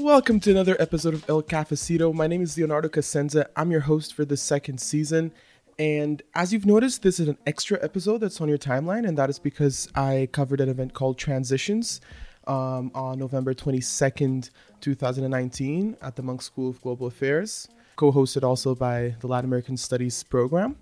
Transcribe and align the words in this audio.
Welcome 0.00 0.38
to 0.40 0.52
another 0.52 0.76
episode 0.78 1.12
of 1.12 1.28
El 1.28 1.42
Cafecito. 1.42 2.14
My 2.14 2.28
name 2.28 2.40
is 2.40 2.56
Leonardo 2.56 2.88
Casenza. 2.88 3.46
I'm 3.56 3.72
your 3.72 3.80
host 3.80 4.14
for 4.14 4.24
the 4.24 4.36
second 4.36 4.80
season. 4.80 5.32
And 5.76 6.22
as 6.36 6.52
you've 6.52 6.64
noticed, 6.64 7.02
this 7.02 7.18
is 7.18 7.26
an 7.26 7.36
extra 7.46 7.82
episode 7.82 8.18
that's 8.18 8.40
on 8.40 8.48
your 8.48 8.58
timeline, 8.58 9.08
and 9.08 9.18
that 9.18 9.28
is 9.28 9.40
because 9.40 9.88
I 9.96 10.28
covered 10.30 10.60
an 10.60 10.68
event 10.68 10.94
called 10.94 11.18
Transitions 11.18 12.00
um, 12.46 12.92
on 12.94 13.18
November 13.18 13.54
22nd, 13.54 14.50
2019, 14.80 15.96
at 16.00 16.14
the 16.14 16.22
Munk 16.22 16.42
School 16.42 16.70
of 16.70 16.80
Global 16.80 17.08
Affairs, 17.08 17.66
co 17.96 18.12
hosted 18.12 18.44
also 18.44 18.76
by 18.76 19.16
the 19.18 19.26
Latin 19.26 19.50
American 19.50 19.76
Studies 19.76 20.22
program. 20.22 20.76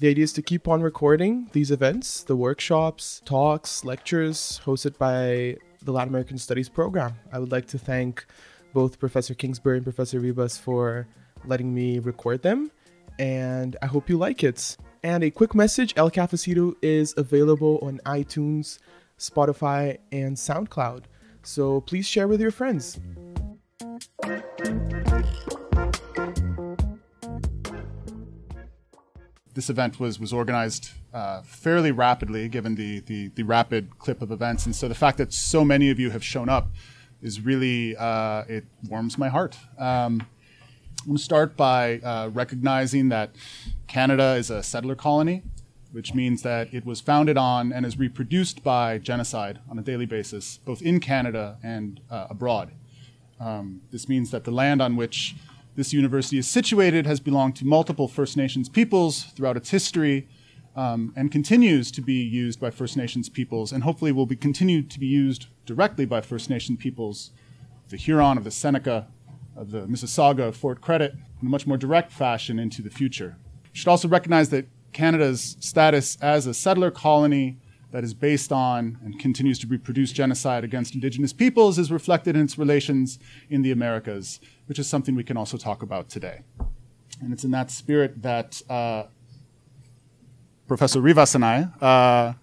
The 0.00 0.08
idea 0.08 0.24
is 0.24 0.32
to 0.32 0.42
keep 0.42 0.66
on 0.66 0.82
recording 0.82 1.50
these 1.52 1.70
events, 1.70 2.24
the 2.24 2.36
workshops, 2.36 3.22
talks, 3.24 3.84
lectures 3.84 4.60
hosted 4.64 4.98
by 4.98 5.56
the 5.82 5.92
Latin 5.92 6.08
American 6.08 6.36
Studies 6.36 6.68
program. 6.68 7.14
I 7.32 7.38
would 7.38 7.52
like 7.52 7.66
to 7.68 7.78
thank 7.78 8.26
both 8.76 8.98
Professor 8.98 9.32
Kingsbury 9.32 9.78
and 9.78 9.86
Professor 9.86 10.20
Rivas 10.20 10.58
for 10.58 11.08
letting 11.46 11.72
me 11.72 11.98
record 11.98 12.42
them, 12.42 12.70
and 13.18 13.74
I 13.80 13.86
hope 13.86 14.10
you 14.10 14.18
like 14.18 14.44
it. 14.44 14.76
And 15.02 15.24
a 15.24 15.30
quick 15.30 15.54
message 15.54 15.94
El 15.96 16.10
Cafecito 16.10 16.74
is 16.82 17.14
available 17.16 17.78
on 17.80 18.02
iTunes, 18.04 18.78
Spotify, 19.18 19.96
and 20.12 20.36
SoundCloud. 20.36 21.04
So 21.42 21.80
please 21.80 22.06
share 22.06 22.28
with 22.28 22.38
your 22.38 22.50
friends. 22.50 23.00
this 29.54 29.70
event 29.70 29.98
was 29.98 30.20
was 30.20 30.34
organized 30.34 30.90
uh, 31.14 31.40
fairly 31.40 31.92
rapidly, 31.92 32.46
given 32.46 32.74
the, 32.74 33.00
the, 33.00 33.28
the 33.28 33.42
rapid 33.42 33.98
clip 33.98 34.20
of 34.20 34.30
events, 34.30 34.66
and 34.66 34.76
so 34.76 34.86
the 34.86 34.94
fact 34.94 35.16
that 35.16 35.32
so 35.32 35.64
many 35.64 35.88
of 35.88 35.98
you 35.98 36.10
have 36.10 36.22
shown 36.22 36.50
up 36.50 36.68
is 37.22 37.40
really 37.40 37.96
uh, 37.96 38.44
it 38.48 38.64
warms 38.88 39.18
my 39.18 39.28
heart. 39.28 39.56
Um, 39.78 40.26
I'm 41.00 41.10
going 41.10 41.16
to 41.18 41.22
start 41.22 41.56
by 41.56 42.00
uh, 42.00 42.30
recognizing 42.32 43.10
that 43.10 43.30
Canada 43.86 44.34
is 44.34 44.50
a 44.50 44.62
settler 44.62 44.96
colony, 44.96 45.42
which 45.92 46.14
means 46.14 46.42
that 46.42 46.74
it 46.74 46.84
was 46.84 47.00
founded 47.00 47.38
on 47.38 47.72
and 47.72 47.86
is 47.86 47.98
reproduced 47.98 48.64
by 48.64 48.98
genocide 48.98 49.60
on 49.70 49.78
a 49.78 49.82
daily 49.82 50.06
basis, 50.06 50.58
both 50.64 50.82
in 50.82 50.98
Canada 50.98 51.58
and 51.62 52.00
uh, 52.10 52.26
abroad. 52.28 52.72
Um, 53.38 53.82
this 53.92 54.08
means 54.08 54.30
that 54.32 54.44
the 54.44 54.50
land 54.50 54.82
on 54.82 54.96
which 54.96 55.36
this 55.76 55.92
university 55.92 56.38
is 56.38 56.48
situated 56.48 57.06
has 57.06 57.20
belonged 57.20 57.54
to 57.56 57.66
multiple 57.66 58.08
First 58.08 58.36
Nations 58.36 58.68
peoples 58.68 59.24
throughout 59.36 59.56
its 59.56 59.70
history 59.70 60.26
um, 60.76 61.12
and 61.16 61.32
continues 61.32 61.90
to 61.90 62.02
be 62.02 62.22
used 62.22 62.60
by 62.60 62.70
First 62.70 62.96
Nations 62.96 63.28
peoples 63.28 63.72
and 63.72 63.82
hopefully 63.82 64.12
will 64.12 64.26
be 64.26 64.36
continued 64.36 64.90
to 64.90 65.00
be 65.00 65.06
used 65.06 65.46
directly 65.64 66.04
by 66.04 66.20
First 66.20 66.50
Nation 66.50 66.76
peoples, 66.76 67.30
the 67.88 67.96
Huron, 67.96 68.36
of 68.36 68.44
the 68.44 68.50
Seneca, 68.50 69.08
of 69.56 69.70
the 69.70 69.86
Mississauga, 69.86 70.48
of 70.48 70.56
Fort 70.56 70.82
Credit, 70.82 71.14
in 71.40 71.48
a 71.48 71.50
much 71.50 71.66
more 71.66 71.78
direct 71.78 72.12
fashion 72.12 72.58
into 72.58 72.82
the 72.82 72.90
future. 72.90 73.36
You 73.72 73.80
should 73.80 73.88
also 73.88 74.06
recognize 74.06 74.50
that 74.50 74.66
Canada's 74.92 75.56
status 75.60 76.18
as 76.20 76.46
a 76.46 76.54
settler 76.54 76.90
colony 76.90 77.56
that 77.90 78.04
is 78.04 78.12
based 78.12 78.52
on 78.52 78.98
and 79.02 79.18
continues 79.18 79.58
to 79.60 79.66
reproduce 79.66 80.12
genocide 80.12 80.64
against 80.64 80.94
indigenous 80.94 81.32
peoples 81.32 81.78
is 81.78 81.90
reflected 81.90 82.36
in 82.36 82.42
its 82.42 82.58
relations 82.58 83.18
in 83.48 83.62
the 83.62 83.70
Americas, 83.70 84.40
which 84.66 84.78
is 84.78 84.86
something 84.86 85.14
we 85.14 85.24
can 85.24 85.36
also 85.36 85.56
talk 85.56 85.82
about 85.82 86.10
today. 86.10 86.42
And 87.22 87.32
it's 87.32 87.44
in 87.44 87.50
that 87.52 87.70
spirit 87.70 88.22
that 88.22 88.60
uh, 88.68 89.04
Professor 90.66 91.00
Rivas 91.00 91.34
and 91.34 91.44
I 91.44 91.62
uh, 91.80 92.34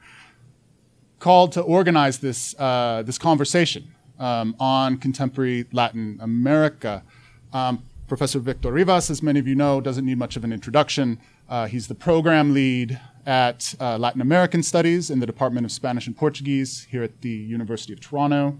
called 1.19 1.51
to 1.53 1.61
organize 1.61 2.19
this, 2.19 2.55
uh, 2.57 3.03
this 3.05 3.17
conversation 3.17 3.93
um, 4.19 4.55
on 4.59 4.97
contemporary 4.97 5.65
Latin 5.71 6.17
America. 6.21 7.03
Um, 7.51 7.83
Professor 8.07 8.39
Victor 8.39 8.71
Rivas, 8.71 9.09
as 9.09 9.23
many 9.23 9.39
of 9.39 9.47
you 9.47 9.55
know, 9.55 9.81
doesn't 9.81 10.05
need 10.05 10.17
much 10.17 10.35
of 10.35 10.43
an 10.43 10.53
introduction. 10.53 11.19
Uh, 11.49 11.67
he's 11.67 11.87
the 11.87 11.95
program 11.95 12.53
lead 12.53 12.99
at 13.25 13.73
uh, 13.79 13.97
Latin 13.97 14.21
American 14.21 14.63
Studies 14.63 15.09
in 15.09 15.19
the 15.19 15.25
Department 15.25 15.65
of 15.65 15.71
Spanish 15.71 16.07
and 16.07 16.15
Portuguese 16.15 16.87
here 16.89 17.03
at 17.03 17.21
the 17.21 17.29
University 17.29 17.93
of 17.93 17.99
Toronto. 17.99 18.59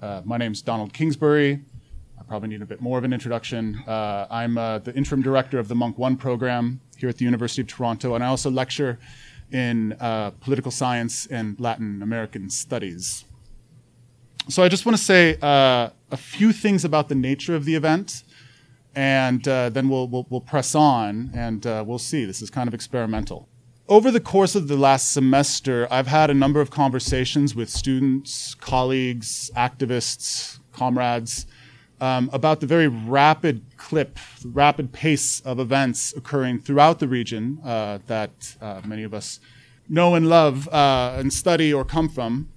Uh, 0.00 0.22
my 0.24 0.36
name 0.36 0.52
is 0.52 0.62
Donald 0.62 0.92
Kingsbury. 0.92 1.64
I 2.18 2.22
probably 2.22 2.48
need 2.48 2.62
a 2.62 2.66
bit 2.66 2.80
more 2.80 2.98
of 2.98 3.04
an 3.04 3.12
introduction. 3.12 3.82
Uh, 3.86 4.26
I'm 4.30 4.54
the 4.54 4.92
interim 4.94 5.22
director 5.22 5.58
of 5.58 5.68
the 5.68 5.74
Munk 5.74 5.98
One 5.98 6.16
program 6.16 6.80
here 7.00 7.08
at 7.08 7.18
the 7.18 7.24
University 7.24 7.62
of 7.62 7.68
Toronto, 7.68 8.14
and 8.14 8.24
I 8.24 8.28
also 8.28 8.50
lecture 8.50 8.98
in 9.52 9.92
uh, 9.94 10.30
political 10.40 10.70
science 10.70 11.26
and 11.26 11.58
Latin 11.60 12.02
American 12.02 12.50
studies. 12.50 13.24
So 14.48 14.62
I 14.62 14.68
just 14.68 14.84
want 14.84 14.96
to 14.96 15.02
say 15.02 15.38
uh, 15.40 15.90
a 16.10 16.16
few 16.16 16.52
things 16.52 16.84
about 16.84 17.08
the 17.08 17.14
nature 17.14 17.54
of 17.54 17.64
the 17.64 17.74
event 17.74 18.24
and 18.96 19.46
uh, 19.48 19.70
then 19.70 19.88
we'll, 19.88 20.06
we'll, 20.06 20.26
we'll, 20.30 20.40
press 20.40 20.74
on 20.74 21.30
and 21.34 21.66
uh, 21.66 21.82
we'll 21.86 21.98
see. 21.98 22.24
This 22.24 22.42
is 22.42 22.50
kind 22.50 22.68
of 22.68 22.74
experimental 22.74 23.48
over 23.88 24.10
the 24.10 24.20
course 24.20 24.54
of 24.54 24.68
the 24.68 24.76
last 24.76 25.12
semester, 25.12 25.86
I've 25.90 26.06
had 26.06 26.30
a 26.30 26.34
number 26.34 26.60
of 26.60 26.70
conversations 26.70 27.54
with 27.54 27.68
students, 27.68 28.54
colleagues, 28.54 29.50
activists, 29.56 30.58
comrades 30.72 31.46
um, 32.00 32.28
about 32.32 32.60
the 32.60 32.66
very 32.66 32.88
rapid 32.88 33.62
clip, 33.76 34.18
rapid 34.44 34.92
pace 34.92 35.40
of 35.40 35.58
events 35.58 36.12
occurring 36.16 36.60
throughout 36.60 36.98
the 36.98 37.08
region 37.08 37.60
uh, 37.64 37.98
that 38.06 38.56
uh, 38.60 38.80
many 38.84 39.02
of 39.02 39.14
us 39.14 39.40
know 39.88 40.14
and 40.14 40.28
love 40.28 40.68
uh, 40.68 41.16
and 41.18 41.32
study 41.32 41.72
or 41.72 41.84
come 41.84 42.08
from. 42.08 42.48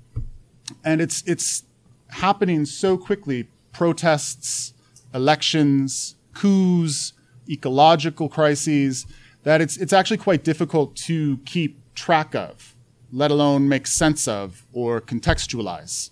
And 0.84 1.02
it's, 1.02 1.24
it's 1.26 1.64
happening 2.10 2.66
so 2.66 2.98
quickly 2.98 3.48
protests, 3.72 4.74
elections, 5.14 6.16
coups, 6.34 7.14
ecological 7.50 8.30
crises 8.30 9.06
that 9.44 9.62
it's, 9.62 9.78
it's 9.78 9.94
actually 9.94 10.18
quite 10.18 10.44
difficult 10.44 10.96
to 10.96 11.38
keep 11.46 11.80
track 11.96 12.36
of, 12.36 12.76
let 13.12 13.32
alone 13.32 13.70
make 13.70 13.88
sense 13.88 14.28
of 14.28 14.66
or 14.74 15.00
contextualize. 15.00 16.12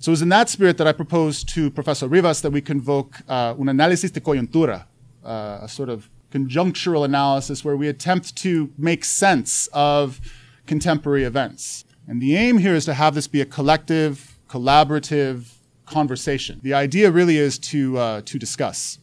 So 0.00 0.08
it 0.08 0.14
was 0.14 0.22
in 0.22 0.30
that 0.30 0.48
spirit 0.48 0.78
that 0.78 0.86
I 0.86 0.92
proposed 0.92 1.46
to 1.50 1.70
Professor 1.70 2.08
Rivas 2.08 2.40
that 2.40 2.50
we 2.52 2.62
convoke 2.62 3.20
uh, 3.28 3.54
un 3.58 3.66
análisis 3.66 4.10
de 4.10 4.18
coyuntura, 4.18 4.86
uh, 5.22 5.58
a 5.60 5.68
sort 5.68 5.90
of 5.90 6.08
conjunctural 6.32 7.04
analysis 7.04 7.66
where 7.66 7.76
we 7.76 7.86
attempt 7.86 8.34
to 8.36 8.72
make 8.78 9.04
sense 9.04 9.68
of 9.74 10.18
contemporary 10.66 11.24
events. 11.24 11.84
And 12.08 12.18
the 12.18 12.34
aim 12.34 12.56
here 12.56 12.74
is 12.74 12.86
to 12.86 12.94
have 12.94 13.14
this 13.14 13.26
be 13.26 13.42
a 13.42 13.44
collective, 13.44 14.38
collaborative 14.48 15.52
conversation. 15.84 16.60
The 16.62 16.72
idea 16.72 17.10
really 17.10 17.36
is 17.36 17.58
to, 17.58 17.98
uh, 17.98 18.20
to 18.22 18.38
discuss. 18.38 19.00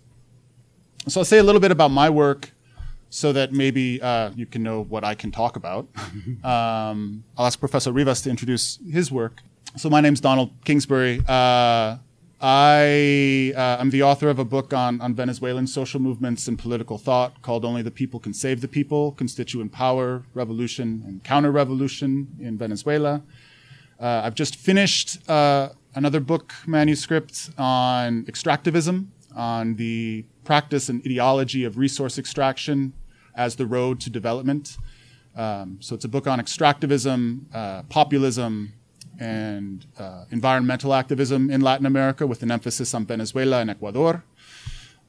So 1.07 1.21
I'll 1.21 1.25
say 1.25 1.37
a 1.37 1.43
little 1.43 1.61
bit 1.61 1.69
about 1.69 1.91
my 1.91 2.09
work 2.09 2.53
so 3.11 3.31
that 3.33 3.53
maybe 3.53 4.01
uh, 4.01 4.31
you 4.35 4.47
can 4.47 4.63
know 4.63 4.81
what 4.83 5.03
I 5.03 5.13
can 5.13 5.31
talk 5.31 5.57
about. 5.57 5.87
um, 6.43 7.23
I'll 7.37 7.45
ask 7.45 7.59
Professor 7.59 7.91
Rivas 7.91 8.23
to 8.23 8.31
introduce 8.31 8.79
his 8.91 9.11
work. 9.11 9.43
So 9.77 9.91
my 9.91 10.01
name's 10.01 10.19
Donald 10.19 10.49
Kingsbury. 10.65 11.19
Uh, 11.27 11.97
I 12.41 13.53
uh, 13.55 13.77
am 13.79 13.91
the 13.91 14.01
author 14.01 14.27
of 14.27 14.39
a 14.39 14.45
book 14.45 14.73
on, 14.73 14.99
on 15.01 15.13
Venezuelan 15.13 15.67
social 15.67 15.99
movements 15.99 16.47
and 16.47 16.57
political 16.57 16.97
thought 16.97 17.43
called 17.43 17.63
Only 17.63 17.83
the 17.83 17.91
People 17.91 18.19
Can 18.19 18.33
Save 18.33 18.61
the 18.61 18.67
People, 18.67 19.11
Constituent 19.11 19.71
Power, 19.71 20.23
Revolution, 20.33 21.03
and 21.05 21.23
Counter-Revolution 21.23 22.27
in 22.39 22.57
Venezuela. 22.57 23.21
Uh, 23.99 24.21
I've 24.23 24.33
just 24.33 24.55
finished 24.55 25.29
uh, 25.29 25.69
another 25.93 26.21
book 26.21 26.55
manuscript 26.65 27.51
on 27.59 28.23
extractivism, 28.23 29.05
on 29.35 29.75
the 29.75 30.25
practice 30.43 30.89
and 30.89 31.05
ideology 31.05 31.65
of 31.65 31.77
resource 31.77 32.17
extraction 32.17 32.93
as 33.35 33.57
the 33.57 33.67
road 33.67 33.99
to 33.99 34.09
development. 34.09 34.75
Um, 35.35 35.77
so 35.81 35.93
it's 35.93 36.05
a 36.05 36.09
book 36.09 36.25
on 36.25 36.39
extractivism, 36.39 37.41
uh, 37.53 37.83
populism, 37.83 38.73
and 39.19 39.85
uh, 39.97 40.25
environmental 40.31 40.93
activism 40.93 41.49
in 41.49 41.61
Latin 41.61 41.85
America 41.85 42.25
with 42.27 42.43
an 42.43 42.51
emphasis 42.51 42.93
on 42.93 43.05
Venezuela 43.05 43.61
and 43.61 43.69
Ecuador. 43.69 44.23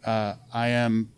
Uh, 0.05 0.35
I 0.53 0.69
am 0.69 1.11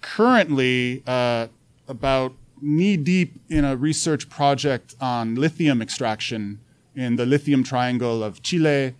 currently 0.00 1.02
uh, 1.06 1.48
about 1.88 2.34
knee 2.60 2.96
deep 2.96 3.40
in 3.48 3.64
a 3.64 3.76
research 3.76 4.28
project 4.28 4.94
on 5.00 5.34
lithium 5.34 5.80
extraction 5.80 6.60
in 6.94 7.16
the 7.16 7.26
lithium 7.26 7.62
triangle 7.62 8.22
of 8.22 8.42
Chile, 8.42 8.94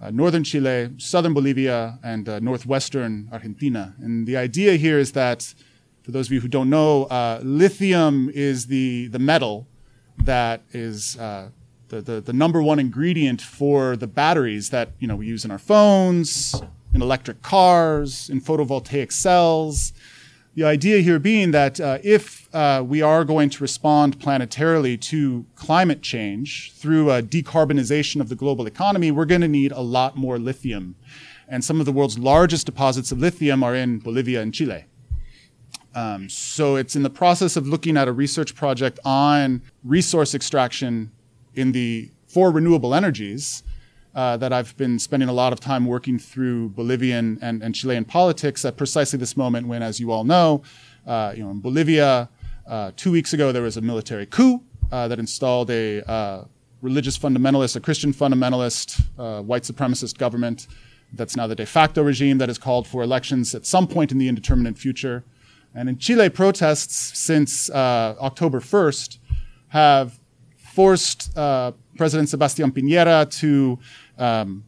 uh, 0.00 0.10
northern 0.10 0.44
Chile, 0.44 0.90
southern 0.98 1.34
Bolivia, 1.34 1.98
and 2.02 2.28
uh, 2.28 2.38
northwestern 2.40 3.28
Argentina. 3.32 3.94
And 4.00 4.26
the 4.26 4.36
idea 4.36 4.74
here 4.74 4.98
is 4.98 5.12
that, 5.12 5.54
for 6.02 6.12
those 6.12 6.26
of 6.26 6.32
you 6.32 6.40
who 6.40 6.48
don't 6.48 6.70
know, 6.70 7.04
uh, 7.04 7.40
lithium 7.42 8.30
is 8.34 8.66
the, 8.66 9.08
the 9.08 9.18
metal 9.18 9.66
that 10.24 10.62
is 10.72 11.16
uh, 11.18 11.48
the, 11.88 12.00
the, 12.00 12.20
the, 12.20 12.32
number 12.32 12.62
one 12.62 12.78
ingredient 12.78 13.40
for 13.40 13.96
the 13.96 14.06
batteries 14.06 14.70
that 14.70 14.92
you 14.98 15.06
know, 15.06 15.16
we 15.16 15.26
use 15.26 15.44
in 15.44 15.50
our 15.50 15.58
phones, 15.58 16.60
in 16.94 17.02
electric 17.02 17.42
cars, 17.42 18.28
in 18.28 18.40
photovoltaic 18.40 19.12
cells. 19.12 19.92
The 20.54 20.64
idea 20.64 20.98
here 21.00 21.18
being 21.18 21.52
that 21.52 21.80
uh, 21.80 21.98
if 22.02 22.52
uh, 22.54 22.82
we 22.86 23.00
are 23.00 23.24
going 23.24 23.48
to 23.50 23.62
respond 23.62 24.18
planetarily 24.18 25.00
to 25.02 25.46
climate 25.54 26.02
change 26.02 26.72
through 26.72 27.10
a 27.10 27.22
decarbonization 27.22 28.20
of 28.20 28.28
the 28.28 28.34
global 28.34 28.66
economy, 28.66 29.10
we're 29.10 29.24
going 29.24 29.40
to 29.40 29.48
need 29.48 29.72
a 29.72 29.80
lot 29.80 30.16
more 30.16 30.38
lithium. 30.38 30.96
and 31.48 31.64
some 31.64 31.80
of 31.80 31.86
the 31.86 31.92
world's 31.92 32.18
largest 32.18 32.66
deposits 32.66 33.10
of 33.10 33.18
lithium 33.18 33.62
are 33.62 33.74
in 33.74 33.98
Bolivia 33.98 34.42
and 34.42 34.52
Chile. 34.52 34.84
Um, 35.94 36.28
so 36.28 36.76
it's 36.76 36.94
in 36.94 37.02
the 37.02 37.10
process 37.10 37.56
of 37.56 37.66
looking 37.66 37.96
at 37.96 38.06
a 38.06 38.12
research 38.12 38.54
project 38.54 39.00
on 39.04 39.62
resource 39.82 40.34
extraction 40.34 41.10
in 41.58 41.72
the 41.72 42.10
for 42.28 42.52
renewable 42.52 42.94
energies 42.94 43.64
uh, 44.14 44.36
that 44.36 44.52
I've 44.52 44.76
been 44.76 44.98
spending 44.98 45.28
a 45.28 45.32
lot 45.32 45.52
of 45.52 45.58
time 45.58 45.86
working 45.86 46.18
through 46.18 46.70
Bolivian 46.70 47.38
and, 47.42 47.62
and 47.62 47.74
Chilean 47.74 48.04
politics 48.04 48.64
at 48.64 48.76
precisely 48.76 49.18
this 49.18 49.36
moment 49.36 49.66
when, 49.66 49.82
as 49.82 49.98
you 49.98 50.12
all 50.12 50.24
know, 50.24 50.62
uh, 51.06 51.32
you 51.36 51.42
know, 51.42 51.50
in 51.50 51.60
Bolivia, 51.60 52.28
uh, 52.66 52.92
two 52.96 53.10
weeks 53.10 53.32
ago 53.32 53.50
there 53.50 53.62
was 53.62 53.76
a 53.76 53.80
military 53.80 54.26
coup 54.26 54.62
uh, 54.92 55.08
that 55.08 55.18
installed 55.18 55.70
a 55.70 56.08
uh, 56.08 56.44
religious 56.80 57.18
fundamentalist, 57.18 57.74
a 57.74 57.80
Christian 57.80 58.12
fundamentalist, 58.12 59.02
uh, 59.18 59.42
white 59.42 59.64
supremacist 59.64 60.16
government. 60.16 60.68
That's 61.12 61.34
now 61.34 61.46
the 61.46 61.56
de 61.56 61.66
facto 61.66 62.02
regime 62.02 62.38
that 62.38 62.48
has 62.48 62.58
called 62.58 62.86
for 62.86 63.02
elections 63.02 63.54
at 63.54 63.66
some 63.66 63.88
point 63.88 64.12
in 64.12 64.18
the 64.18 64.28
indeterminate 64.28 64.78
future. 64.78 65.24
And 65.74 65.88
in 65.88 65.98
Chile, 65.98 66.28
protests 66.28 67.18
since 67.18 67.70
October 67.70 68.60
1st 68.60 69.18
have 69.68 70.18
forced 70.78 71.36
uh, 71.36 71.72
President 71.96 72.28
Sebastián 72.28 72.70
Piñera 72.70 73.28
to 73.40 73.80
um, 74.16 74.62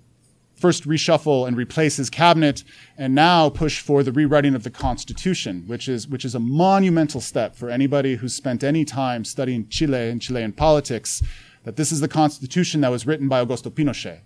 first 0.56 0.84
reshuffle 0.84 1.46
and 1.46 1.56
replace 1.56 1.98
his 1.98 2.10
cabinet, 2.10 2.64
and 2.98 3.14
now 3.14 3.48
push 3.48 3.78
for 3.80 4.02
the 4.02 4.10
rewriting 4.10 4.56
of 4.56 4.64
the 4.64 4.70
Constitution, 4.70 5.62
which 5.68 5.88
is 5.88 6.08
which 6.08 6.24
is 6.24 6.34
a 6.34 6.40
monumental 6.40 7.20
step 7.20 7.54
for 7.54 7.70
anybody 7.70 8.16
who's 8.16 8.34
spent 8.34 8.64
any 8.64 8.84
time 8.84 9.24
studying 9.24 9.68
Chile 9.68 10.10
and 10.10 10.20
Chilean 10.20 10.52
politics. 10.52 11.22
That 11.62 11.76
this 11.76 11.92
is 11.92 12.00
the 12.00 12.08
Constitution 12.08 12.80
that 12.80 12.90
was 12.90 13.06
written 13.06 13.28
by 13.28 13.44
Augusto 13.44 13.70
Pinochet, 13.70 14.22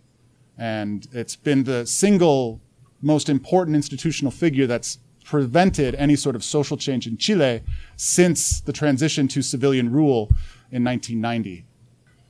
and 0.57 1.07
it's 1.13 1.37
been 1.37 1.65
the 1.65 1.85
single 1.85 2.63
most 3.03 3.29
important 3.29 3.77
institutional 3.77 4.31
figure 4.31 4.67
that's 4.67 5.01
prevented 5.23 5.95
any 5.97 6.17
sort 6.17 6.35
of 6.35 6.43
social 6.43 6.79
change 6.79 7.07
in 7.07 7.19
Chile 7.19 7.61
since 7.97 8.63
the 8.63 8.73
transition 8.73 9.29
to 9.29 9.43
civilian 9.43 9.93
rule 9.93 10.31
in 10.71 10.83
1990. 10.83 11.67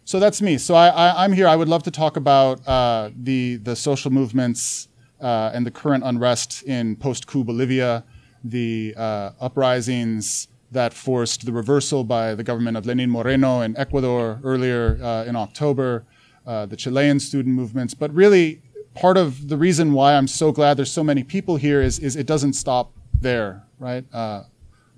So 0.06 0.20
that's 0.20 0.42
me. 0.42 0.58
So 0.58 0.74
I, 0.74 1.24
am 1.24 1.32
here. 1.32 1.48
I 1.48 1.56
would 1.56 1.68
love 1.68 1.82
to 1.84 1.90
talk 1.90 2.16
about 2.18 2.66
uh, 2.68 3.10
the 3.16 3.56
the 3.56 3.74
social 3.74 4.10
movements 4.10 4.88
uh, 5.20 5.50
and 5.54 5.66
the 5.66 5.70
current 5.70 6.04
unrest 6.04 6.62
in 6.64 6.96
post-coup 6.96 7.42
Bolivia, 7.42 8.04
the 8.42 8.94
uh, 8.98 9.30
uprisings 9.40 10.48
that 10.72 10.92
forced 10.92 11.46
the 11.46 11.52
reversal 11.52 12.04
by 12.04 12.34
the 12.34 12.42
government 12.42 12.76
of 12.76 12.84
Lenin 12.84 13.08
Moreno 13.08 13.62
in 13.62 13.74
Ecuador 13.78 14.40
earlier 14.44 14.98
uh, 15.02 15.24
in 15.24 15.36
October, 15.36 16.04
uh, 16.46 16.66
the 16.66 16.76
Chilean 16.76 17.18
student 17.18 17.54
movements, 17.54 17.94
but 17.94 18.12
really 18.12 18.60
part 18.94 19.16
of 19.16 19.48
the 19.48 19.56
reason 19.56 19.92
why 19.92 20.14
I'm 20.14 20.26
so 20.26 20.52
glad 20.52 20.76
there's 20.76 20.92
so 20.92 21.04
many 21.04 21.22
people 21.22 21.56
here 21.56 21.80
is, 21.80 21.98
is 21.98 22.16
it 22.16 22.26
doesn't 22.26 22.54
stop 22.54 22.92
there, 23.20 23.62
right? 23.78 24.04
Uh, 24.12 24.42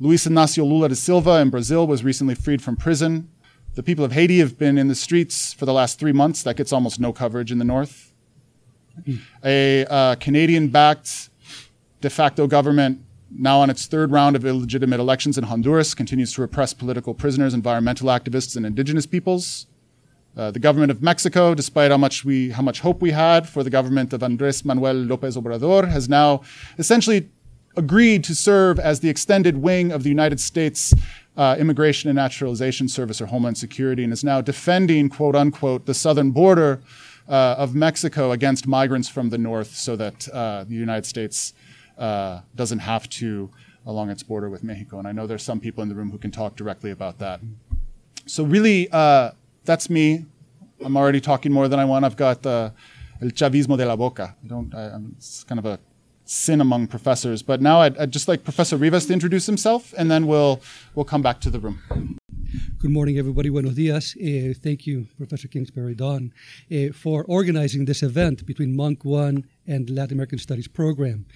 Luis 0.01 0.27
Inacio 0.27 0.69
Lula 0.69 0.89
da 0.89 0.95
Silva 0.95 1.41
in 1.41 1.51
Brazil 1.51 1.87
was 1.87 2.03
recently 2.03 2.35
freed 2.35 2.61
from 2.61 2.77
prison. 2.77 3.31
The 3.77 3.83
people 3.83 4.07
of 4.07 4.13
Haiti 4.13 4.39
have 4.39 4.57
been 4.57 4.79
in 4.79 4.89
the 4.89 4.95
streets 4.95 5.53
for 5.53 5.67
the 5.67 5.73
last 5.75 5.99
three 5.99 6.13
months. 6.13 6.43
That 6.45 6.57
gets 6.57 6.73
almost 6.73 6.99
no 6.99 7.13
coverage 7.13 7.53
in 7.53 7.59
the 7.59 7.65
north. 7.65 8.15
A 9.45 9.85
uh, 9.85 10.15
Canadian 10.15 10.69
backed 10.69 11.29
de 12.01 12.09
facto 12.09 12.47
government, 12.47 13.03
now 13.31 13.61
on 13.61 13.69
its 13.69 13.85
third 13.85 14.11
round 14.11 14.35
of 14.35 14.47
illegitimate 14.47 14.99
elections 14.99 15.37
in 15.37 15.45
Honduras, 15.45 15.95
continues 15.95 16.33
to 16.33 16.41
repress 16.41 16.73
political 16.73 17.13
prisoners, 17.13 17.53
environmental 17.53 18.09
activists, 18.09 18.57
and 18.57 18.65
indigenous 18.65 19.05
peoples. 19.05 19.67
Uh, 20.35 20.51
the 20.51 20.59
government 20.59 20.91
of 20.91 21.03
Mexico, 21.03 21.55
despite 21.55 21.91
how 21.91 21.99
much 21.99 22.25
we, 22.25 22.49
how 22.53 22.63
much 22.63 22.81
hope 22.81 23.03
we 23.03 23.11
had 23.11 23.47
for 23.47 23.63
the 23.63 23.71
government 23.71 24.15
of 24.15 24.23
Andrés 24.23 24.65
Manuel 24.65 24.95
López 24.95 25.37
Obrador, 25.37 25.87
has 25.87 26.09
now 26.09 26.41
essentially 26.79 27.29
agreed 27.77 28.25
to 28.25 28.35
serve 28.35 28.79
as 28.79 29.01
the 29.01 29.09
extended 29.09 29.59
wing 29.59 29.93
of 29.93 30.03
the 30.03 30.09
United 30.09 30.41
States 30.41 30.95
uh, 31.37 31.57
Immigration 31.59 32.09
and 32.09 32.17
Naturalization 32.17 32.89
Service 32.89 33.21
or 33.21 33.27
Homeland 33.27 33.59
Security, 33.59 34.03
and 34.05 34.13
is 34.13 34.25
now 34.25 34.41
defending, 34.41 35.09
quote 35.09 35.37
unquote, 35.37 35.87
the 35.87 35.95
southern 35.95 36.31
border 36.31 36.81
uh, 37.29 37.57
of 37.59 37.75
Mexico 37.75 38.33
against 38.33 38.67
migrants 38.67 39.09
from 39.09 39.29
the 39.31 39.39
north, 39.39 39.75
so 39.75 39.97
that 39.97 40.29
uh, 40.31 40.65
the 40.65 40.75
United 40.75 41.05
States 41.05 41.53
uh, 41.99 42.41
doesn't 42.55 42.79
have 42.81 43.09
to 43.11 43.51
along 43.85 44.11
its 44.11 44.23
border 44.23 44.49
with 44.49 44.65
Mexico. 44.65 44.99
And 44.99 45.07
I 45.07 45.13
know 45.13 45.27
there's 45.27 45.45
some 45.45 45.61
people 45.61 45.83
in 45.83 45.89
the 45.89 45.95
room 45.95 46.11
who 46.11 46.19
can 46.19 46.31
talk 46.31 46.57
directly 46.57 46.91
about 46.91 47.19
that. 47.19 47.41
So 48.27 48.43
really 48.45 48.89
that's 49.67 49.91
me. 49.91 50.25
I'm 50.85 50.97
already 50.97 51.21
talking 51.21 51.53
more 51.53 51.69
than 51.69 51.79
I 51.79 51.85
want. 51.85 52.05
I've 52.05 52.17
got 52.17 52.47
uh, 52.47 52.71
el 53.21 53.29
chavismo 53.31 53.77
de 53.77 53.85
la 53.85 53.97
boca. 53.97 54.37
I 54.45 54.47
don't. 54.47 54.75
I, 54.75 54.93
it's 55.17 55.45
kind 55.45 55.59
of 55.59 55.67
a 55.67 55.79
sin 56.27 56.61
among 56.61 56.89
professors. 56.89 57.43
But 57.43 57.63
now 57.63 57.81
I'd, 57.81 57.97
I'd, 57.97 58.11
just 58.11 58.29
like 58.29 58.45
Professor 58.45 58.77
Rivas 58.77 59.07
to 59.07 59.13
introduce 59.13 59.47
himself, 59.47 59.95
and 59.97 60.11
then 60.11 60.27
we'll 60.27 60.61
we'll 60.95 61.05
come 61.05 61.23
back 61.23 61.41
to 61.41 61.51
the 61.51 61.59
room. 61.59 62.19
Good 62.79 62.91
morning, 62.91 63.19
everybody. 63.19 63.49
Buenos 63.49 63.75
dias. 63.75 64.15
Uh, 64.17 64.53
thank 64.63 64.87
you, 64.87 65.07
Professor 65.17 65.49
Kingsbury 65.49 65.95
Don, 65.95 66.33
uh, 66.71 66.93
for 66.93 67.25
organizing 67.25 67.87
this 67.87 68.03
event 68.03 68.45
between 68.45 68.77
Munk 68.77 69.05
One 69.05 69.45
and 69.67 69.89
Latin 69.89 70.15
American 70.15 70.39
Studies 70.39 70.69
program. 70.69 71.27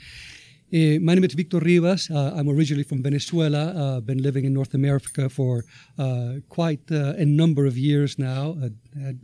Uh, 0.72 1.02
my 1.02 1.14
name 1.14 1.24
is 1.24 1.34
Victor 1.34 1.58
Rivas. 1.58 2.08
Uh, 2.12 2.32
I'm 2.36 2.48
originally 2.48 2.84
from 2.84 3.02
Venezuela. 3.02 3.74
Uh, 3.74 4.00
been 4.00 4.22
living 4.22 4.44
in 4.44 4.54
North 4.54 4.72
America 4.72 5.28
for 5.28 5.64
uh, 5.98 6.34
quite 6.48 6.80
uh, 6.92 7.14
a 7.18 7.24
number 7.24 7.66
of 7.66 7.76
years 7.76 8.20
now. 8.20 8.54
Had, 8.54 8.76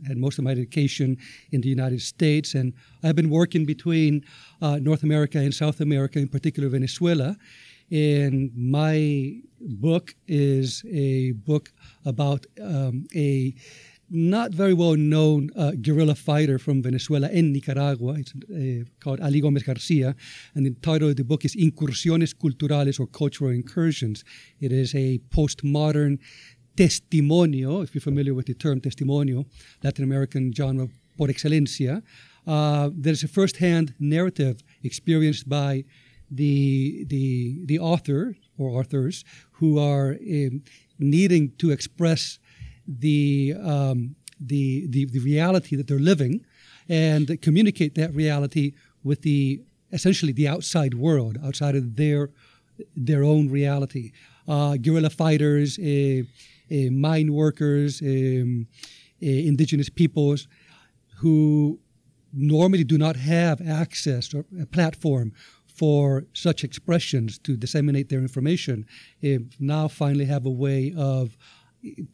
had, 0.05 0.17
most 0.17 0.37
of 0.39 0.43
my 0.43 0.51
education 0.51 1.17
in 1.53 1.61
the 1.61 1.69
United 1.69 2.01
States, 2.01 2.53
and 2.53 2.73
I've 3.01 3.15
been 3.15 3.29
working 3.29 3.65
between 3.65 4.25
uh, 4.61 4.79
North 4.81 5.03
America 5.03 5.37
and 5.37 5.53
South 5.53 5.79
America, 5.79 6.19
in 6.19 6.27
particular 6.27 6.67
Venezuela. 6.67 7.37
And 7.91 8.51
my 8.53 9.39
book 9.61 10.15
is 10.27 10.83
a 10.91 11.31
book 11.31 11.71
about 12.05 12.45
um, 12.61 13.07
a 13.15 13.55
not 14.09 14.51
very 14.51 14.73
well 14.73 14.95
known 14.95 15.49
uh, 15.55 15.71
guerrilla 15.81 16.15
fighter 16.15 16.57
from 16.57 16.81
Venezuela 16.81 17.27
and 17.27 17.51
Nicaragua. 17.51 18.15
It's 18.17 18.33
uh, 18.33 18.85
called 18.99 19.19
Ali 19.19 19.41
Gomez 19.41 19.63
Garcia. 19.63 20.15
And 20.55 20.65
the 20.65 20.71
title 20.81 21.09
of 21.09 21.17
the 21.17 21.23
book 21.23 21.43
is 21.43 21.55
Incursiones 21.55 22.33
Culturales 22.33 22.99
or 22.99 23.07
Cultural 23.07 23.51
Incursions. 23.51 24.23
It 24.59 24.71
is 24.71 24.95
a 24.95 25.19
postmodern 25.29 26.19
testimonio, 26.77 27.83
if 27.83 27.93
you're 27.93 28.01
familiar 28.01 28.33
with 28.33 28.45
the 28.45 28.53
term 28.53 28.79
testimonio, 28.79 29.45
Latin 29.83 30.03
American 30.03 30.53
genre 30.53 30.87
por 31.17 31.27
excelencia. 31.27 32.03
Uh, 32.45 32.89
there's 32.93 33.23
a 33.23 33.27
first-hand 33.27 33.93
narrative 33.99 34.63
experienced 34.83 35.49
by 35.49 35.83
the, 36.29 37.03
the, 37.07 37.65
the 37.65 37.79
author 37.79 38.35
or 38.57 38.79
authors 38.79 39.25
who 39.53 39.79
are 39.79 40.11
um, 40.11 40.61
needing 40.99 41.51
to 41.57 41.71
express 41.71 42.39
the, 42.87 43.55
um, 43.61 44.15
the, 44.39 44.87
the, 44.89 45.05
the 45.05 45.19
reality 45.19 45.75
that 45.75 45.87
they're 45.87 45.99
living 45.99 46.45
and 46.89 47.41
communicate 47.41 47.95
that 47.95 48.13
reality 48.13 48.73
with 49.03 49.21
the 49.21 49.61
essentially 49.91 50.31
the 50.31 50.47
outside 50.47 50.93
world, 50.93 51.37
outside 51.43 51.75
of 51.75 51.95
their 51.95 52.29
their 52.95 53.23
own 53.23 53.49
reality. 53.49 54.11
Uh, 54.47 54.77
guerrilla 54.77 55.09
fighters, 55.09 55.79
uh, 55.79 56.21
uh, 56.71 56.91
mine 56.91 57.33
workers, 57.33 58.01
um, 58.01 58.67
uh, 59.21 59.25
indigenous 59.25 59.89
peoples 59.89 60.47
who 61.17 61.79
normally 62.33 62.83
do 62.83 62.97
not 62.97 63.15
have 63.15 63.59
access 63.67 64.33
or 64.33 64.45
a 64.61 64.65
platform 64.65 65.33
for 65.65 66.25
such 66.33 66.63
expressions 66.63 67.37
to 67.39 67.55
disseminate 67.55 68.09
their 68.09 68.19
information 68.19 68.85
uh, 69.23 69.37
now 69.59 69.87
finally 69.87 70.25
have 70.25 70.45
a 70.45 70.51
way 70.51 70.93
of 70.97 71.37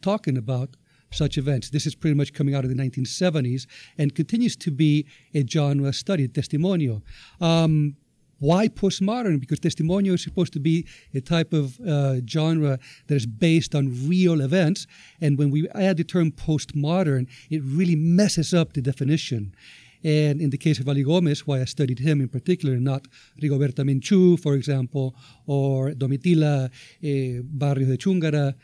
talking 0.02 0.36
about 0.36 0.76
such 1.10 1.38
events. 1.38 1.70
This 1.70 1.86
is 1.86 1.94
pretty 1.94 2.14
much 2.14 2.32
coming 2.32 2.54
out 2.54 2.64
of 2.64 2.70
the 2.70 2.76
1970s 2.76 3.66
and 3.98 4.14
continues 4.14 4.56
to 4.56 4.70
be 4.70 5.06
a 5.32 5.46
genre 5.46 5.92
study, 5.92 6.28
testimonio. 6.28 7.02
Um, 7.40 7.96
why 8.40 8.68
postmodern? 8.68 9.40
Because 9.40 9.60
testimonio 9.60 10.14
is 10.14 10.22
supposed 10.22 10.52
to 10.54 10.60
be 10.60 10.86
a 11.14 11.20
type 11.20 11.52
of 11.52 11.80
uh, 11.80 12.16
genre 12.28 12.78
that 13.06 13.14
is 13.14 13.26
based 13.26 13.74
on 13.74 14.08
real 14.08 14.40
events. 14.40 14.86
And 15.20 15.38
when 15.38 15.50
we 15.50 15.68
add 15.70 15.96
the 15.96 16.04
term 16.04 16.32
postmodern, 16.32 17.28
it 17.48 17.62
really 17.64 17.96
messes 17.96 18.52
up 18.52 18.72
the 18.72 18.82
definition. 18.82 19.54
And 20.02 20.42
in 20.42 20.50
the 20.50 20.58
case 20.58 20.78
of 20.78 20.88
Ali 20.88 21.02
Gomez, 21.02 21.46
why 21.46 21.62
I 21.62 21.64
studied 21.64 22.00
him 22.00 22.20
in 22.20 22.28
particular, 22.28 22.76
not 22.76 23.08
Rigoberta 23.40 23.82
Menchú, 23.84 24.38
for 24.38 24.54
example, 24.54 25.14
or 25.46 25.92
Domitila 25.92 26.70
eh, 27.02 27.40
Barrios 27.42 27.88
de 27.88 27.96
Chungara, 27.96 28.54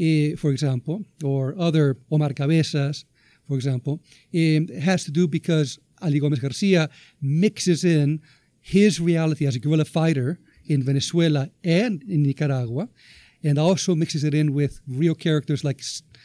uh, 0.00 0.36
for 0.36 0.50
example, 0.50 1.04
or 1.22 1.54
other 1.58 1.96
Omar 2.10 2.32
Cabezas, 2.32 3.04
for 3.46 3.54
example, 3.56 4.00
um, 4.34 4.68
has 4.80 5.04
to 5.04 5.10
do 5.10 5.28
because 5.28 5.78
Ali 6.02 6.20
Gomez 6.20 6.38
Garcia 6.38 6.88
mixes 7.20 7.84
in 7.84 8.20
his 8.60 9.00
reality 9.00 9.46
as 9.46 9.56
a 9.56 9.58
guerrilla 9.58 9.84
fighter 9.84 10.38
in 10.66 10.82
Venezuela 10.82 11.50
and 11.64 12.02
in 12.04 12.22
Nicaragua, 12.22 12.88
and 13.42 13.58
also 13.58 13.94
mixes 13.94 14.24
it 14.24 14.34
in 14.34 14.52
with 14.54 14.80
real 14.86 15.14
characters 15.14 15.64
like 15.64 15.82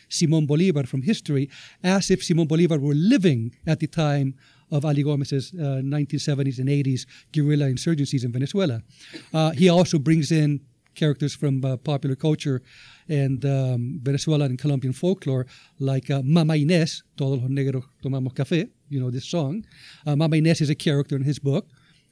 Simon 0.09 0.45
Bolivar 0.45 0.83
from 0.83 1.01
history, 1.01 1.49
as 1.83 2.11
if 2.11 2.23
Simon 2.23 2.47
Bolivar 2.47 2.79
were 2.79 2.93
living 2.93 3.55
at 3.65 3.79
the 3.79 3.87
time 3.87 4.35
of 4.71 4.85
Ali 4.85 5.03
Gomez's 5.03 5.53
uh, 5.53 5.81
1970s 5.83 6.59
and 6.59 6.69
80s 6.69 7.05
guerrilla 7.31 7.65
insurgencies 7.65 8.23
in 8.23 8.31
Venezuela. 8.31 8.81
Uh, 9.33 9.51
he 9.51 9.69
also 9.69 9.97
brings 9.99 10.31
in 10.31 10.59
characters 10.95 11.35
from 11.35 11.63
uh, 11.63 11.77
popular 11.77 12.15
culture 12.15 12.61
and 13.07 13.45
um, 13.45 13.99
Venezuelan 14.01 14.49
and 14.49 14.59
Colombian 14.59 14.93
folklore, 14.93 15.45
like 15.79 16.09
uh, 16.09 16.21
Mama 16.23 16.53
Inés, 16.53 17.03
Todos 17.17 17.41
los 17.41 17.49
negros 17.49 17.83
tomamos 18.03 18.33
café, 18.33 18.69
you 18.89 18.99
know 18.99 19.11
this 19.11 19.25
song. 19.25 19.65
Uh, 20.05 20.15
Mama 20.15 20.37
Inés 20.37 20.61
is 20.61 20.69
a 20.69 20.75
character 20.75 21.15
in 21.15 21.23
his 21.23 21.39
book 21.39 21.67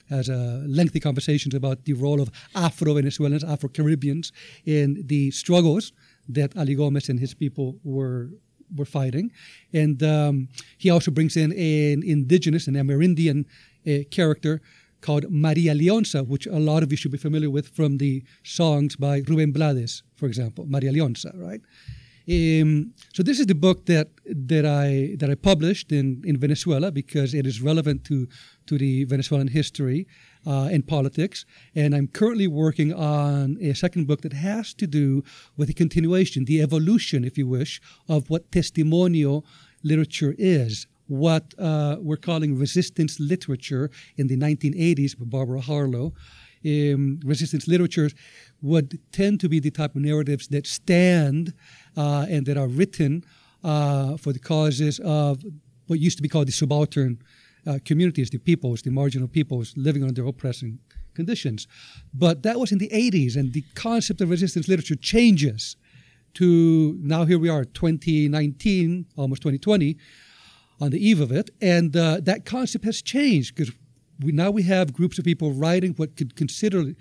has 0.09 0.29
uh, 0.29 0.61
lengthy 0.67 0.99
conversations 0.99 1.55
about 1.55 1.85
the 1.85 1.93
role 1.93 2.21
of 2.21 2.29
Afro 2.55 2.93
Venezuelans, 2.93 3.43
Afro 3.43 3.69
Caribbeans 3.69 4.31
in 4.65 5.03
the 5.07 5.31
struggles 5.31 5.93
that 6.27 6.55
Ali 6.57 6.75
Gomez 6.75 7.09
and 7.09 7.19
his 7.19 7.33
people 7.33 7.79
were 7.83 8.29
were 8.75 8.85
fighting. 8.85 9.31
And 9.71 10.01
um, 10.01 10.49
he 10.77 10.89
also 10.89 11.11
brings 11.11 11.37
in 11.37 11.51
an 11.51 12.01
indigenous, 12.03 12.67
an 12.67 12.73
Amerindian 12.75 13.45
uh, 13.87 14.03
character 14.09 14.61
called 15.03 15.25
Maria 15.29 15.73
Lionza, 15.75 16.25
which 16.25 16.47
a 16.47 16.61
lot 16.69 16.81
of 16.83 16.91
you 16.91 16.97
should 16.97 17.11
be 17.11 17.17
familiar 17.27 17.49
with 17.49 17.67
from 17.77 17.97
the 17.97 18.23
songs 18.43 18.95
by 18.95 19.21
Ruben 19.27 19.51
Blades, 19.51 20.01
for 20.15 20.25
example, 20.25 20.65
Maria 20.67 20.91
Lionza, 20.91 21.31
right? 21.35 21.61
Um, 22.25 22.93
so 23.13 23.21
this 23.21 23.37
is 23.41 23.47
the 23.47 23.55
book 23.55 23.85
that 23.87 24.07
that 24.25 24.65
I 24.65 25.15
that 25.19 25.29
I 25.29 25.35
published 25.35 25.91
in, 25.91 26.21
in 26.23 26.37
Venezuela 26.37 26.89
because 26.89 27.33
it 27.33 27.45
is 27.45 27.61
relevant 27.61 28.05
to 28.05 28.27
to 28.67 28.77
the 28.77 29.03
Venezuelan 29.03 29.49
history 29.49 30.07
uh, 30.47 30.69
and 30.71 30.87
politics. 30.87 31.45
And 31.75 31.93
I'm 31.93 32.07
currently 32.07 32.47
working 32.47 32.93
on 32.93 33.57
a 33.59 33.73
second 33.73 34.07
book 34.07 34.21
that 34.21 34.31
has 34.31 34.73
to 34.75 34.87
do 34.87 35.23
with 35.57 35.67
the 35.67 35.73
continuation, 35.73 36.45
the 36.45 36.61
evolution, 36.61 37.25
if 37.25 37.37
you 37.37 37.45
wish, 37.45 37.81
of 38.07 38.29
what 38.29 38.51
testimonio 38.51 39.43
literature 39.83 40.33
is 40.37 40.87
what 41.07 41.53
uh, 41.59 41.97
we're 41.99 42.17
calling 42.17 42.57
resistance 42.57 43.19
literature 43.19 43.89
in 44.17 44.27
the 44.27 44.37
1980s 44.37 45.17
by 45.17 45.25
Barbara 45.25 45.61
Harlow. 45.61 46.13
Um, 46.65 47.19
resistance 47.25 47.67
literature 47.67 48.09
would 48.61 48.99
tend 49.11 49.41
to 49.41 49.49
be 49.49 49.59
the 49.59 49.71
type 49.71 49.95
of 49.95 50.01
narratives 50.01 50.47
that 50.47 50.65
stand 50.65 51.53
uh, 51.97 52.25
and 52.29 52.45
that 52.45 52.57
are 52.57 52.67
written 52.67 53.25
uh, 53.63 54.15
for 54.17 54.31
the 54.31 54.39
causes 54.39 54.99
of 54.99 55.43
what 55.87 55.99
used 55.99 56.17
to 56.17 56.23
be 56.23 56.29
called 56.29 56.47
the 56.47 56.53
subaltern 56.53 57.19
uh, 57.67 57.79
communities, 57.85 58.29
the 58.29 58.37
peoples, 58.37 58.81
the 58.81 58.91
marginal 58.91 59.27
peoples 59.27 59.73
living 59.75 60.03
under 60.03 60.25
oppressing 60.25 60.79
conditions. 61.13 61.67
But 62.13 62.43
that 62.43 62.59
was 62.59 62.71
in 62.71 62.77
the 62.77 62.89
80s, 62.89 63.35
and 63.35 63.53
the 63.53 63.63
concept 63.75 64.21
of 64.21 64.29
resistance 64.29 64.67
literature 64.67 64.95
changes 64.95 65.75
to 66.35 66.97
now 67.01 67.25
here 67.25 67.37
we 67.37 67.49
are, 67.49 67.63
2019, 67.63 69.05
almost 69.17 69.41
2020 69.41 69.97
on 70.79 70.91
the 70.91 71.05
eve 71.05 71.19
of 71.19 71.31
it, 71.31 71.49
and 71.61 71.95
uh, 71.95 72.19
that 72.21 72.45
concept 72.45 72.85
has 72.85 73.01
changed 73.01 73.55
because 73.55 73.73
we, 74.19 74.31
now 74.31 74.51
we 74.51 74.63
have 74.63 74.93
groups 74.93 75.17
of 75.17 75.25
people 75.25 75.51
writing 75.51 75.93
what 75.93 76.15
could 76.15 76.35
consider 76.35 76.93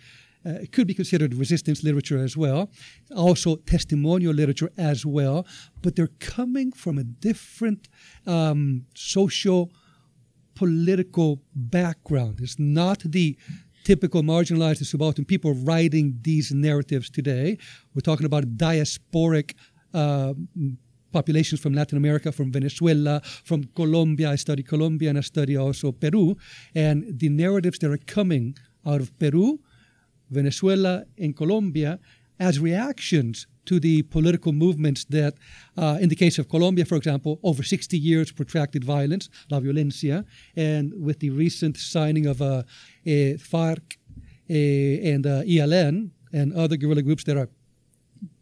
uh, 0.45 0.55
could 0.73 0.89
be 0.89 0.95
considered 0.95 1.35
resistance 1.35 1.85
literature 1.85 2.19
as 2.19 2.37
well, 2.37 2.69
also 3.15 3.57
testimonial 3.57 4.35
literature 4.35 4.71
as 4.77 5.07
well, 5.07 5.47
but 5.83 5.95
they're 5.95 6.09
coming 6.19 6.73
from 6.73 6.99
a 6.99 7.05
different 7.05 7.89
um, 8.27 8.85
social 8.95 9.71
political 10.55 11.41
background. 11.55 12.41
It's 12.41 12.59
not 12.59 13.01
the 13.05 13.37
typical 13.85 14.23
marginalized 14.23 14.79
and 14.79 14.87
subaltern 14.87 15.25
people 15.25 15.55
writing 15.55 16.19
these 16.23 16.53
narratives 16.53 17.11
today. 17.11 17.59
We're 17.95 18.01
talking 18.01 18.27
about 18.27 18.57
diasporic 18.57 19.55
uh, 19.95 20.35
populations 21.13 21.61
from 21.61 21.75
Latin 21.75 21.99
America, 21.99 22.33
from 22.33 22.53
Venezuela, 22.53 23.21
from 23.45 23.65
Colombia. 23.75 24.31
I 24.31 24.37
study 24.37 24.63
Colombia 24.63 25.11
and 25.11 25.19
I 25.19 25.23
study 25.23 25.57
also 25.57 25.93
Peru. 25.93 26.37
And 26.75 27.19
the 27.19 27.29
narratives 27.29 27.79
that 27.81 27.91
are 27.91 27.99
coming 27.99 28.57
out 28.87 29.01
of 29.01 29.17
Peru, 29.19 29.61
Venezuela, 30.31 31.05
and 31.19 31.37
Colombia 31.37 31.99
as 32.41 32.59
reactions 32.59 33.47
to 33.65 33.79
the 33.79 34.03
political 34.03 34.53
movements 34.53 35.05
that, 35.05 35.35
uh, 35.77 35.99
in 36.01 36.09
the 36.09 36.17
case 36.17 36.39
of 36.39 36.49
Colombia, 36.49 36.85
for 36.85 36.97
example, 36.97 37.39
over 37.43 37.63
60 37.63 37.97
years 37.97 38.33
protracted 38.33 38.83
violence, 38.83 39.29
la 39.51 39.61
violencia, 39.61 40.25
and 40.57 40.93
with 40.97 41.21
the 41.21 41.31
recent 41.31 41.77
signing 41.77 42.27
of 42.27 42.43
uh, 42.43 42.65
FARC 43.07 43.97
uh, 44.51 44.53
and 44.53 45.27
uh, 45.27 45.43
ELN 45.43 46.11
and 46.33 46.53
other 46.55 46.77
guerrilla 46.77 47.03
groups 47.03 47.25
that 47.25 47.37
are 47.37 47.49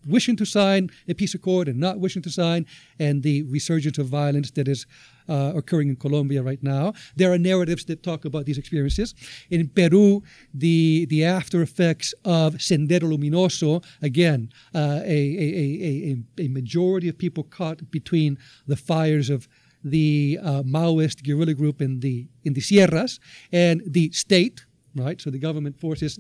wishing 0.07 0.37
to 0.37 0.45
sign 0.45 0.91
a 1.09 1.15
peace 1.15 1.35
accord 1.35 1.69
and 1.69 1.79
not 1.79 1.99
wishing 1.99 2.23
to 2.23 2.31
sign, 2.31 2.67
and 2.99 3.23
the 3.23 3.43
resurgence 3.45 3.99
of 3.99 4.07
violence 4.07 4.51
that 4.53 4.69
is 4.69 4.87
uh, 5.29 5.53
occurring 5.55 5.89
in 5.89 5.97
Colombia 5.97 6.43
right 6.43 6.63
now. 6.63 6.93
There 7.17 7.33
are 7.33 7.39
narratives 7.39 7.85
that 7.87 8.03
talk 8.03 8.25
about 8.25 8.47
these 8.47 8.59
experiences. 8.59 9.15
In 9.51 9.69
Peru, 9.69 10.23
the 10.53 11.07
the 11.07 11.25
after 11.25 11.63
effects 11.63 12.13
of 12.25 12.55
Sendero 12.55 13.07
Luminoso, 13.13 13.85
again, 14.03 14.51
uh, 14.75 15.01
a, 15.05 15.21
a, 15.47 16.17
a, 16.41 16.45
a, 16.45 16.49
majority 16.49 17.09
of 17.09 17.17
people 17.17 17.45
caught 17.45 17.91
between 17.91 18.39
the 18.67 18.77
fires 18.77 19.31
of 19.31 19.49
the 19.85 20.39
uh, 20.43 20.63
Maoist 20.63 21.23
guerrilla 21.23 21.55
group 21.55 21.81
in 21.81 22.01
the 22.01 22.27
in 22.45 22.55
the 22.55 22.61
Sierras 22.61 23.21
and 23.53 23.83
the 23.87 24.11
state, 24.11 24.67
right? 24.97 25.21
So 25.21 25.31
the 25.31 25.39
government 25.39 25.79
forces 25.79 26.19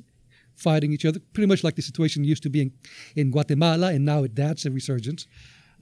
fighting 0.60 0.92
each 0.92 1.04
other, 1.04 1.20
pretty 1.32 1.46
much 1.46 1.64
like 1.64 1.76
the 1.76 1.82
situation 1.82 2.22
used 2.24 2.42
to 2.42 2.50
be 2.50 2.60
in, 2.62 2.72
in 3.16 3.30
Guatemala, 3.30 3.92
and 3.92 4.04
now 4.04 4.26
that's 4.32 4.66
a 4.66 4.70
resurgence. 4.70 5.26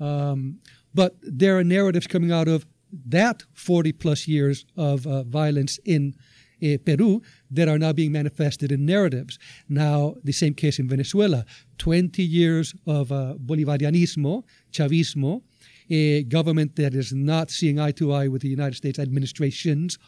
Um, 0.01 0.61
but 0.95 1.17
there 1.23 1.59
are 1.59 1.65
narratives 1.65 2.07
coming 2.07 2.33
out 2.33 2.49
of 2.49 2.67
that 3.07 3.43
40 3.53 3.93
plus 3.93 4.29
years 4.29 4.65
of 4.77 5.07
uh, 5.07 5.25
violence 5.25 5.79
in 5.85 6.15
uh, 6.63 6.77
Peru 6.85 7.23
that 7.51 7.69
are 7.69 7.79
now 7.79 7.93
being 7.93 8.13
manifested 8.13 8.73
in 8.73 8.87
narratives. 8.87 9.39
Now, 9.69 10.15
the 10.25 10.33
same 10.33 10.55
case 10.55 10.79
in 10.79 10.89
Venezuela 10.89 11.45
20 11.79 12.23
years 12.23 12.75
of 12.87 13.13
uh, 13.13 13.35
Bolivarianismo, 13.45 14.45
Chavismo, 14.73 15.43
a 15.91 16.25
government 16.25 16.77
that 16.77 16.95
is 16.95 17.13
not 17.13 17.51
seeing 17.51 17.79
eye 17.79 17.93
to 17.93 18.13
eye 18.13 18.29
with 18.29 18.43
the 18.43 18.49
United 18.49 18.77
States 18.77 18.99
administrations 18.99 19.99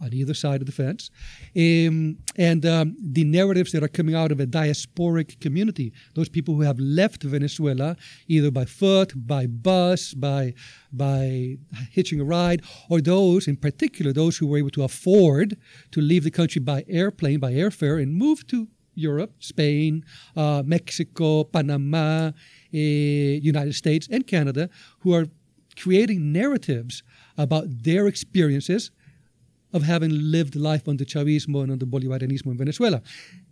on 0.00 0.12
either 0.12 0.34
side 0.34 0.60
of 0.60 0.66
the 0.66 0.72
fence. 0.72 1.10
Um, 1.56 2.18
and 2.36 2.64
um, 2.66 2.96
the 3.00 3.24
narratives 3.24 3.72
that 3.72 3.82
are 3.82 3.88
coming 3.88 4.14
out 4.14 4.32
of 4.32 4.40
a 4.40 4.46
diasporic 4.46 5.40
community, 5.40 5.92
those 6.14 6.28
people 6.28 6.54
who 6.54 6.62
have 6.62 6.78
left 6.78 7.22
Venezuela 7.22 7.96
either 8.28 8.50
by 8.50 8.64
foot, 8.64 9.12
by 9.16 9.46
bus, 9.46 10.14
by, 10.14 10.54
by 10.92 11.56
hitching 11.90 12.20
a 12.20 12.24
ride, 12.24 12.62
or 12.90 13.00
those 13.00 13.48
in 13.48 13.56
particular, 13.56 14.12
those 14.12 14.36
who 14.36 14.46
were 14.46 14.58
able 14.58 14.70
to 14.70 14.82
afford 14.82 15.56
to 15.90 16.00
leave 16.00 16.24
the 16.24 16.30
country 16.30 16.60
by 16.60 16.84
airplane, 16.88 17.40
by 17.40 17.52
airfare, 17.52 18.02
and 18.02 18.14
move 18.14 18.46
to 18.48 18.68
Europe, 18.94 19.32
Spain, 19.40 20.04
uh, 20.36 20.62
Mexico, 20.64 21.44
Panama, 21.44 22.28
uh, 22.28 22.32
United 22.72 23.74
States, 23.74 24.08
and 24.10 24.26
Canada, 24.26 24.68
who 25.00 25.12
are 25.12 25.26
creating 25.78 26.32
narratives 26.32 27.02
about 27.36 27.66
their 27.68 28.06
experiences 28.06 28.90
of 29.76 29.82
having 29.82 30.10
lived 30.10 30.56
life 30.56 30.88
under 30.88 31.04
Chavismo 31.04 31.62
and 31.62 31.70
under 31.70 31.86
Bolivarianismo 31.86 32.50
in 32.54 32.58
Venezuela. 32.58 33.02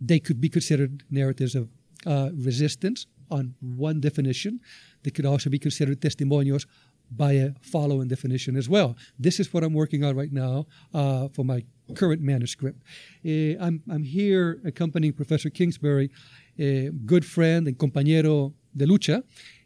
They 0.00 0.18
could 0.18 0.40
be 0.40 0.48
considered 0.48 1.04
narratives 1.10 1.54
of 1.54 1.68
uh, 2.06 2.30
resistance 2.48 3.06
on 3.30 3.54
one 3.60 4.00
definition. 4.00 4.60
They 5.02 5.10
could 5.10 5.26
also 5.26 5.50
be 5.50 5.58
considered 5.58 6.00
testimonials 6.00 6.66
by 7.10 7.32
a 7.32 7.50
following 7.60 8.08
definition 8.08 8.56
as 8.56 8.68
well. 8.68 8.96
This 9.18 9.38
is 9.38 9.52
what 9.52 9.62
I'm 9.62 9.74
working 9.74 10.04
on 10.04 10.16
right 10.16 10.32
now 10.32 10.66
uh, 10.92 11.28
for 11.28 11.44
my 11.44 11.64
current 11.94 12.22
manuscript. 12.22 12.82
Uh, 13.24 13.60
I'm, 13.60 13.82
I'm 13.90 14.04
here 14.04 14.60
accompanying 14.64 15.12
Professor 15.12 15.50
Kingsbury, 15.50 16.10
a 16.58 16.90
good 17.04 17.24
friend 17.24 17.68
and 17.68 17.76
compañero 17.78 18.54
de 18.74 18.86
lucha. 18.86 19.22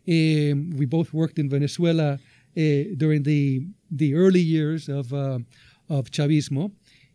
Um, 0.09 0.71
we 0.77 0.87
both 0.87 1.13
worked 1.13 1.39
in 1.39 1.49
Venezuela 1.49 2.15
uh, 2.15 2.83
during 2.97 3.23
the, 3.23 3.67
the 3.91 4.15
early 4.15 4.41
years 4.41 4.89
of 4.89 5.13
uh, 5.13 5.39
of 5.89 6.11
Chavismo, 6.11 6.71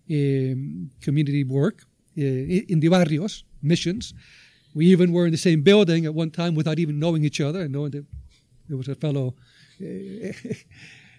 um, 0.09 0.89
community 1.01 1.43
work 1.43 1.83
uh, 2.17 2.21
in 2.21 2.79
the 2.79 2.89
barrios, 2.89 3.43
missions. 3.61 4.13
We 4.73 4.87
even 4.87 5.11
were 5.11 5.25
in 5.25 5.31
the 5.31 5.37
same 5.37 5.61
building 5.61 6.05
at 6.05 6.13
one 6.13 6.31
time 6.31 6.55
without 6.55 6.79
even 6.79 6.99
knowing 6.99 7.23
each 7.23 7.39
other 7.39 7.61
and 7.61 7.71
knowing 7.71 7.91
that 7.91 8.05
there 8.67 8.77
was 8.77 8.87
a 8.87 8.95
fellow 8.95 9.35
uh, 9.81 10.33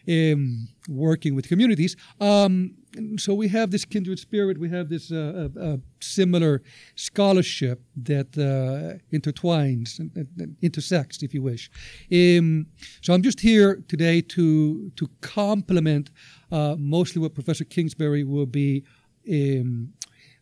um, 0.08 0.68
working 0.88 1.34
with 1.34 1.48
communities. 1.48 1.96
Um, 2.20 2.74
so 3.16 3.34
we 3.34 3.48
have 3.48 3.70
this 3.70 3.84
kindred 3.84 4.18
spirit, 4.18 4.58
we 4.58 4.68
have 4.70 4.88
this 4.88 5.10
uh, 5.10 5.48
uh, 5.56 5.60
uh 5.60 5.76
similar 6.00 6.62
scholarship 6.94 7.82
that 7.96 8.28
uh, 8.38 8.98
intertwines 9.12 9.98
and, 9.98 10.10
and, 10.16 10.56
intersects, 10.62 11.22
if 11.22 11.34
you 11.34 11.42
wish. 11.42 11.70
Um, 12.12 12.66
so 13.00 13.12
I'm 13.14 13.22
just 13.22 13.40
here 13.40 13.82
today 13.88 14.20
to 14.20 14.90
to 14.96 15.08
complement 15.20 16.10
uh, 16.52 16.76
mostly 16.78 17.20
what 17.20 17.34
Professor 17.34 17.64
Kingsbury 17.64 18.22
will 18.22 18.46
be 18.46 18.84
um, 19.30 19.92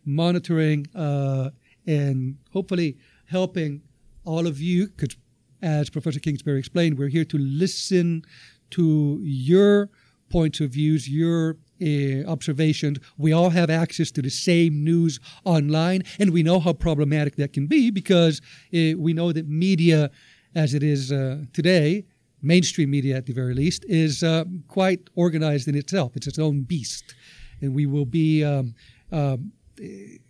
monitoring 0.05 0.87
uh, 0.95 1.51
and 1.87 2.37
hopefully 2.53 2.99
helping 3.27 3.83
all 4.25 4.47
of 4.47 4.61
you, 4.61 4.89
because 4.89 5.17
as 5.63 5.89
Professor 5.89 6.21
Kingsbury 6.21 6.59
explained, 6.59 6.99
we're 6.99 7.09
here 7.09 7.25
to 7.25 7.39
listen 7.39 8.25
to 8.73 9.19
your 9.23 9.91
points 10.31 10.61
of 10.61 10.71
views, 10.71 11.09
your 11.09 11.57
uh, 11.81 12.25
observations. 12.27 12.99
We 13.19 13.33
all 13.33 13.51
have 13.51 13.71
access 13.71 14.11
to 14.13 14.23
the 14.23 14.31
same 14.31 14.85
news 14.85 15.21
online, 15.45 16.03
and 16.19 16.31
we 16.31 16.43
know 16.43 16.59
how 16.59 16.73
problematic 16.73 17.37
that 17.37 17.53
can 17.53 17.67
be 17.67 17.91
because 17.91 18.41
uh, 18.75 18.97
we 18.97 19.13
know 19.13 19.33
that 19.33 19.49
media, 19.49 20.11
as 20.55 20.75
it 20.75 20.83
is 20.83 21.13
uh, 21.13 21.43
today, 21.53 22.05
mainstream 22.41 22.91
media 22.91 23.17
at 23.17 23.27
the 23.27 23.33
very 23.33 23.55
least, 23.55 23.85
is 23.89 24.23
uh, 24.23 24.45
quite 24.69 25.11
organized 25.15 25.69
in 25.69 25.77
itself. 25.77 26.17
It's 26.17 26.27
its 26.27 26.39
own 26.39 26.63
beast, 26.63 27.15
and 27.61 27.75
we 27.75 27.87
will 27.87 28.07
be 28.07 28.45
um, 28.45 28.75
um 29.13 29.53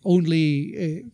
only 0.05 1.05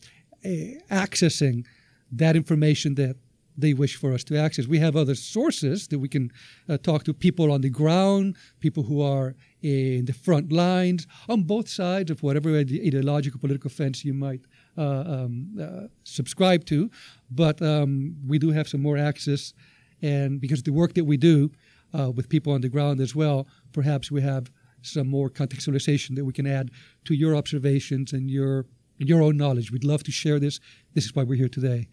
uh, 0.45 0.49
accessing 0.95 1.65
that 2.13 2.37
information 2.37 2.95
that 2.95 3.17
they 3.59 3.75
wish 3.75 3.97
for 3.97 4.13
us 4.15 4.23
to 4.25 4.39
access. 4.39 4.67
We 4.67 4.79
have 4.79 4.95
other 4.97 5.17
sources 5.17 5.89
that 5.89 5.99
we 5.99 6.09
can 6.09 6.31
uh, 6.69 6.79
talk 6.79 7.03
to 7.05 7.13
people 7.13 7.51
on 7.51 7.61
the 7.61 7.71
ground, 7.71 8.37
people 8.61 8.85
who 8.85 9.03
are 9.03 9.35
in 9.61 10.05
the 10.05 10.13
front 10.13 10.53
lines, 10.53 11.07
on 11.29 11.43
both 11.43 11.69
sides 11.69 12.11
of 12.11 12.23
whatever 12.23 12.57
ideological 12.57 13.41
political 13.41 13.69
fence 13.69 14.05
you 14.05 14.15
might 14.15 14.43
uh, 14.79 15.05
um, 15.07 15.59
uh, 15.61 15.89
subscribe 16.05 16.65
to. 16.67 16.89
But 17.31 17.61
um, 17.61 18.17
we 18.27 18.39
do 18.39 18.51
have 18.51 18.69
some 18.69 18.81
more 18.81 18.97
access, 18.97 19.53
and 20.01 20.41
because 20.41 20.63
the 20.63 20.73
work 20.73 20.95
that 20.95 21.05
we 21.05 21.17
do 21.17 21.51
uh, 21.99 22.13
with 22.13 22.29
people 22.29 22.53
on 22.53 22.61
the 22.61 22.69
ground 22.69 23.01
as 23.01 23.15
well, 23.17 23.49
perhaps 23.73 24.11
we 24.11 24.23
have 24.23 24.53
some 24.83 25.09
more 25.09 25.29
contextualization 25.29 26.15
that 26.15 26.25
we 26.25 26.33
can 26.33 26.47
add 26.47 26.71
to 27.05 27.15
your 27.15 27.35
observations 27.35 28.13
and 28.13 28.31
your 28.31 28.67
your 29.01 29.23
own 29.23 29.37
knowledge. 29.37 29.71
We'd 29.71 29.85
love 29.85 30.03
to 30.05 30.13
share 30.13 30.41
this. 30.41 30.59
This 30.95 31.05
is 31.05 31.15
why 31.15 31.23
we're 31.23 31.39
here 31.39 31.49
today. 31.49 31.89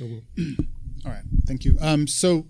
We'll 0.00 0.22
all 1.04 1.12
right, 1.12 1.24
thank 1.46 1.64
you. 1.64 1.76
Um, 1.80 2.06
so, 2.06 2.46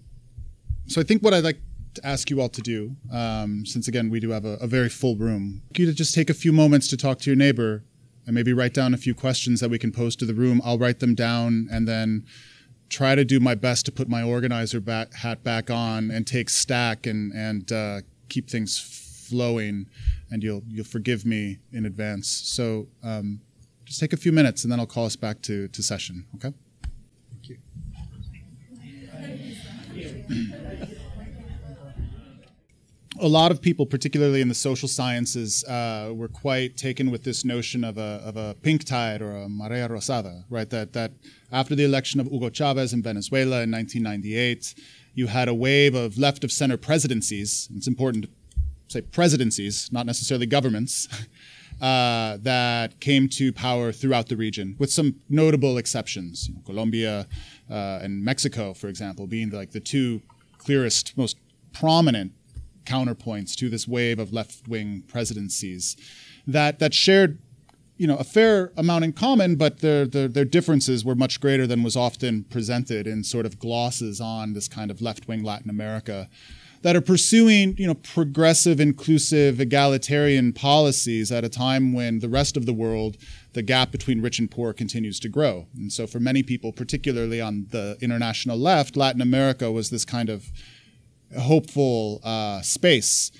so 0.86 1.00
I 1.00 1.04
think 1.04 1.22
what 1.22 1.34
I'd 1.34 1.44
like 1.44 1.60
to 1.94 2.06
ask 2.06 2.30
you 2.30 2.40
all 2.40 2.48
to 2.48 2.60
do, 2.60 2.96
um, 3.12 3.66
since 3.66 3.88
again 3.88 4.10
we 4.10 4.20
do 4.20 4.30
have 4.30 4.44
a, 4.44 4.54
a 4.60 4.66
very 4.66 4.88
full 4.88 5.16
room, 5.16 5.62
you 5.76 5.86
to 5.86 5.92
just 5.92 6.14
take 6.14 6.30
a 6.30 6.34
few 6.34 6.52
moments 6.52 6.88
to 6.88 6.96
talk 6.96 7.18
to 7.20 7.30
your 7.30 7.36
neighbor 7.36 7.84
and 8.26 8.34
maybe 8.34 8.52
write 8.52 8.74
down 8.74 8.94
a 8.94 8.96
few 8.96 9.14
questions 9.14 9.60
that 9.60 9.70
we 9.70 9.78
can 9.78 9.92
pose 9.92 10.16
to 10.16 10.24
the 10.24 10.34
room. 10.34 10.60
I'll 10.64 10.78
write 10.78 11.00
them 11.00 11.14
down 11.14 11.68
and 11.70 11.86
then 11.86 12.24
try 12.88 13.14
to 13.14 13.24
do 13.24 13.40
my 13.40 13.54
best 13.54 13.86
to 13.86 13.92
put 13.92 14.08
my 14.08 14.22
organizer 14.22 14.80
back, 14.80 15.14
hat 15.14 15.42
back 15.42 15.70
on 15.70 16.10
and 16.10 16.26
take 16.26 16.48
stack 16.48 17.06
and 17.06 17.32
and 17.32 17.70
uh, 17.72 18.00
keep 18.28 18.48
things 18.48 18.78
flowing. 19.28 19.86
And 20.30 20.42
you'll 20.42 20.62
you'll 20.68 20.84
forgive 20.84 21.24
me 21.24 21.58
in 21.72 21.86
advance. 21.86 22.28
So 22.28 22.88
um, 23.02 23.40
just 23.84 24.00
take 24.00 24.12
a 24.12 24.16
few 24.16 24.32
minutes 24.32 24.64
and 24.64 24.72
then 24.72 24.80
I'll 24.80 24.86
call 24.86 25.06
us 25.06 25.16
back 25.16 25.42
to 25.42 25.68
to 25.68 25.82
session. 25.82 26.26
Okay. 26.36 26.52
A 33.20 33.28
lot 33.28 33.50
of 33.50 33.62
people, 33.62 33.86
particularly 33.86 34.40
in 34.40 34.48
the 34.48 34.54
social 34.54 34.88
sciences, 34.88 35.64
uh, 35.64 36.12
were 36.14 36.28
quite 36.28 36.76
taken 36.76 37.10
with 37.10 37.22
this 37.24 37.44
notion 37.44 37.84
of 37.84 37.96
a, 37.96 38.20
of 38.24 38.36
a 38.36 38.54
pink 38.62 38.84
tide 38.84 39.22
or 39.22 39.36
a 39.36 39.46
marea 39.46 39.88
rosada, 39.88 40.44
right? 40.50 40.68
That, 40.70 40.92
that 40.94 41.12
after 41.52 41.74
the 41.74 41.84
election 41.84 42.20
of 42.20 42.26
Hugo 42.26 42.50
Chavez 42.50 42.92
in 42.92 43.02
Venezuela 43.02 43.62
in 43.62 43.70
1998, 43.70 44.74
you 45.14 45.28
had 45.28 45.48
a 45.48 45.54
wave 45.54 45.94
of 45.94 46.18
left 46.18 46.42
of 46.42 46.50
center 46.50 46.76
presidencies. 46.76 47.68
It's 47.76 47.86
important 47.86 48.24
to 48.24 48.30
say 48.88 49.00
presidencies, 49.02 49.88
not 49.92 50.06
necessarily 50.06 50.46
governments, 50.46 51.08
uh, 51.80 52.38
that 52.40 53.00
came 53.00 53.28
to 53.28 53.52
power 53.52 53.92
throughout 53.92 54.28
the 54.28 54.36
region, 54.36 54.76
with 54.78 54.90
some 54.90 55.16
notable 55.28 55.78
exceptions. 55.78 56.48
You 56.48 56.54
know, 56.54 56.60
Colombia 56.64 57.26
uh, 57.70 58.00
and 58.02 58.24
Mexico, 58.24 58.74
for 58.74 58.88
example, 58.88 59.26
being 59.26 59.50
like 59.50 59.72
the 59.72 59.80
two 59.80 60.22
clearest, 60.58 61.16
most 61.16 61.36
prominent 61.72 62.32
counterpoints 62.84 63.54
to 63.56 63.68
this 63.68 63.88
wave 63.88 64.18
of 64.18 64.32
left-wing 64.32 65.02
presidencies 65.08 65.96
that 66.46 66.78
that 66.78 66.92
shared 66.92 67.38
you 67.96 68.06
know 68.06 68.16
a 68.16 68.24
fair 68.24 68.72
amount 68.76 69.04
in 69.04 69.12
common 69.12 69.56
but 69.56 69.80
their, 69.80 70.06
their, 70.06 70.28
their 70.28 70.44
differences 70.44 71.04
were 71.04 71.14
much 71.14 71.40
greater 71.40 71.66
than 71.66 71.82
was 71.82 71.96
often 71.96 72.44
presented 72.44 73.06
in 73.06 73.24
sort 73.24 73.46
of 73.46 73.58
glosses 73.58 74.20
on 74.20 74.52
this 74.52 74.68
kind 74.68 74.90
of 74.90 75.00
left-wing 75.00 75.42
Latin 75.42 75.70
America 75.70 76.28
that 76.84 76.94
are 76.94 77.00
pursuing 77.00 77.74
you 77.76 77.86
know 77.86 77.94
progressive 77.94 78.78
inclusive 78.78 79.60
egalitarian 79.60 80.52
policies 80.52 81.32
at 81.32 81.42
a 81.42 81.48
time 81.48 81.92
when 81.92 82.20
the 82.20 82.28
rest 82.28 82.56
of 82.56 82.66
the 82.66 82.72
world 82.72 83.16
the 83.54 83.62
gap 83.62 83.90
between 83.90 84.22
rich 84.22 84.38
and 84.38 84.50
poor 84.50 84.72
continues 84.72 85.18
to 85.18 85.28
grow 85.28 85.66
and 85.74 85.92
so 85.92 86.06
for 86.06 86.20
many 86.20 86.42
people 86.42 86.72
particularly 86.72 87.40
on 87.40 87.66
the 87.70 87.98
international 88.00 88.56
left 88.56 88.96
Latin 88.96 89.20
America 89.20 89.72
was 89.72 89.90
this 89.90 90.04
kind 90.04 90.28
of 90.28 90.52
hopeful 91.38 92.20
uh, 92.22 92.60
space. 92.62 93.30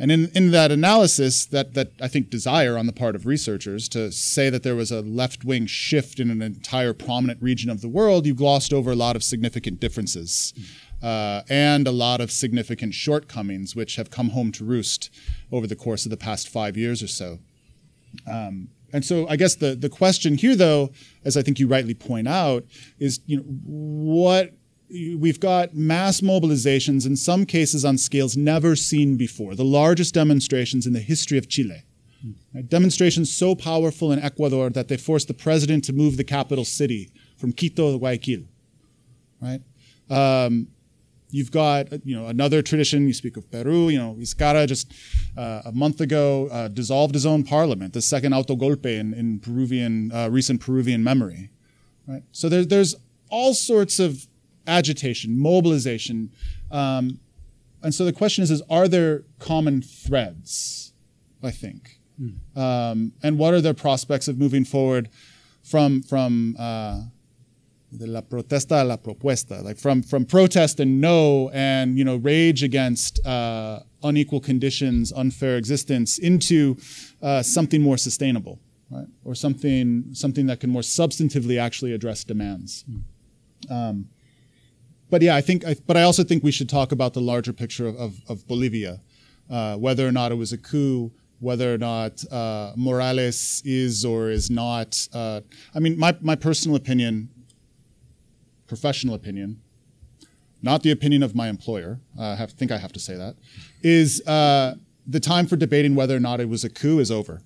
And 0.00 0.12
in, 0.12 0.30
in 0.32 0.52
that 0.52 0.70
analysis, 0.70 1.44
that, 1.46 1.74
that 1.74 1.90
I 2.00 2.06
think 2.06 2.30
desire 2.30 2.78
on 2.78 2.86
the 2.86 2.92
part 2.92 3.16
of 3.16 3.26
researchers 3.26 3.88
to 3.90 4.12
say 4.12 4.48
that 4.48 4.62
there 4.62 4.76
was 4.76 4.92
a 4.92 5.00
left 5.00 5.44
wing 5.44 5.66
shift 5.66 6.20
in 6.20 6.30
an 6.30 6.40
entire 6.40 6.92
prominent 6.92 7.42
region 7.42 7.68
of 7.68 7.80
the 7.80 7.88
world, 7.88 8.24
you 8.24 8.32
glossed 8.32 8.72
over 8.72 8.92
a 8.92 8.96
lot 8.96 9.16
of 9.16 9.24
significant 9.24 9.80
differences 9.80 10.54
uh, 11.02 11.42
and 11.48 11.86
a 11.86 11.92
lot 11.92 12.20
of 12.20 12.30
significant 12.30 12.94
shortcomings, 12.94 13.76
which 13.76 13.96
have 13.96 14.10
come 14.10 14.30
home 14.30 14.52
to 14.52 14.64
roost 14.64 15.10
over 15.52 15.66
the 15.66 15.76
course 15.76 16.04
of 16.04 16.10
the 16.10 16.16
past 16.16 16.48
five 16.48 16.76
years 16.76 17.02
or 17.02 17.08
so. 17.08 17.38
Um, 18.26 18.68
and 18.92 19.04
so 19.04 19.28
I 19.28 19.36
guess 19.36 19.54
the, 19.54 19.74
the 19.74 19.88
question 19.88 20.36
here, 20.36 20.56
though, 20.56 20.90
as 21.24 21.36
I 21.36 21.42
think 21.42 21.58
you 21.58 21.68
rightly 21.68 21.94
point 21.94 22.26
out, 22.26 22.64
is 22.98 23.20
you 23.26 23.36
know 23.36 23.42
what 23.42 24.54
we've 24.90 25.40
got 25.40 25.74
mass 25.74 26.20
mobilizations, 26.22 27.06
in 27.06 27.14
some 27.14 27.44
cases 27.44 27.84
on 27.84 27.98
scales 27.98 28.36
never 28.36 28.74
seen 28.74 29.16
before, 29.16 29.54
the 29.54 29.64
largest 29.64 30.14
demonstrations 30.14 30.86
in 30.86 30.94
the 30.94 31.00
history 31.00 31.36
of 31.36 31.48
Chile. 31.48 31.84
Right? 32.54 32.68
Demonstrations 32.68 33.30
so 33.30 33.54
powerful 33.54 34.10
in 34.10 34.18
Ecuador 34.18 34.70
that 34.70 34.88
they 34.88 34.96
forced 34.96 35.28
the 35.28 35.34
president 35.34 35.84
to 35.84 35.92
move 35.92 36.16
the 36.16 36.24
capital 36.24 36.64
city 36.64 37.10
from 37.36 37.52
Quito 37.52 37.92
to 37.92 37.98
Guayaquil. 37.98 38.44
Right? 39.40 39.60
Um, 40.10 40.68
you've 41.30 41.50
got 41.50 42.06
you 42.06 42.16
know 42.16 42.26
another 42.26 42.62
tradition. 42.62 43.06
You 43.06 43.14
speak 43.14 43.36
of 43.36 43.50
Peru. 43.50 43.88
You 43.88 43.98
know 43.98 44.16
Vizcarra 44.18 44.66
just 44.66 44.92
uh, 45.36 45.62
a 45.64 45.72
month 45.72 46.00
ago 46.00 46.48
uh, 46.50 46.68
dissolved 46.68 47.14
his 47.14 47.26
own 47.26 47.44
parliament, 47.44 47.92
the 47.92 48.02
second 48.02 48.32
autogolpe 48.32 48.86
in, 48.86 49.14
in 49.14 49.40
Peruvian 49.40 50.12
uh, 50.12 50.28
recent 50.30 50.60
Peruvian 50.60 51.02
memory. 51.02 51.50
Right. 52.06 52.22
So 52.32 52.48
there's 52.48 52.66
there's 52.68 52.94
all 53.30 53.54
sorts 53.54 53.98
of 53.98 54.26
agitation, 54.66 55.38
mobilization. 55.38 56.30
Um, 56.70 57.20
and 57.82 57.94
so 57.94 58.04
the 58.04 58.12
question 58.12 58.42
is, 58.42 58.50
is 58.50 58.62
are 58.68 58.88
there 58.88 59.24
common 59.38 59.82
threads, 59.82 60.92
I 61.42 61.50
think? 61.50 61.98
Mm. 62.20 62.56
Um, 62.56 63.12
and 63.22 63.38
what 63.38 63.54
are 63.54 63.60
their 63.60 63.74
prospects 63.74 64.28
of 64.28 64.38
moving 64.38 64.64
forward 64.64 65.08
from, 65.62 66.02
from 66.02 66.56
uh, 66.58 67.02
de 67.96 68.06
la 68.06 68.20
protesta 68.20 68.82
a 68.82 68.84
la 68.84 68.96
propuesta, 68.96 69.62
like 69.62 69.78
from, 69.78 70.02
from 70.02 70.24
protest 70.24 70.80
and 70.80 71.00
no 71.00 71.50
and, 71.54 71.98
you 71.98 72.04
know, 72.04 72.16
rage 72.16 72.62
against 72.62 73.24
uh, 73.26 73.80
unequal 74.02 74.40
conditions, 74.40 75.12
unfair 75.12 75.56
existence 75.56 76.18
into 76.18 76.76
uh, 77.22 77.42
something 77.42 77.82
more 77.82 77.96
sustainable, 77.96 78.60
right? 78.90 79.06
Or 79.24 79.34
something, 79.34 80.04
something 80.12 80.46
that 80.46 80.60
can 80.60 80.70
more 80.70 80.82
substantively 80.82 81.58
actually 81.60 81.92
address 81.92 82.24
demands. 82.24 82.84
Um, 83.70 84.08
but 85.10 85.22
yeah, 85.22 85.34
I 85.34 85.40
think, 85.40 85.64
I, 85.64 85.74
but 85.86 85.96
I 85.96 86.02
also 86.02 86.22
think 86.22 86.44
we 86.44 86.52
should 86.52 86.68
talk 86.68 86.92
about 86.92 87.14
the 87.14 87.20
larger 87.20 87.52
picture 87.52 87.86
of, 87.86 87.96
of, 87.96 88.20
of 88.28 88.46
Bolivia, 88.46 89.00
uh, 89.50 89.76
whether 89.76 90.06
or 90.06 90.12
not 90.12 90.30
it 90.30 90.34
was 90.34 90.52
a 90.52 90.58
coup, 90.58 91.10
whether 91.40 91.72
or 91.72 91.78
not 91.78 92.22
uh, 92.30 92.72
Morales 92.76 93.62
is 93.64 94.04
or 94.04 94.28
is 94.28 94.50
not. 94.50 95.08
Uh, 95.12 95.40
I 95.74 95.78
mean, 95.78 95.98
my, 95.98 96.14
my 96.20 96.36
personal 96.36 96.76
opinion, 96.76 97.30
professional 98.68 99.14
opinion, 99.14 99.60
not 100.62 100.82
the 100.82 100.90
opinion 100.90 101.22
of 101.22 101.34
my 101.34 101.48
employer, 101.48 102.00
I 102.18 102.36
have, 102.36 102.52
think 102.52 102.70
I 102.70 102.78
have 102.78 102.92
to 102.92 103.00
say 103.00 103.16
that, 103.16 103.36
is 103.82 104.26
uh, 104.26 104.74
the 105.06 105.20
time 105.20 105.46
for 105.46 105.56
debating 105.56 105.94
whether 105.94 106.14
or 106.14 106.20
not 106.20 106.40
it 106.40 106.48
was 106.48 106.64
a 106.64 106.68
coup 106.68 106.98
is 107.00 107.10
over. 107.10 107.40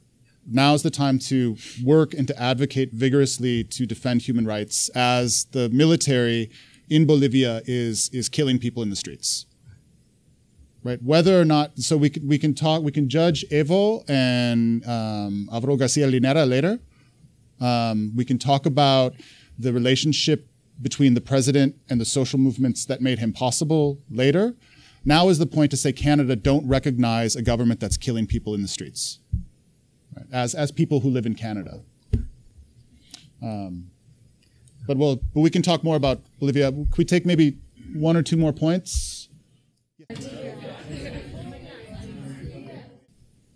Now 0.46 0.74
is 0.74 0.82
the 0.82 0.90
time 0.90 1.18
to 1.20 1.56
work 1.84 2.12
and 2.14 2.26
to 2.26 2.42
advocate 2.42 2.92
vigorously 2.92 3.64
to 3.64 3.86
defend 3.86 4.22
human 4.22 4.44
rights 4.44 4.88
as 4.90 5.44
the 5.52 5.68
military 5.70 6.50
in 6.90 7.06
Bolivia 7.06 7.62
is 7.64 8.10
is 8.12 8.28
killing 8.28 8.58
people 8.58 8.82
in 8.82 8.90
the 8.90 8.96
streets. 8.96 9.46
Right, 10.84 11.00
whether 11.00 11.40
or 11.40 11.44
not, 11.44 11.78
so 11.78 11.96
we 11.96 12.10
can 12.10 12.26
we 12.26 12.38
can 12.38 12.54
talk, 12.54 12.82
we 12.82 12.90
can 12.90 13.08
judge 13.08 13.44
Evo 13.52 14.02
and 14.08 14.84
um, 14.84 15.48
Alvaro 15.52 15.76
Garcia 15.76 16.08
Linera 16.08 16.44
later. 16.48 16.80
Um, 17.60 18.12
we 18.16 18.24
can 18.24 18.36
talk 18.36 18.66
about 18.66 19.14
the 19.60 19.72
relationship 19.72 20.48
between 20.82 21.14
the 21.14 21.20
president 21.20 21.76
and 21.88 22.00
the 22.00 22.04
social 22.04 22.38
movements 22.38 22.84
that 22.86 23.00
made 23.00 23.18
him 23.18 23.32
possible 23.32 24.00
later. 24.10 24.54
Now 25.04 25.28
is 25.28 25.38
the 25.38 25.46
point 25.46 25.70
to 25.70 25.76
say 25.76 25.92
Canada 25.92 26.36
don't 26.36 26.66
recognize 26.66 27.34
a 27.34 27.42
government 27.42 27.80
that's 27.80 27.96
killing 27.96 28.26
people 28.26 28.54
in 28.54 28.62
the 28.62 28.68
streets, 28.68 29.20
right? 30.16 30.26
as 30.32 30.54
as 30.54 30.70
people 30.70 31.00
who 31.00 31.10
live 31.10 31.26
in 31.26 31.34
Canada. 31.34 31.80
Um, 33.42 33.90
but 34.86 34.96
we'll 34.96 35.16
but 35.34 35.40
we 35.40 35.50
can 35.50 35.62
talk 35.62 35.82
more 35.82 35.96
about 35.96 36.20
Bolivia. 36.38 36.70
Could 36.70 36.98
we 36.98 37.04
take 37.04 37.26
maybe 37.26 37.58
one 37.94 38.16
or 38.16 38.22
two 38.22 38.36
more 38.36 38.52
points? 38.52 39.28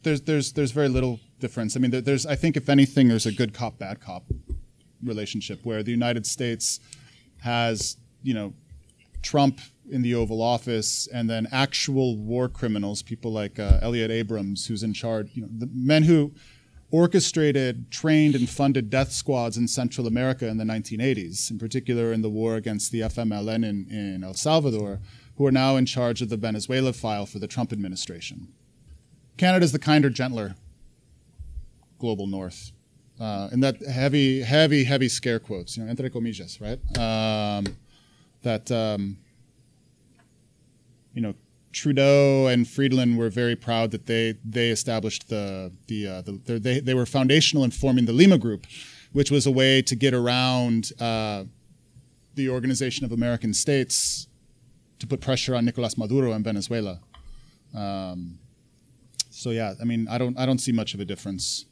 there's 0.07 0.21
there's 0.23 0.53
there's 0.53 0.71
very 0.71 0.89
little 0.89 1.21
difference. 1.41 1.77
I 1.77 1.81
mean, 1.81 1.91
there, 1.91 2.01
there's 2.01 2.27
I 2.27 2.37
think 2.37 2.57
if 2.57 2.69
anything, 2.69 3.09
there's 3.09 3.27
a 3.27 3.33
good 3.33 3.53
cop 3.53 3.79
bad 3.79 4.01
cop 4.01 4.25
relationship 5.03 5.61
where 5.65 5.83
the 5.83 5.91
United 5.91 6.27
States 6.27 6.81
has 7.47 7.97
you 8.23 8.35
know 8.35 8.53
Trump 9.23 9.61
in 9.89 10.03
the 10.03 10.15
Oval 10.15 10.43
Office, 10.43 11.09
and 11.13 11.31
then 11.31 11.47
actual 11.53 12.17
war 12.17 12.49
criminals, 12.49 13.03
people 13.03 13.33
like 13.33 13.59
uh, 13.59 13.79
Elliott 13.81 14.11
Abrams, 14.11 14.67
who's 14.67 14.83
in 14.83 14.93
charge, 14.93 15.31
you 15.35 15.43
know, 15.43 15.49
the 15.59 15.69
men 15.73 16.03
who 16.03 16.33
orchestrated, 16.91 17.91
trained, 17.91 18.35
and 18.35 18.49
funded 18.49 18.91
death 18.91 19.13
squads 19.13 19.57
in 19.57 19.69
Central 19.69 20.07
America 20.07 20.47
in 20.49 20.57
the 20.57 20.65
1980s, 20.65 21.51
in 21.51 21.59
particular 21.59 22.13
in 22.13 22.23
the 22.23 22.29
war 22.29 22.57
against 22.57 22.91
the 22.91 23.01
FMLN 23.01 23.65
in, 23.65 23.87
in 23.91 24.25
El 24.25 24.35
Salvador, 24.35 25.01
who 25.37 25.47
are 25.47 25.53
now 25.53 25.77
in 25.77 25.87
charge 25.87 26.23
of 26.23 26.29
the 26.29 26.37
Venezuela 26.37 26.93
file 26.93 27.27
for 27.27 27.39
the 27.39 27.49
Trump 27.49 27.73
administration. 27.73 28.49
Canada 29.37 29.65
is 29.65 29.73
the 29.73 29.79
kinder, 29.79 30.11
gentler 30.11 30.57
global 31.99 32.27
north. 32.27 32.73
Uh, 33.19 33.49
and 33.51 33.63
that 33.63 33.81
heavy, 33.83 34.43
heavy, 34.43 34.85
heavy 34.85 35.09
scare 35.09 35.39
quotes, 35.39 35.77
you 35.77 35.83
know, 35.83 35.91
entre 35.91 36.11
comillas, 36.11 36.61
right? 36.61 36.79
Um, 36.99 37.65
that, 38.43 38.71
um, 38.71 39.17
you 41.15 41.23
know, 41.23 41.35
Trudeau 41.73 42.47
and 42.47 42.67
Freeland 42.67 43.19
were 43.19 43.29
very 43.29 43.55
proud 43.55 43.91
that 43.91 44.07
they 44.07 44.39
they 44.45 44.71
established 44.71 45.29
the 45.29 45.71
the, 45.89 46.07
uh, 46.07 46.23
the 46.23 46.59
they 46.59 46.81
they 46.81 46.95
were 46.95 47.05
foundational 47.05 47.65
in 47.65 47.71
forming 47.71 48.07
the 48.07 48.15
Lima 48.15 48.39
Group, 48.39 48.67
which 49.13 49.31
was 49.31 49.47
a 49.47 49.51
way 49.51 49.83
to 49.83 49.95
get 49.95 50.15
around 50.15 50.93
uh, 50.99 51.45
the 52.35 52.49
Organization 52.49 53.05
of 53.05 53.13
American 53.13 53.53
States 53.53 54.27
to 54.99 55.07
put 55.07 55.21
pressure 55.21 55.55
on 55.55 55.67
Nicolas 55.67 55.99
Maduro 55.99 56.33
in 56.33 56.43
Venezuela. 56.43 57.01
Um, 57.75 58.39
so 59.29 59.51
yeah, 59.51 59.75
I 59.79 59.85
mean, 59.85 60.09
I 60.09 60.17
don't 60.17 60.39
I 60.39 60.47
don't 60.47 60.59
see 60.59 60.73
much 60.73 60.95
of 60.95 61.01
a 61.01 61.05
difference. 61.05 61.67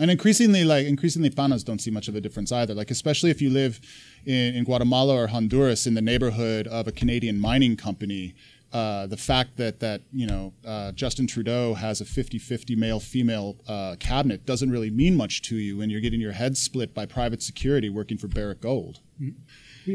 And 0.00 0.10
increasingly, 0.10 0.64
like 0.64 0.86
increasingly, 0.86 1.30
panas 1.30 1.64
don't 1.64 1.80
see 1.80 1.90
much 1.90 2.08
of 2.08 2.14
a 2.14 2.20
difference 2.20 2.50
either. 2.50 2.74
Like 2.74 2.90
especially 2.90 3.30
if 3.30 3.42
you 3.42 3.50
live 3.50 3.80
in, 4.24 4.54
in 4.54 4.64
Guatemala 4.64 5.14
or 5.14 5.26
Honduras 5.26 5.86
in 5.86 5.94
the 5.94 6.00
neighborhood 6.00 6.66
of 6.66 6.88
a 6.88 6.92
Canadian 6.92 7.38
mining 7.38 7.76
company, 7.76 8.34
uh, 8.72 9.06
the 9.06 9.18
fact 9.18 9.58
that 9.58 9.80
that 9.80 10.00
you 10.12 10.26
know 10.26 10.54
uh, 10.66 10.92
Justin 10.92 11.26
Trudeau 11.26 11.74
has 11.74 12.00
a 12.00 12.04
50-50 12.04 12.74
male-female 12.76 13.56
uh, 13.68 13.96
cabinet 14.00 14.46
doesn't 14.46 14.70
really 14.70 14.90
mean 14.90 15.14
much 15.14 15.42
to 15.42 15.56
you 15.56 15.76
when 15.76 15.90
you're 15.90 16.00
getting 16.00 16.20
your 16.20 16.32
head 16.32 16.56
split 16.56 16.94
by 16.94 17.04
private 17.04 17.42
security 17.42 17.90
working 17.90 18.16
for 18.16 18.28
Barrick 18.28 18.62
Gold. 18.62 19.00
We, 19.20 19.34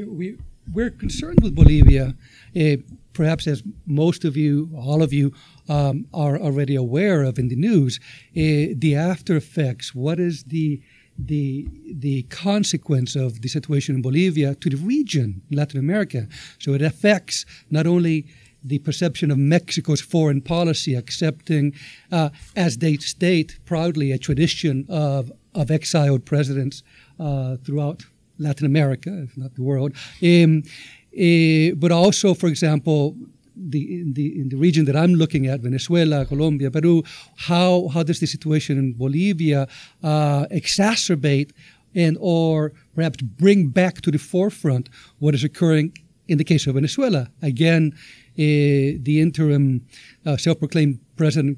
we, 0.04 0.38
we're 0.74 0.90
concerned 0.90 1.40
with 1.42 1.56
Bolivia, 1.56 2.16
uh, 2.56 2.78
perhaps 3.14 3.48
as 3.48 3.64
most 3.86 4.26
of 4.26 4.38
you, 4.38 4.70
all 4.76 5.02
of 5.02 5.14
you, 5.14 5.34
um, 5.70 6.06
are 6.14 6.38
already 6.38 6.76
aware 6.76 7.24
of 7.24 7.40
in 7.40 7.48
the 7.48 7.56
news, 7.56 8.00
uh, 8.32 8.76
the 8.76 8.96
after 8.96 9.36
effects. 9.36 9.96
What 9.96 10.20
is 10.20 10.44
the 10.44 10.82
the 11.18 11.68
the 11.92 12.24
consequence 12.24 13.16
of 13.16 13.42
the 13.42 13.48
situation 13.48 13.96
in 13.96 14.02
Bolivia 14.02 14.54
to 14.56 14.70
the 14.70 14.78
region, 14.78 15.42
Latin 15.50 15.80
America. 15.80 16.28
So 16.60 16.74
it 16.74 16.82
affects 16.82 17.46
not 17.72 17.88
only 17.88 18.28
the 18.64 18.80
perception 18.80 19.32
of 19.32 19.38
Mexico's 19.38 20.02
foreign 20.02 20.42
policy, 20.42 20.94
accepting, 20.94 21.74
uh, 22.12 22.30
as 22.56 22.78
they 22.78 22.98
state 22.98 23.60
proudly, 23.66 24.12
a 24.12 24.18
tradition 24.18 24.86
of 24.90 25.32
of 25.56 25.72
exiled 25.72 26.24
presidents 26.26 26.84
uh, 27.20 27.56
throughout 27.58 28.06
Latin 28.40 28.66
America, 28.66 29.12
if 29.24 29.38
not 29.38 29.56
the 29.56 29.64
world, 29.64 29.94
um, 30.24 30.64
uh, 31.18 31.76
but 31.76 31.92
also, 31.92 32.34
for 32.34 32.48
example, 32.48 33.16
the 33.56 34.02
in 34.02 34.14
the 34.14 34.40
in 34.40 34.50
the 34.50 34.56
region 34.56 34.86
that 34.86 34.96
I'm 34.96 35.14
looking 35.16 35.48
at, 35.48 35.62
Venezuela, 35.62 36.26
Colombia, 36.26 36.70
Peru, 36.70 37.04
how 37.36 37.88
how 37.94 38.04
does 38.04 38.20
the 38.20 38.28
situation 38.28 38.78
in 38.78 38.94
Bolivia 38.94 39.68
uh, 40.04 40.46
exacerbate 40.52 41.52
and 41.96 42.18
or 42.20 42.74
perhaps 42.96 43.22
bring 43.22 43.70
back 43.70 44.02
to 44.02 44.12
the 44.12 44.20
forefront 44.20 44.90
what 45.20 45.34
is 45.34 45.44
occurring 45.44 45.98
in 46.28 46.38
the 46.38 46.44
case 46.44 46.68
of 46.68 46.76
Venezuela? 46.76 47.30
Again, 47.42 47.94
uh, 47.96 49.02
the 49.08 49.20
interim 49.20 49.86
uh, 50.26 50.38
self-proclaimed 50.38 51.00
President 51.16 51.58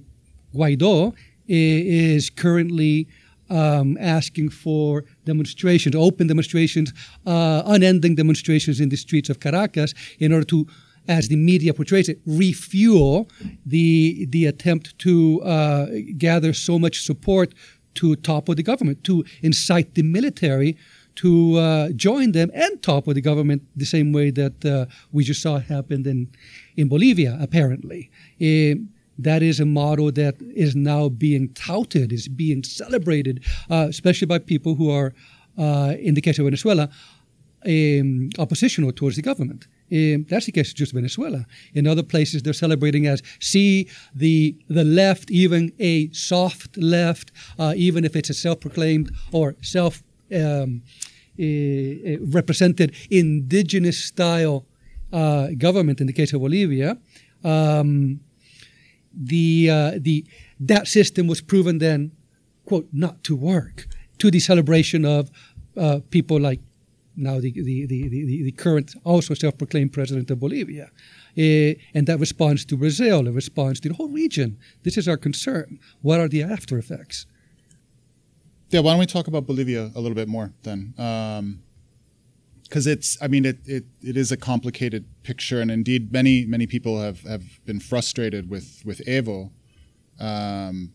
Guaido 0.55 1.09
uh, 1.11 1.13
is 1.49 2.29
currently 2.29 3.07
um, 3.49 3.97
asking 3.99 4.49
for 4.49 5.05
demonstrations, 5.25 5.95
open 5.95 6.27
demonstrations, 6.27 6.93
uh, 7.25 7.63
unending 7.65 8.15
demonstrations 8.15 8.79
in 8.79 8.89
the 8.89 8.97
streets 8.97 9.29
of 9.29 9.39
Caracas 9.39 9.93
in 10.19 10.31
order 10.33 10.45
to 10.45 10.67
as 11.07 11.27
the 11.27 11.35
media 11.35 11.73
portrays 11.73 12.07
it, 12.07 12.19
refuel 12.25 13.27
the 13.65 14.27
the 14.29 14.45
attempt 14.45 14.97
to 14.99 15.41
uh, 15.41 15.87
gather 16.17 16.53
so 16.53 16.77
much 16.77 17.01
support 17.01 17.53
to 17.95 18.15
topple 18.17 18.53
the 18.53 18.63
government, 18.63 19.03
to 19.03 19.25
incite 19.41 19.95
the 19.95 20.03
military 20.03 20.77
to 21.15 21.57
uh, 21.57 21.89
join 21.95 22.31
them 22.31 22.49
and 22.53 22.81
topple 22.81 23.13
the 23.13 23.21
government 23.21 23.61
the 23.75 23.85
same 23.85 24.13
way 24.13 24.29
that 24.31 24.63
uh, 24.63 24.85
we 25.11 25.23
just 25.23 25.41
saw 25.41 25.59
happened 25.59 26.05
in 26.07 26.29
in 26.77 26.87
Bolivia, 26.87 27.37
apparently. 27.41 28.09
Um, 28.41 28.89
that 29.23 29.41
is 29.43 29.59
a 29.59 29.65
model 29.65 30.11
that 30.11 30.35
is 30.55 30.75
now 30.75 31.09
being 31.09 31.49
touted, 31.53 32.11
is 32.11 32.27
being 32.27 32.63
celebrated, 32.63 33.43
uh, 33.69 33.87
especially 33.89 34.27
by 34.27 34.39
people 34.39 34.75
who 34.75 34.89
are, 34.89 35.13
uh, 35.57 35.93
in 35.99 36.13
the 36.13 36.21
case 36.21 36.39
of 36.39 36.45
Venezuela, 36.45 36.89
um, 37.65 38.29
oppositional 38.37 38.91
towards 38.91 39.15
the 39.15 39.21
government. 39.21 39.67
Um, 39.91 40.25
that's 40.29 40.45
the 40.45 40.51
case 40.51 40.69
of 40.69 40.75
just 40.75 40.93
Venezuela. 40.93 41.45
In 41.73 41.87
other 41.87 42.03
places, 42.03 42.43
they're 42.43 42.53
celebrating 42.53 43.07
as 43.07 43.21
see 43.39 43.89
the 44.15 44.55
the 44.69 44.83
left, 44.83 45.31
even 45.31 45.71
a 45.79 46.09
soft 46.11 46.77
left, 46.77 47.31
uh, 47.57 47.73
even 47.75 48.05
if 48.05 48.15
it's 48.15 48.29
a 48.29 48.33
self-proclaimed 48.33 49.11
or 49.31 49.55
self 49.61 50.03
um, 50.33 50.83
uh, 51.39 51.43
represented 52.21 52.95
indigenous 53.09 53.97
style 53.97 54.65
uh, 55.11 55.47
government. 55.57 55.99
In 55.99 56.07
the 56.07 56.13
case 56.13 56.33
of 56.33 56.41
Bolivia, 56.41 56.97
um, 57.43 58.19
the 59.13 59.69
uh, 59.69 59.91
the 59.99 60.25
that 60.59 60.87
system 60.87 61.27
was 61.27 61.41
proven 61.41 61.79
then, 61.79 62.11
quote, 62.65 62.87
not 62.91 63.23
to 63.23 63.35
work 63.35 63.87
to 64.19 64.29
the 64.29 64.39
celebration 64.39 65.05
of 65.05 65.31
uh, 65.77 65.99
people 66.09 66.39
like 66.39 66.59
now 67.15 67.39
the, 67.39 67.51
the, 67.51 67.85
the, 67.85 68.07
the, 68.07 68.43
the 68.43 68.51
current, 68.51 68.95
also 69.03 69.33
self 69.33 69.57
proclaimed 69.57 69.91
president 69.91 70.31
of 70.31 70.39
Bolivia. 70.39 70.89
Uh, 71.37 71.75
and 71.93 72.07
that 72.07 72.17
responds 72.19 72.65
to 72.65 72.77
Brazil, 72.77 73.27
it 73.27 73.31
responds 73.31 73.79
to 73.81 73.89
the 73.89 73.95
whole 73.95 74.07
region. 74.07 74.57
This 74.83 74.97
is 74.97 75.07
our 75.07 75.17
concern. 75.17 75.79
What 76.01 76.19
are 76.19 76.27
the 76.27 76.43
after 76.43 76.77
effects? 76.77 77.25
Yeah, 78.69 78.81
why 78.81 78.91
don't 78.91 78.99
we 78.99 79.05
talk 79.05 79.27
about 79.27 79.45
Bolivia 79.45 79.91
a 79.95 79.99
little 79.99 80.15
bit 80.15 80.27
more 80.27 80.53
then? 80.63 80.93
Because 82.69 82.85
it's, 82.85 83.17
I 83.19 83.27
mean, 83.27 83.45
it, 83.45 83.57
it, 83.65 83.85
it 84.03 84.15
is 84.15 84.31
a 84.31 84.37
complicated 84.37 85.05
picture, 85.23 85.59
and 85.59 85.71
indeed, 85.71 86.13
many 86.13 86.45
many 86.45 86.67
people 86.67 87.01
have, 87.01 87.21
have 87.21 87.65
been 87.65 87.79
frustrated 87.79 88.49
with 88.49 88.83
with 88.85 88.99
Evo. 89.07 89.49
Um, 90.19 90.93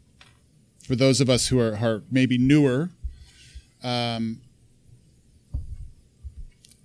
for 0.87 0.95
those 0.95 1.21
of 1.21 1.29
us 1.29 1.49
who 1.49 1.59
are, 1.59 1.77
are 1.77 2.03
maybe 2.11 2.39
newer, 2.39 2.91
um, 3.83 4.41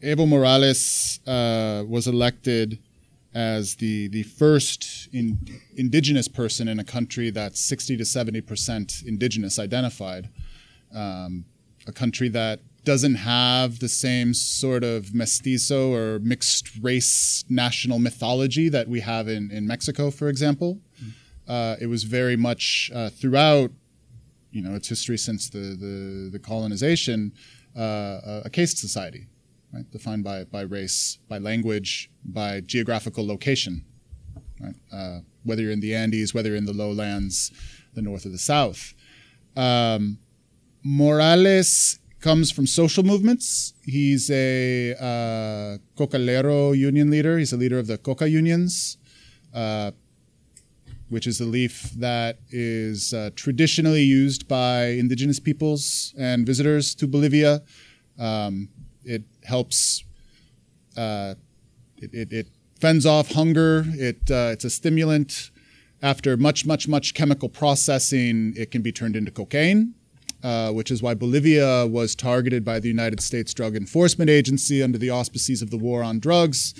Evo 0.01 0.27
Morales 0.27 1.19
uh, 1.27 1.83
was 1.87 2.07
elected 2.07 2.79
as 3.35 3.75
the 3.75 4.07
the 4.07 4.23
first 4.23 5.07
in, 5.13 5.37
indigenous 5.75 6.27
person 6.27 6.67
in 6.67 6.79
a 6.79 6.83
country 6.83 7.29
that's 7.29 7.59
60 7.59 7.95
to 7.97 8.05
70 8.05 8.41
percent 8.41 9.03
indigenous 9.05 9.59
identified, 9.59 10.29
um, 10.95 11.45
a 11.85 11.91
country 11.91 12.29
that 12.29 12.61
doesn't 12.93 13.15
have 13.15 13.79
the 13.79 13.87
same 14.05 14.33
sort 14.33 14.83
of 14.83 15.13
mestizo 15.13 15.93
or 15.93 16.19
mixed 16.33 16.67
race 16.81 17.45
national 17.47 17.99
mythology 17.99 18.67
that 18.69 18.87
we 18.87 18.99
have 19.01 19.27
in, 19.27 19.51
in 19.51 19.67
Mexico, 19.67 20.09
for 20.09 20.27
example. 20.27 20.79
Mm. 21.01 21.11
Uh, 21.47 21.75
it 21.79 21.87
was 21.87 22.03
very 22.03 22.35
much 22.35 22.91
uh, 22.93 23.09
throughout, 23.09 23.69
you 24.51 24.61
know, 24.63 24.73
its 24.79 24.87
history 24.87 25.17
since 25.17 25.49
the 25.49 25.65
the, 25.83 25.95
the 26.35 26.39
colonization, 26.39 27.31
uh, 27.77 28.47
a 28.47 28.49
caste 28.51 28.77
society 28.77 29.27
right? 29.73 29.89
Defined 29.91 30.23
by, 30.23 30.43
by 30.45 30.61
race, 30.61 31.19
by 31.27 31.37
language, 31.37 32.09
by 32.25 32.61
geographical 32.61 33.25
location, 33.25 33.85
right? 34.59 34.75
Uh, 34.91 35.19
whether 35.43 35.61
you're 35.61 35.71
in 35.71 35.79
the 35.79 35.95
Andes, 35.95 36.33
whether 36.33 36.49
you're 36.49 36.57
in 36.57 36.65
the 36.65 36.73
lowlands, 36.73 37.51
the 37.93 38.01
north 38.01 38.25
or 38.25 38.29
the 38.29 38.37
south. 38.53 38.93
Um, 39.55 40.19
Morales 40.83 41.99
comes 42.19 42.51
from 42.51 42.67
social 42.67 43.03
movements. 43.03 43.73
He's 43.83 44.29
a 44.29 44.93
uh, 44.93 45.77
Cocalero 45.97 46.77
union 46.77 47.09
leader. 47.09 47.37
He's 47.37 47.53
a 47.53 47.57
leader 47.57 47.79
of 47.79 47.87
the 47.87 47.97
Coca 47.97 48.29
unions, 48.29 48.97
uh, 49.53 49.91
which 51.09 51.27
is 51.27 51.39
a 51.39 51.45
leaf 51.45 51.91
that 51.91 52.39
is 52.51 53.13
uh, 53.13 53.29
traditionally 53.35 54.03
used 54.03 54.47
by 54.47 54.85
indigenous 54.85 55.39
peoples 55.39 56.13
and 56.17 56.45
visitors 56.45 56.93
to 56.95 57.07
Bolivia. 57.07 57.61
Um, 58.17 58.69
it 59.03 59.23
helps. 59.43 60.03
Uh, 60.97 61.35
it, 61.97 62.13
it, 62.13 62.33
it, 62.33 62.47
fends 62.79 63.05
off 63.05 63.33
hunger. 63.33 63.83
It 63.87 64.31
uh, 64.31 64.51
it's 64.53 64.63
a 64.63 64.69
stimulant. 64.69 65.51
after 66.01 66.37
much, 66.37 66.65
much, 66.65 66.87
much 66.87 67.13
chemical 67.13 67.49
processing, 67.49 68.53
it 68.55 68.71
can 68.71 68.81
be 68.81 68.91
turned 68.91 69.15
into 69.15 69.31
cocaine, 69.31 69.93
uh, 70.43 70.71
which 70.71 70.91
is 70.91 71.01
why 71.01 71.13
Bolivia 71.13 71.85
was 71.85 72.15
targeted 72.15 72.63
by 72.63 72.79
the 72.79 72.87
United 72.87 73.21
States 73.21 73.53
Drug 73.53 73.75
Enforcement 73.75 74.29
Agency 74.29 74.81
under 74.81 74.97
the 74.97 75.09
auspices 75.09 75.61
of 75.61 75.69
the 75.69 75.77
war 75.77 76.03
on 76.03 76.19
drugs 76.19 76.73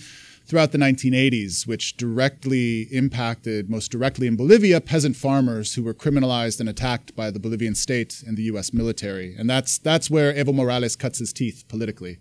throughout 0.50 0.72
the 0.72 0.78
1980s, 0.80 1.67
which 1.67 1.95
directly 1.95 2.88
impacted, 2.91 3.69
most 3.69 3.91
directly 3.91 4.26
in 4.26 4.36
Bolivia, 4.36 4.82
peasant 4.82 5.15
farmers 5.15 5.76
who 5.76 5.84
were 5.84 5.93
criminalized 5.93 6.60
and 6.60 6.67
attacked 6.67 7.15
by 7.15 7.30
the 7.30 7.39
Bolivian 7.39 7.76
state 7.76 8.24
and 8.26 8.36
the 8.36 8.43
U.S. 8.43 8.74
military. 8.74 9.36
And 9.38 9.48
that's, 9.48 9.78
that's 9.78 10.10
where 10.10 10.34
Evo 10.34 10.54
Morales 10.54 10.95
cuts 10.95 11.19
his 11.19 11.32
teeth 11.32 11.65
politically 11.67 12.17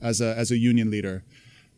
as 0.00 0.20
a, 0.20 0.36
as 0.36 0.52
a 0.52 0.56
union 0.56 0.88
leader. 0.88 1.24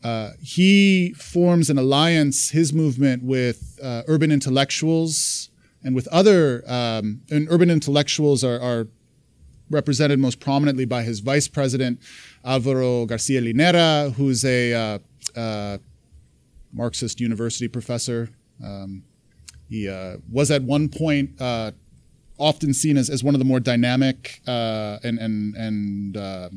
Uh, 0.05 0.33
he 0.43 1.15
forms 1.15 1.71
an 1.71 1.79
alliance, 1.79 2.51
his 2.51 2.75
movement, 2.75 3.23
with 3.23 3.79
uh, 3.83 4.03
urban 4.07 4.31
intellectuals 4.31 5.49
and 5.83 5.95
with 5.95 6.07
other, 6.09 6.63
um, 6.67 7.23
and 7.31 7.49
urban 7.51 7.71
intellectuals 7.71 8.45
are, 8.45 8.61
are 8.61 8.89
represented 9.71 10.19
most 10.19 10.41
prominently 10.41 10.85
by 10.85 11.03
his 11.03 11.21
vice 11.21 11.49
president, 11.49 12.01
Alvaro 12.45 13.07
Garcia 13.07 13.41
Linera, 13.41 14.13
who's 14.13 14.45
a 14.45 14.73
uh, 14.75 14.99
uh, 15.37 15.79
Marxist 16.73 17.21
university 17.21 17.69
professor. 17.69 18.31
Um, 18.65 19.03
he 19.69 19.89
uh, 19.89 20.19
was 20.31 20.51
at 20.51 20.63
one 20.63 20.89
point 20.89 21.41
often 22.39 22.75
seen 22.75 22.97
as, 22.97 23.09
as 23.09 23.25
one 23.25 23.35
of 23.35 23.39
the 23.39 23.45
more 23.45 23.61
dynamic 23.61 24.41
uh, 24.47 24.99
and 25.03 25.19
and 25.19 25.55
and 25.57 26.17
uh, 26.17 26.49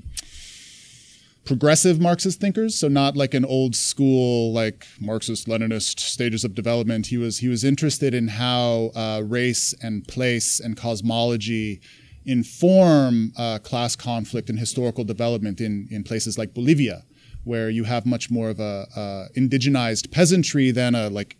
progressive 1.45 1.99
Marxist 1.99 2.39
thinkers. 2.39 2.75
So 2.75 2.87
not 2.87 3.15
like 3.15 3.33
an 3.33 3.45
old 3.45 3.75
school 3.75 4.53
like 4.53 4.85
Marxist 4.99 5.47
Leninist 5.47 5.99
stages 5.99 6.43
of 6.43 6.53
development. 6.53 7.07
He 7.07 7.17
was 7.17 7.39
he 7.39 7.47
was 7.47 7.63
interested 7.63 8.13
in 8.13 8.27
how 8.27 8.91
uh, 8.95 9.23
race 9.25 9.73
and 9.81 10.07
place 10.07 10.59
and 10.59 10.75
cosmology 10.77 11.81
inform 12.29 13.31
class 13.63 13.95
conflict 13.95 14.49
and 14.49 14.59
historical 14.59 15.03
development 15.03 15.59
in 15.59 15.87
in 15.91 16.03
places 16.03 16.37
like 16.37 16.53
Bolivia 16.53 17.03
where 17.43 17.69
you 17.69 17.83
have 17.83 18.05
much 18.05 18.29
more 18.29 18.49
of 18.49 18.59
a, 18.59 18.87
a 18.95 19.39
indigenized 19.39 20.11
peasantry 20.11 20.71
than 20.71 20.95
a 20.95 21.09
like 21.09 21.37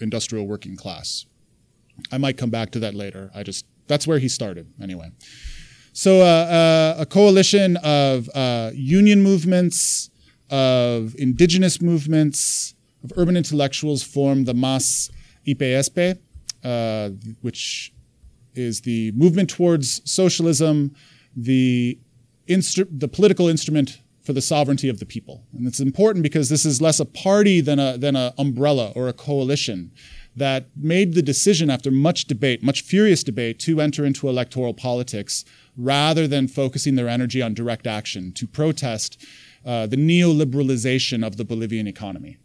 industrial 0.00 0.46
working 0.46 0.76
class. 0.76 1.26
I 2.12 2.18
might 2.18 2.36
come 2.36 2.50
back 2.50 2.70
to 2.72 2.78
that 2.80 2.94
later. 2.94 3.30
I 3.34 3.42
just 3.42 3.64
that's 3.86 4.06
where 4.06 4.18
he 4.18 4.28
started 4.28 4.66
anyway. 4.80 5.10
So 5.92 6.20
uh, 6.20 6.24
uh, 6.24 7.02
a 7.02 7.06
coalition 7.06 7.78
of 7.78 8.28
uh, 8.34 8.70
union 8.74 9.22
movements, 9.22 10.10
of 10.50 11.14
indigenous 11.16 11.80
movements, 11.80 12.74
of 13.02 13.12
urban 13.16 13.36
intellectuals 13.36 14.02
formed 14.02 14.44
the 14.44 14.52
MAS 14.52 15.10
IPSP, 15.46 16.18
uh, 16.64 17.10
which 17.40 17.94
is 18.56 18.80
the 18.82 19.12
movement 19.12 19.50
towards 19.50 20.00
socialism, 20.10 20.94
the 21.36 21.98
instru- 22.48 22.88
the 22.90 23.08
political 23.08 23.48
instrument 23.48 24.00
for 24.22 24.32
the 24.32 24.42
sovereignty 24.42 24.88
of 24.88 24.98
the 24.98 25.06
people. 25.06 25.46
And 25.56 25.68
it's 25.68 25.78
important 25.78 26.24
because 26.24 26.48
this 26.48 26.64
is 26.64 26.82
less 26.82 26.98
a 26.98 27.04
party 27.04 27.60
than 27.60 27.78
a 27.78 27.96
than 27.96 28.16
an 28.16 28.32
umbrella 28.38 28.92
or 28.96 29.08
a 29.08 29.12
coalition 29.12 29.92
that 30.34 30.66
made 30.76 31.14
the 31.14 31.22
decision 31.22 31.70
after 31.70 31.90
much 31.90 32.26
debate, 32.26 32.62
much 32.62 32.82
furious 32.82 33.22
debate, 33.22 33.58
to 33.60 33.80
enter 33.80 34.04
into 34.04 34.28
electoral 34.28 34.74
politics 34.74 35.44
rather 35.76 36.26
than 36.26 36.46
focusing 36.46 36.94
their 36.94 37.08
energy 37.08 37.40
on 37.40 37.54
direct 37.54 37.86
action 37.86 38.32
to 38.32 38.46
protest 38.46 39.24
uh, 39.64 39.86
the 39.86 39.96
neoliberalization 39.96 41.26
of 41.26 41.36
the 41.36 41.44
Bolivian 41.44 41.86
economy. 41.86 42.36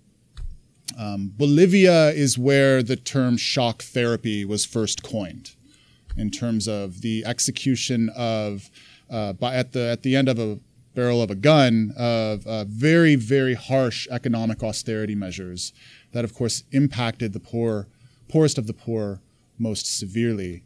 Um, 0.97 1.34
Bolivia 1.36 2.10
is 2.10 2.38
where 2.38 2.82
the 2.84 2.95
term 2.95 3.38
shock 3.38 3.82
therapy 3.82 4.45
was 4.45 4.65
first 4.65 5.04
coined, 5.04 5.56
in 6.17 6.30
terms 6.30 6.67
of 6.67 7.02
the 7.02 7.24
execution 7.26 8.10
of 8.15 8.69
uh, 9.10 9.34
by, 9.34 9.56
at 9.56 9.74
the 9.74 9.82
at 9.82 10.04
the 10.04 10.15
end 10.15 10.30
of 10.30 10.39
a 10.39 10.60
barrel 10.93 11.21
of 11.21 11.32
a 11.32 11.36
gun 11.36 11.93
of 11.97 12.45
uh, 12.45 12.65
very, 12.65 13.15
very 13.15 13.54
harsh 13.54 14.08
economic 14.12 14.63
austerity 14.63 15.15
measures 15.15 15.74
that, 16.12 16.26
of 16.26 16.34
course, 16.34 16.63
impacted 16.71 17.34
the 17.34 17.39
poor, 17.39 17.88
poorest 18.28 18.58
of 18.58 18.67
the 18.67 18.74
poor 18.74 19.21
most 19.58 19.97
severely. 19.97 20.63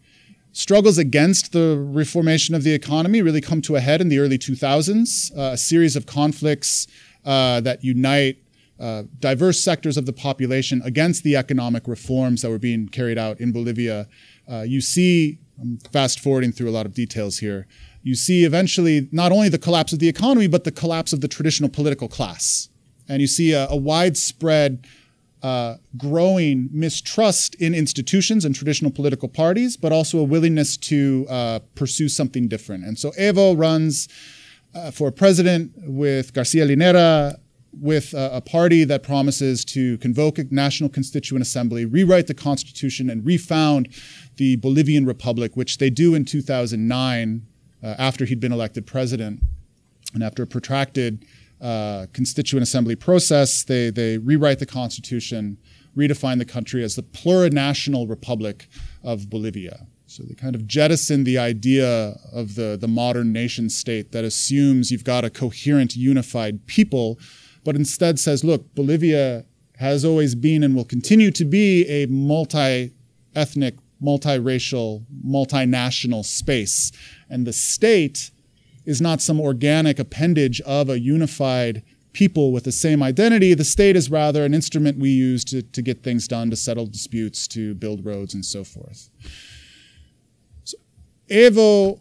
Struggles 0.51 0.97
against 0.97 1.51
the 1.51 1.77
reformation 1.77 2.55
of 2.55 2.63
the 2.63 2.73
economy 2.73 3.21
really 3.21 3.41
come 3.41 3.61
to 3.61 3.75
a 3.75 3.79
head 3.79 3.99
in 4.01 4.09
the 4.09 4.19
early 4.19 4.37
2000s. 4.37 5.37
Uh, 5.37 5.51
a 5.51 5.57
series 5.57 5.95
of 5.95 6.05
conflicts 6.05 6.87
uh, 7.25 7.59
that 7.61 7.83
unite 7.83 8.37
uh, 8.79 9.03
diverse 9.19 9.59
sectors 9.59 9.97
of 9.97 10.05
the 10.05 10.13
population 10.13 10.81
against 10.83 11.23
the 11.23 11.35
economic 11.35 11.87
reforms 11.87 12.41
that 12.41 12.49
were 12.49 12.59
being 12.59 12.87
carried 12.87 13.17
out 13.17 13.39
in 13.39 13.51
Bolivia. 13.51 14.07
Uh, 14.51 14.61
you 14.61 14.81
see, 14.81 15.39
I'm 15.59 15.77
fast 15.91 16.19
forwarding 16.19 16.51
through 16.51 16.69
a 16.69 16.71
lot 16.71 16.85
of 16.85 16.93
details 16.93 17.39
here 17.39 17.67
you 18.05 18.13
see 18.13 18.45
eventually 18.45 19.09
not 19.11 19.31
only 19.31 19.49
the 19.49 19.57
collapse 19.57 19.91
of 19.91 19.97
the 19.97 20.07
economy, 20.07 20.47
but 20.47 20.63
the 20.63 20.71
collapse 20.71 21.11
of 21.11 21.21
the 21.21 21.27
traditional 21.27 21.69
political 21.69 22.07
class. 22.07 22.69
And 23.09 23.19
you 23.19 23.25
see 23.25 23.51
a, 23.51 23.67
a 23.67 23.75
widespread 23.75 24.85
uh, 25.41 25.77
growing 25.97 26.69
mistrust 26.71 27.55
in 27.55 27.73
institutions 27.73 28.45
and 28.45 28.53
traditional 28.53 28.91
political 28.91 29.27
parties, 29.27 29.75
but 29.75 29.91
also 29.91 30.19
a 30.19 30.23
willingness 30.23 30.77
to 30.77 31.25
uh, 31.29 31.59
pursue 31.73 32.07
something 32.07 32.47
different. 32.47 32.85
And 32.85 32.97
so 32.97 33.09
Evo 33.19 33.57
runs 33.57 34.07
uh, 34.75 34.91
for 34.91 35.11
president 35.11 35.71
with 35.75 36.31
Garcia 36.31 36.67
Linera, 36.67 37.39
with 37.79 38.13
a, 38.13 38.37
a, 38.37 38.41
party 38.41 38.83
that 38.83 39.03
promises 39.03 39.65
to 39.65 39.97
convoke 39.97 40.37
a 40.37 40.45
national 40.49 40.89
constituent 40.89 41.41
assembly, 41.41 41.85
rewrite 41.85 42.27
the 42.27 42.33
constitution, 42.33 43.09
and 43.09 43.25
refound 43.25 43.89
the 44.37 44.55
Bolivian 44.57 45.05
Republic, 45.05 45.55
which 45.55 45.77
they 45.77 45.89
do 45.89 46.15
in 46.15 46.25
2009 46.25 47.45
uh, 47.83 47.95
after 47.97 48.25
he'd 48.25 48.39
been 48.39 48.51
elected 48.51 48.85
president. 48.85 49.41
And 50.13 50.23
after 50.23 50.43
a 50.43 50.47
protracted 50.47 51.25
uh, 51.61 52.07
constituent 52.13 52.63
assembly 52.63 52.95
process, 52.95 53.63
they, 53.63 53.89
they 53.89 54.17
rewrite 54.17 54.59
the 54.59 54.65
constitution, 54.65 55.57
redefine 55.95 56.37
the 56.37 56.45
country 56.45 56.83
as 56.83 56.95
the 56.95 57.03
plurinational 57.03 58.09
republic 58.09 58.67
of 59.03 59.29
Bolivia. 59.29 59.87
So 60.07 60.23
they 60.23 60.35
kind 60.35 60.55
of 60.55 60.67
jettison 60.67 61.23
the 61.23 61.37
idea 61.37 62.15
of 62.31 62.55
the, 62.55 62.77
the 62.79 62.87
modern 62.87 63.33
nation 63.33 63.69
state 63.69 64.11
that 64.11 64.23
assumes 64.23 64.91
you've 64.91 65.03
got 65.03 65.25
a 65.25 65.29
coherent, 65.29 65.95
unified 65.95 66.65
people, 66.67 67.19
but 67.65 67.75
instead 67.75 68.19
says, 68.19 68.43
look, 68.43 68.73
Bolivia 68.75 69.43
has 69.77 70.05
always 70.05 70.35
been 70.35 70.63
and 70.63 70.75
will 70.75 70.85
continue 70.85 71.31
to 71.31 71.43
be 71.43 71.85
a 71.87 72.05
multi 72.05 72.93
ethnic, 73.35 73.75
multiracial, 74.01 75.03
multinational 75.25 76.23
space. 76.23 76.91
And 77.29 77.45
the 77.45 77.51
state 77.51 78.31
is 78.85 79.01
not 79.01 79.19
some 79.19 79.41
organic 79.41 79.99
appendage 79.99 80.61
of 80.61 80.89
a 80.89 80.99
unified 80.99 81.83
people 82.13 82.53
with 82.53 82.63
the 82.63 82.71
same 82.71 83.03
identity. 83.03 83.53
The 83.53 83.65
state 83.65 83.97
is 83.97 84.09
rather 84.09 84.45
an 84.45 84.53
instrument 84.53 84.97
we 84.99 85.09
use 85.09 85.43
to, 85.45 85.61
to 85.61 85.81
get 85.81 86.03
things 86.03 86.27
done, 86.27 86.49
to 86.51 86.55
settle 86.55 86.85
disputes, 86.85 87.47
to 87.49 87.73
build 87.75 88.05
roads, 88.05 88.33
and 88.33 88.45
so 88.45 88.63
forth. 88.63 89.09
So, 90.63 90.77
Evo 91.29 91.99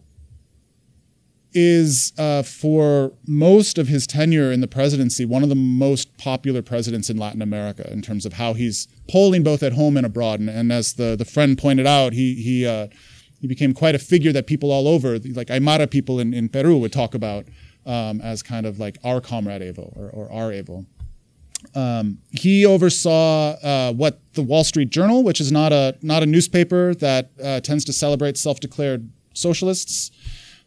is, 1.55 2.13
uh, 2.19 2.43
for 2.43 3.13
most 3.27 3.79
of 3.79 3.89
his 3.89 4.07
tenure 4.07 4.53
in 4.53 4.61
the 4.61 4.69
presidency, 4.69 5.25
one 5.25 5.43
of 5.43 5.49
the 5.49 5.55
most 5.55 6.17
popular 6.19 6.63
presidents 6.63 7.09
in 7.09 7.17
Latin 7.17 7.41
America 7.41 7.91
in 7.93 8.03
terms 8.03 8.27
of 8.27 8.35
how 8.35 8.55
he's 8.55 8.89
polling 9.09 9.43
both 9.43 9.63
at 9.63 9.73
home 9.73 9.97
and 9.97 10.05
abroad. 10.05 10.41
And, 10.41 10.51
and 10.51 10.73
as 10.73 10.95
the, 10.95 11.17
the 11.17 11.25
friend 11.25 11.57
pointed 11.57 11.87
out, 11.87 12.13
he, 12.13 12.35
he 12.35 12.67
uh, 12.67 12.89
he 13.41 13.47
became 13.47 13.75
quite 13.75 13.95
a 13.95 13.99
figure 13.99 14.33
that 14.33 14.47
people 14.47 14.73
all 14.73 14.89
over, 14.89 15.19
like 15.19 15.49
Aymara 15.49 15.91
people 15.91 16.19
in, 16.19 16.33
in 16.33 16.49
Peru, 16.49 16.79
would 16.79 16.95
talk 16.95 17.15
about 17.15 17.47
um, 17.85 18.23
as 18.23 18.43
kind 18.43 18.65
of 18.65 18.79
like 18.79 18.97
our 19.05 19.21
comrade 19.21 19.61
Evo 19.61 19.95
or, 19.99 20.09
or 20.09 20.33
our 20.33 20.51
Evo. 20.51 20.87
Um, 21.75 22.19
he 22.31 22.65
oversaw 22.65 23.51
uh, 23.51 23.93
what 23.93 24.21
the 24.33 24.43
Wall 24.43 24.65
Street 24.65 24.89
Journal, 24.89 25.23
which 25.23 25.43
is 25.43 25.53
not 25.53 25.73
a 25.73 25.95
not 26.01 26.23
a 26.23 26.27
newspaper 26.27 26.95
that 26.95 27.33
uh, 27.43 27.61
tends 27.61 27.85
to 27.85 27.93
celebrate 27.93 28.39
self-declared 28.39 29.11
socialists. 29.35 30.11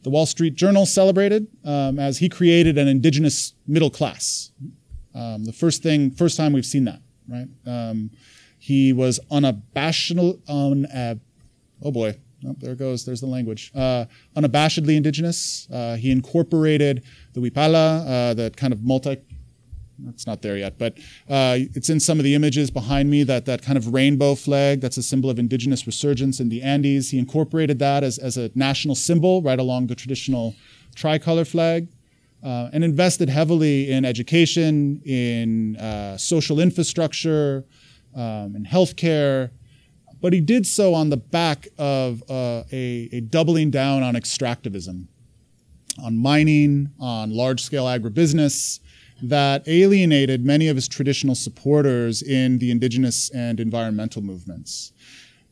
The 0.07 0.11
Wall 0.11 0.25
Street 0.25 0.55
Journal 0.55 0.85
celebrated 0.85 1.47
um, 1.65 1.99
as 1.99 2.19
he 2.19 2.29
created 2.29 2.77
an 2.77 2.87
indigenous 2.87 3.55
middle 3.67 3.89
class. 3.89 4.53
Um, 5.13 5.43
the 5.43 5.51
first 5.51 5.83
thing, 5.83 6.11
first 6.11 6.37
time 6.37 6.53
we've 6.53 6.65
seen 6.65 6.85
that, 6.85 7.01
right? 7.27 7.49
Um, 7.65 8.11
he 8.57 8.93
was 8.93 9.19
unabashed, 9.29 10.17
on, 10.47 10.85
uh, 10.85 11.15
oh 11.83 11.91
boy, 11.91 12.15
Oh, 12.47 12.55
there 12.59 12.75
goes. 12.75 13.03
There's 13.03 13.19
the 13.19 13.27
language. 13.27 13.71
Uh, 13.75 14.05
unabashedly 14.35 14.95
indigenous. 14.95 15.67
Uh, 15.71 15.95
he 15.95 16.11
incorporated 16.11 17.03
the 17.33 17.41
Wipala, 17.41 18.05
uh, 18.05 18.33
the 18.35 18.53
kind 18.55 18.71
of 18.71 18.83
multi. 18.83 19.17
It's 20.09 20.27
not 20.27 20.41
there 20.41 20.57
yet, 20.57 20.77
but 20.77 20.97
uh, 21.27 21.57
it's 21.73 21.89
in 21.89 21.99
some 21.99 22.19
of 22.19 22.23
the 22.23 22.35
images 22.35 22.69
behind 22.69 23.09
me. 23.09 23.23
That 23.23 23.45
that 23.45 23.61
kind 23.63 23.77
of 23.77 23.93
rainbow 23.93 24.35
flag. 24.35 24.81
That's 24.81 24.97
a 24.97 25.03
symbol 25.03 25.29
of 25.29 25.39
indigenous 25.39 25.87
resurgence 25.87 26.39
in 26.39 26.49
the 26.49 26.61
Andes. 26.61 27.09
He 27.09 27.17
incorporated 27.17 27.79
that 27.79 28.03
as 28.03 28.17
as 28.19 28.37
a 28.37 28.51
national 28.53 28.95
symbol 28.95 29.41
right 29.41 29.59
along 29.59 29.87
the 29.87 29.95
traditional 29.95 30.55
tricolor 30.95 31.45
flag. 31.45 31.89
Uh, 32.43 32.69
and 32.71 32.83
invested 32.83 33.29
heavily 33.29 33.91
in 33.91 34.05
education, 34.05 35.01
in 35.03 35.75
uh, 35.77 36.15
social 36.17 36.59
infrastructure, 36.59 37.65
um, 38.15 38.55
in 38.55 38.63
healthcare, 38.63 39.49
but 40.21 40.33
he 40.33 40.39
did 40.39 40.65
so 40.65 40.93
on 40.93 41.09
the 41.09 41.17
back 41.17 41.67
of 41.79 42.21
uh, 42.29 42.63
a, 42.71 43.09
a 43.11 43.21
doubling 43.21 43.71
down 43.71 44.03
on 44.03 44.13
extractivism, 44.13 45.07
on 46.01 46.15
mining, 46.15 46.91
on 46.99 47.31
large 47.31 47.61
scale 47.61 47.85
agribusiness 47.85 48.79
that 49.21 49.67
alienated 49.67 50.45
many 50.45 50.67
of 50.67 50.75
his 50.75 50.87
traditional 50.87 51.35
supporters 51.35 52.21
in 52.21 52.59
the 52.59 52.71
indigenous 52.71 53.29
and 53.31 53.59
environmental 53.59 54.21
movements. 54.21 54.91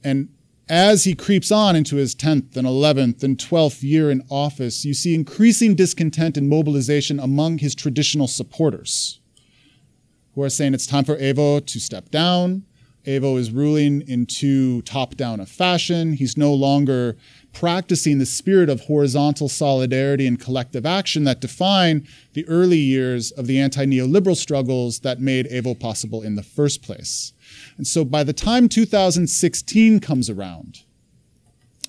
And 0.04 0.30
as 0.67 1.04
he 1.04 1.13
creeps 1.13 1.51
on 1.51 1.75
into 1.75 1.95
his 1.95 2.15
10th 2.15 2.58
and 2.58 2.67
11th 2.67 3.23
and 3.23 3.38
12th 3.38 3.84
year 3.84 4.10
in 4.10 4.23
office, 4.30 4.84
you 4.84 4.93
see 4.93 5.13
increasing 5.13 5.75
discontent 5.75 6.38
and 6.38 6.49
mobilization 6.49 7.19
among 7.19 7.60
his 7.60 7.75
traditional 7.75 8.28
supporters 8.28 9.19
who 10.34 10.41
are 10.41 10.49
saying 10.49 10.73
it's 10.73 10.88
time 10.88 11.06
for 11.06 11.17
Evo 11.17 11.65
to 11.65 11.80
step 11.80 12.10
down. 12.10 12.65
Evo 13.06 13.38
is 13.38 13.51
ruling 13.51 14.01
in 14.08 14.25
too 14.25 14.82
top 14.82 15.15
down 15.15 15.39
a 15.39 15.45
fashion. 15.45 16.13
He's 16.13 16.36
no 16.36 16.54
longer 16.54 17.15
practicing 17.55 18.19
the 18.19 18.25
spirit 18.25 18.69
of 18.69 18.81
horizontal 18.81 19.47
solidarity 19.47 20.27
and 20.27 20.39
collective 20.39 20.85
action 20.85 21.23
that 21.23 21.39
define 21.39 22.05
the 22.33 22.47
early 22.49 22.77
years 22.77 23.31
of 23.31 23.47
the 23.47 23.59
anti 23.59 23.85
neoliberal 23.85 24.35
struggles 24.35 24.99
that 24.99 25.21
made 25.21 25.47
Evo 25.47 25.79
possible 25.79 26.21
in 26.21 26.35
the 26.35 26.43
first 26.43 26.83
place. 26.83 27.31
And 27.77 27.87
so 27.87 28.03
by 28.03 28.23
the 28.23 28.33
time 28.33 28.67
2016 28.67 30.01
comes 30.01 30.29
around, 30.29 30.81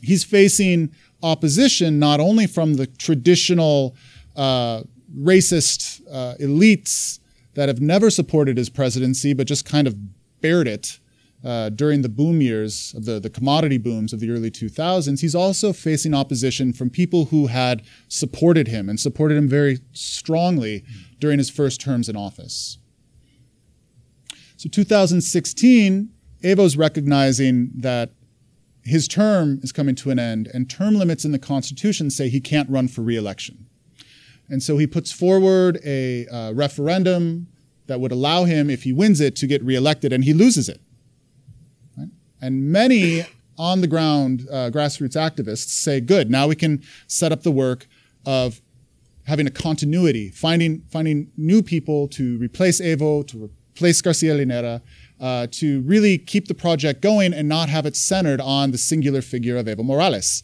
he's 0.02 0.22
facing 0.22 0.92
opposition 1.22 1.98
not 1.98 2.20
only 2.20 2.46
from 2.46 2.74
the 2.74 2.86
traditional 2.86 3.96
uh, 4.36 4.82
racist 5.18 6.00
uh, 6.10 6.36
elites 6.38 7.18
that 7.54 7.68
have 7.68 7.80
never 7.80 8.08
supported 8.08 8.56
his 8.56 8.70
presidency, 8.70 9.34
but 9.34 9.48
just 9.48 9.64
kind 9.64 9.88
of 9.88 9.96
bared 10.40 10.68
it 10.68 11.00
uh, 11.46 11.68
during 11.68 12.02
the 12.02 12.08
boom 12.08 12.40
years 12.40 12.92
of 12.96 13.04
the, 13.04 13.20
the 13.20 13.30
commodity 13.30 13.78
booms 13.78 14.12
of 14.12 14.18
the 14.18 14.30
early 14.30 14.50
2000s, 14.50 15.20
he's 15.20 15.34
also 15.34 15.72
facing 15.72 16.12
opposition 16.12 16.72
from 16.72 16.90
people 16.90 17.26
who 17.26 17.46
had 17.46 17.82
supported 18.08 18.66
him 18.66 18.88
and 18.88 18.98
supported 18.98 19.38
him 19.38 19.48
very 19.48 19.78
strongly 19.92 20.84
during 21.20 21.38
his 21.38 21.48
first 21.48 21.80
terms 21.80 22.08
in 22.08 22.16
office. 22.16 22.78
So 24.56 24.68
2016, 24.68 26.10
Evo's 26.42 26.76
recognizing 26.76 27.70
that 27.76 28.10
his 28.82 29.06
term 29.06 29.60
is 29.62 29.70
coming 29.70 29.94
to 29.96 30.10
an 30.10 30.18
end, 30.18 30.48
and 30.52 30.68
term 30.68 30.96
limits 30.96 31.24
in 31.24 31.30
the 31.30 31.38
Constitution 31.38 32.10
say 32.10 32.28
he 32.28 32.40
can't 32.40 32.68
run 32.68 32.88
for 32.88 33.02
reelection. 33.02 33.66
And 34.48 34.62
so 34.62 34.78
he 34.78 34.86
puts 34.88 35.12
forward 35.12 35.78
a 35.84 36.26
uh, 36.26 36.52
referendum 36.54 37.46
that 37.86 38.00
would 38.00 38.10
allow 38.10 38.44
him, 38.44 38.68
if 38.68 38.82
he 38.82 38.92
wins 38.92 39.20
it, 39.20 39.36
to 39.36 39.46
get 39.46 39.62
reelected, 39.62 40.12
and 40.12 40.24
he 40.24 40.32
loses 40.32 40.68
it. 40.68 40.80
And 42.40 42.70
many 42.70 43.24
on 43.58 43.80
the 43.80 43.86
ground 43.86 44.46
uh, 44.50 44.70
grassroots 44.70 45.16
activists 45.16 45.68
say, 45.68 46.00
good, 46.00 46.30
now 46.30 46.46
we 46.46 46.54
can 46.54 46.82
set 47.06 47.32
up 47.32 47.42
the 47.42 47.50
work 47.50 47.86
of 48.24 48.60
having 49.24 49.46
a 49.46 49.50
continuity, 49.50 50.30
finding, 50.30 50.82
finding 50.90 51.30
new 51.36 51.62
people 51.62 52.06
to 52.08 52.38
replace 52.38 52.80
Evo, 52.80 53.26
to 53.26 53.50
replace 53.74 54.00
Garcia 54.00 54.34
Linera, 54.34 54.80
uh, 55.20 55.46
to 55.50 55.80
really 55.82 56.18
keep 56.18 56.46
the 56.46 56.54
project 56.54 57.00
going 57.00 57.32
and 57.32 57.48
not 57.48 57.68
have 57.68 57.86
it 57.86 57.96
centered 57.96 58.40
on 58.40 58.70
the 58.70 58.78
singular 58.78 59.22
figure 59.22 59.56
of 59.56 59.66
Evo 59.66 59.84
Morales. 59.84 60.42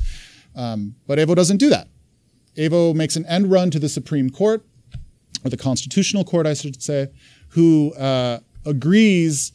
Um, 0.57 0.95
but 1.07 1.19
Evo 1.19 1.35
doesn't 1.37 1.59
do 1.59 1.69
that. 1.69 1.89
Evo 2.57 2.95
makes 2.95 3.17
an 3.17 3.25
end 3.27 3.51
run 3.51 3.71
to 3.71 3.79
the 3.79 3.89
Supreme 3.89 4.31
Court, 4.31 4.65
or 5.45 5.51
the 5.51 5.57
Constitutional 5.57 6.25
Court, 6.25 6.47
I 6.47 6.55
should 6.55 6.83
say, 6.83 7.09
who 7.49 7.93
uh, 7.95 8.41
agrees 8.65 9.53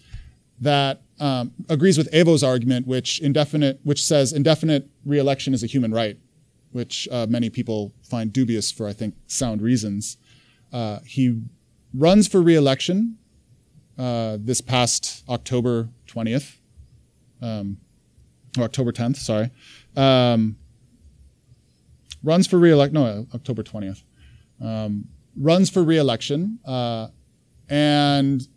that 0.60 1.02
um, 1.20 1.52
agrees 1.70 1.98
with 1.98 2.10
Evo's 2.14 2.44
argument, 2.44 2.88
which 2.88 3.20
indefinite, 3.20 3.80
which 3.84 4.04
says 4.04 4.34
indefinite 4.34 4.88
reelection 5.06 5.54
is 5.54 5.64
a 5.64 5.68
human 5.68 5.92
right, 5.92 6.18
which 6.72 7.08
uh, 7.12 7.26
many 7.30 7.50
people 7.50 7.94
find 8.04 8.32
dubious 8.32 8.72
for, 8.72 8.88
I 8.88 8.94
think, 8.94 9.16
sound 9.28 9.62
reasons. 9.62 10.18
Uh, 10.72 11.00
he 11.06 11.42
runs 11.94 12.28
for 12.28 12.42
reelection 12.42 13.18
uh, 13.98 14.38
this 14.40 14.62
past 14.62 15.24
October 15.28 15.90
20th, 16.08 16.58
um, 17.42 17.78
or 18.58 18.64
October 18.64 18.92
10th, 18.92 19.18
sorry. 19.18 19.50
Um, 19.96 20.58
runs 22.24 22.46
for 22.46 22.60
reelection, 22.60 22.94
no, 22.94 23.28
October 23.34 23.64
20th. 23.64 24.04
Um, 24.62 25.08
runs 25.36 25.70
for 25.70 25.84
reelection, 25.84 26.60
uh, 26.66 27.08
and 27.70 28.48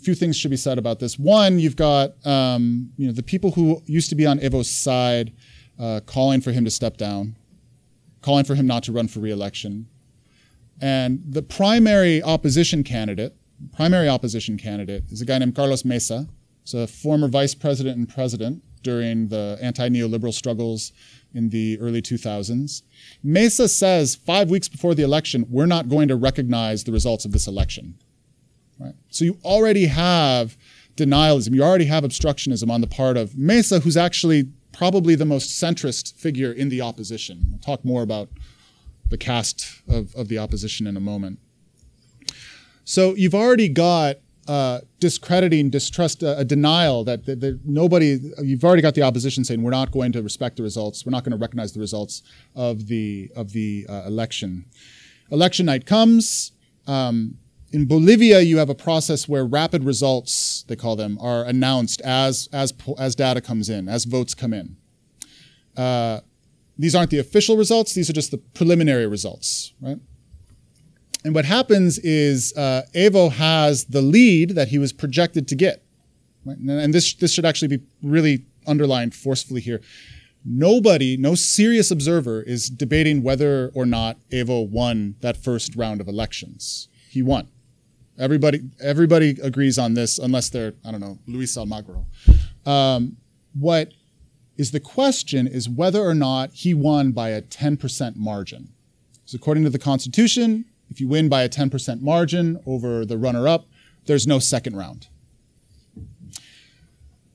a 0.00 0.04
few 0.04 0.14
things 0.14 0.36
should 0.36 0.50
be 0.50 0.56
said 0.56 0.78
about 0.78 0.98
this. 0.98 1.18
One, 1.18 1.58
you've 1.58 1.76
got 1.76 2.14
um, 2.26 2.90
you 2.96 3.06
know 3.06 3.12
the 3.12 3.22
people 3.22 3.50
who 3.52 3.82
used 3.86 4.08
to 4.10 4.14
be 4.14 4.26
on 4.26 4.38
Evo's 4.40 4.70
side 4.70 5.32
uh, 5.78 6.00
calling 6.06 6.40
for 6.40 6.52
him 6.52 6.64
to 6.64 6.70
step 6.70 6.96
down, 6.96 7.36
calling 8.22 8.44
for 8.44 8.54
him 8.54 8.66
not 8.66 8.82
to 8.84 8.92
run 8.92 9.08
for 9.08 9.20
reelection, 9.20 9.88
and 10.80 11.22
the 11.26 11.42
primary 11.42 12.22
opposition 12.22 12.82
candidate, 12.82 13.36
primary 13.74 14.08
opposition 14.08 14.56
candidate, 14.56 15.04
is 15.10 15.20
a 15.20 15.26
guy 15.26 15.38
named 15.38 15.54
Carlos 15.54 15.84
Mesa. 15.84 16.26
He's 16.64 16.74
a 16.74 16.86
former 16.86 17.28
vice 17.28 17.54
president 17.54 17.98
and 17.98 18.08
president 18.08 18.62
during 18.82 19.28
the 19.28 19.58
anti-neoliberal 19.60 20.32
struggles 20.32 20.92
in 21.34 21.50
the 21.50 21.78
early 21.80 22.00
2000s. 22.00 22.82
Mesa 23.22 23.68
says 23.68 24.14
five 24.14 24.48
weeks 24.48 24.68
before 24.68 24.94
the 24.94 25.02
election, 25.02 25.44
we're 25.50 25.66
not 25.66 25.90
going 25.90 26.08
to 26.08 26.16
recognize 26.16 26.84
the 26.84 26.92
results 26.92 27.26
of 27.26 27.32
this 27.32 27.46
election. 27.46 27.94
Right? 28.80 28.94
So 29.10 29.24
you 29.24 29.38
already 29.44 29.86
have 29.86 30.56
denialism, 30.96 31.54
you 31.54 31.62
already 31.62 31.84
have 31.86 32.02
obstructionism 32.02 32.70
on 32.70 32.80
the 32.80 32.86
part 32.86 33.16
of 33.16 33.36
Mesa, 33.36 33.80
who's 33.80 33.96
actually 33.96 34.48
probably 34.72 35.14
the 35.14 35.24
most 35.24 35.62
centrist 35.62 36.14
figure 36.16 36.52
in 36.52 36.68
the 36.68 36.80
opposition. 36.80 37.44
We'll 37.50 37.58
talk 37.58 37.84
more 37.84 38.02
about 38.02 38.28
the 39.08 39.18
cast 39.18 39.82
of, 39.88 40.14
of 40.14 40.28
the 40.28 40.38
opposition 40.38 40.86
in 40.86 40.96
a 40.96 41.00
moment. 41.00 41.38
So 42.84 43.14
you've 43.14 43.34
already 43.34 43.68
got 43.68 44.16
uh, 44.48 44.80
discrediting, 44.98 45.70
distrust, 45.70 46.24
uh, 46.24 46.34
a 46.38 46.44
denial 46.44 47.04
that, 47.04 47.26
that, 47.26 47.40
that, 47.40 47.60
nobody, 47.64 48.18
you've 48.42 48.64
already 48.64 48.82
got 48.82 48.94
the 48.94 49.02
opposition 49.02 49.44
saying 49.44 49.62
we're 49.62 49.70
not 49.70 49.90
going 49.92 50.12
to 50.12 50.22
respect 50.22 50.56
the 50.56 50.62
results, 50.62 51.04
we're 51.04 51.10
not 51.10 51.22
going 51.22 51.32
to 51.32 51.38
recognize 51.38 51.72
the 51.72 51.80
results 51.80 52.22
of 52.56 52.86
the 52.88 53.30
of 53.36 53.52
the 53.52 53.86
uh, 53.88 54.02
election. 54.06 54.64
Election 55.30 55.66
night 55.66 55.86
comes. 55.86 56.52
Um, 56.86 57.36
in 57.72 57.86
Bolivia, 57.86 58.40
you 58.40 58.58
have 58.58 58.68
a 58.68 58.74
process 58.74 59.28
where 59.28 59.44
rapid 59.44 59.84
results, 59.84 60.64
they 60.68 60.76
call 60.76 60.96
them, 60.96 61.18
are 61.20 61.44
announced 61.44 62.00
as 62.02 62.48
as 62.52 62.72
as 62.98 63.14
data 63.14 63.40
comes 63.40 63.68
in, 63.68 63.88
as 63.88 64.04
votes 64.04 64.34
come 64.34 64.52
in. 64.52 64.76
Uh, 65.76 66.20
these 66.78 66.94
aren't 66.94 67.10
the 67.10 67.18
official 67.18 67.56
results; 67.56 67.94
these 67.94 68.10
are 68.10 68.12
just 68.12 68.30
the 68.30 68.38
preliminary 68.38 69.06
results, 69.06 69.72
right? 69.80 69.98
And 71.24 71.34
what 71.34 71.44
happens 71.44 71.98
is 71.98 72.54
uh, 72.56 72.82
Evo 72.94 73.30
has 73.30 73.84
the 73.84 74.00
lead 74.00 74.50
that 74.50 74.68
he 74.68 74.78
was 74.78 74.92
projected 74.92 75.46
to 75.48 75.54
get. 75.54 75.84
Right? 76.44 76.56
And 76.56 76.94
this, 76.94 77.12
this 77.14 77.32
should 77.32 77.44
actually 77.44 77.76
be 77.76 77.84
really 78.02 78.46
underlined 78.66 79.14
forcefully 79.14 79.60
here. 79.60 79.80
Nobody, 80.44 81.18
no 81.18 81.34
serious 81.34 81.90
observer 81.90 82.40
is 82.42 82.70
debating 82.70 83.22
whether 83.22 83.70
or 83.74 83.84
not 83.84 84.16
Evo 84.30 84.66
won 84.66 85.16
that 85.20 85.36
first 85.36 85.76
round 85.76 86.00
of 86.00 86.08
elections. 86.08 86.88
He 87.10 87.22
won. 87.22 87.48
Everybody, 88.20 88.60
everybody 88.80 89.30
agrees 89.42 89.78
on 89.78 89.94
this, 89.94 90.18
unless 90.18 90.50
they're, 90.50 90.74
I 90.84 90.90
don't 90.90 91.00
know, 91.00 91.18
Luis 91.26 91.56
Almagro. 91.56 92.04
Um, 92.66 93.16
what 93.58 93.92
is 94.58 94.72
the 94.72 94.80
question 94.80 95.46
is 95.46 95.70
whether 95.70 96.02
or 96.02 96.14
not 96.14 96.52
he 96.52 96.74
won 96.74 97.12
by 97.12 97.30
a 97.30 97.40
10% 97.40 98.16
margin. 98.16 98.68
So 99.24 99.36
according 99.36 99.64
to 99.64 99.70
the 99.70 99.78
Constitution, 99.78 100.66
if 100.90 101.00
you 101.00 101.08
win 101.08 101.30
by 101.30 101.44
a 101.44 101.48
10% 101.48 102.02
margin 102.02 102.60
over 102.66 103.06
the 103.06 103.16
runner 103.16 103.48
up, 103.48 103.68
there's 104.04 104.26
no 104.26 104.38
second 104.38 104.76
round. 104.76 105.06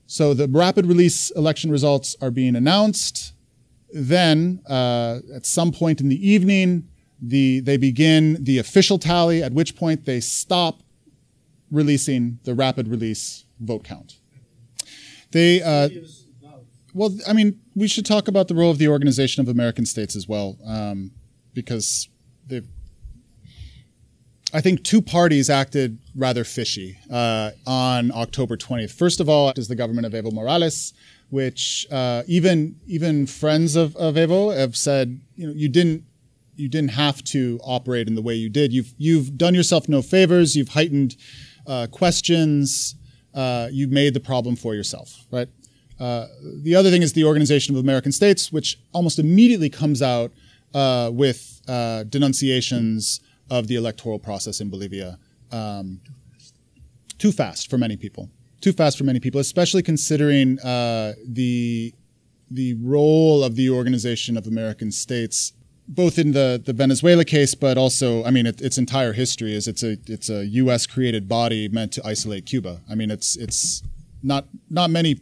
So 0.06 0.36
the 0.36 0.48
rapid 0.48 0.86
release 0.86 1.32
election 1.32 1.72
results 1.72 2.16
are 2.22 2.30
being 2.30 2.56
announced. 2.56 3.34
Then, 3.92 4.62
uh, 4.70 5.20
at 5.34 5.48
some 5.48 5.72
point 5.72 6.00
in 6.02 6.10
the 6.10 6.30
evening, 6.30 6.88
the, 7.22 7.62
they 7.62 7.78
begin 7.78 8.44
the 8.44 8.60
official 8.60 9.00
tally, 9.00 9.42
at 9.42 9.52
which 9.52 9.76
point 9.76 10.06
they 10.06 10.20
stop 10.20 10.82
releasing 11.72 12.40
the 12.44 12.54
rapid 12.54 12.88
release 12.88 13.46
vote 13.60 13.84
count. 13.84 14.20
They, 15.32 15.62
uh, 15.62 15.90
well, 16.94 17.16
I 17.28 17.34
mean, 17.34 17.60
we 17.76 17.88
should 17.88 18.06
talk 18.06 18.28
about 18.28 18.48
the 18.48 18.56
role 18.56 18.72
of 18.72 18.78
the 18.78 18.88
Organization 18.88 19.42
of 19.42 19.50
American 19.50 19.86
States 19.86 20.16
as 20.16 20.28
well, 20.28 20.58
um, 20.66 21.12
because 21.54 22.08
they've 22.48 22.68
I 24.54 24.62
think 24.62 24.84
two 24.84 25.02
parties 25.02 25.50
acted 25.50 25.98
rather 26.16 26.46
fishy 26.46 26.98
uh, 27.12 27.52
on 27.68 28.10
October 28.14 28.56
20th. 28.56 28.92
First 28.92 29.20
of 29.20 29.28
all, 29.28 29.52
is 29.58 29.68
the 29.68 29.76
government 29.76 30.06
of 30.06 30.14
Evo 30.14 30.32
Morales, 30.32 30.94
which 31.30 31.86
uh, 31.92 32.24
even 32.26 32.80
even 32.88 33.28
friends 33.28 33.76
of, 33.76 33.98
of 33.98 34.16
Evo 34.16 34.56
have 34.56 34.78
said, 34.78 35.20
you 35.36 35.48
know, 35.48 35.54
you 35.54 35.68
didn't 35.68 36.06
you 36.56 36.70
didn't 36.70 36.92
have 36.92 37.22
to 37.26 37.60
operate 37.64 38.08
in 38.08 38.16
the 38.16 38.22
way 38.22 38.36
you 38.36 38.50
did. 38.50 38.72
You've 38.72 38.94
you've 38.98 39.38
done 39.38 39.56
yourself 39.56 39.90
no 39.90 40.02
favors. 40.02 40.56
You've 40.56 40.70
heightened 40.70 41.18
uh, 41.68 41.88
questions. 41.88 42.96
uh, 43.36 43.68
you 43.72 43.88
made 43.88 44.14
the 44.14 44.20
problem 44.20 44.56
for 44.56 44.74
yourself, 44.74 45.26
right? 45.30 45.50
Uh, 46.00 46.28
the 46.64 46.76
other 46.76 46.90
thing 46.90 47.02
is 47.02 47.14
the 47.14 47.24
Organization 47.24 47.76
of 47.76 47.82
American 47.82 48.12
States, 48.12 48.52
which 48.52 48.80
almost 48.94 49.20
immediately 49.20 49.70
comes 49.70 50.02
out 50.02 50.32
uh, 50.74 51.10
with 51.14 51.62
uh, 51.68 52.04
denunciations 52.04 53.20
of 53.50 53.68
the 53.68 53.76
electoral 53.76 54.20
process 54.20 54.60
in 54.62 54.70
Bolivia. 54.70 55.18
Um, 55.52 56.02
too 57.18 57.32
fast 57.32 57.70
for 57.70 57.78
many 57.78 57.96
people. 57.96 58.30
Too 58.62 58.74
fast 58.74 58.98
for 58.98 59.04
many 59.04 59.20
people, 59.20 59.40
especially 59.40 59.84
considering 59.84 60.60
uh, 60.60 61.14
the 61.28 61.94
the 62.52 62.76
role 62.76 63.44
of 63.44 63.56
the 63.56 63.70
Organization 63.70 64.38
of 64.38 64.48
American 64.48 64.92
States, 64.92 65.54
both 65.88 66.18
in 66.18 66.32
the, 66.32 66.62
the 66.64 66.74
Venezuela 66.74 67.26
case, 67.26 67.56
but 67.56 67.78
also, 67.78 68.24
I 68.24 68.32
mean, 68.32 68.46
it, 68.46 68.62
its 68.62 68.78
entire 68.78 69.14
history 69.14 69.54
is 69.54 69.68
it's 69.68 69.84
a 69.84 69.98
it's 70.08 70.30
a 70.30 70.46
U.S. 70.46 70.88
created 70.88 71.28
body 71.28 71.68
meant 71.70 71.92
to 71.94 72.06
isolate 72.06 72.46
Cuba. 72.46 72.82
I 72.90 72.96
mean, 72.96 73.12
it's 73.12 73.36
it's 73.36 73.84
not 74.24 74.48
not 74.70 74.90
many 74.90 75.22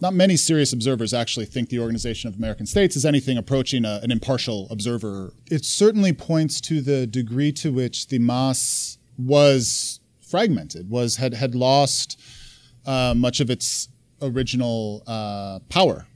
not 0.00 0.14
many 0.14 0.36
serious 0.36 0.72
observers 0.72 1.14
actually 1.14 1.46
think 1.46 1.68
the 1.68 1.78
Organization 1.78 2.28
of 2.28 2.36
American 2.36 2.66
States 2.66 2.96
is 2.96 3.04
anything 3.04 3.38
approaching 3.38 3.84
a, 3.84 4.00
an 4.02 4.10
impartial 4.10 4.66
observer. 4.70 5.32
It 5.50 5.64
certainly 5.64 6.12
points 6.12 6.60
to 6.62 6.80
the 6.80 7.06
degree 7.06 7.52
to 7.52 7.72
which 7.72 8.08
the 8.08 8.18
MAS 8.18 8.98
was 9.16 10.00
fragmented, 10.20 10.88
was 10.88 11.16
had 11.16 11.34
had 11.34 11.54
lost 11.54 12.18
uh, 12.86 13.14
much 13.16 13.40
of 13.40 13.50
its 13.50 13.88
original 14.22 15.02
uh, 15.06 15.58
power. 15.68 16.06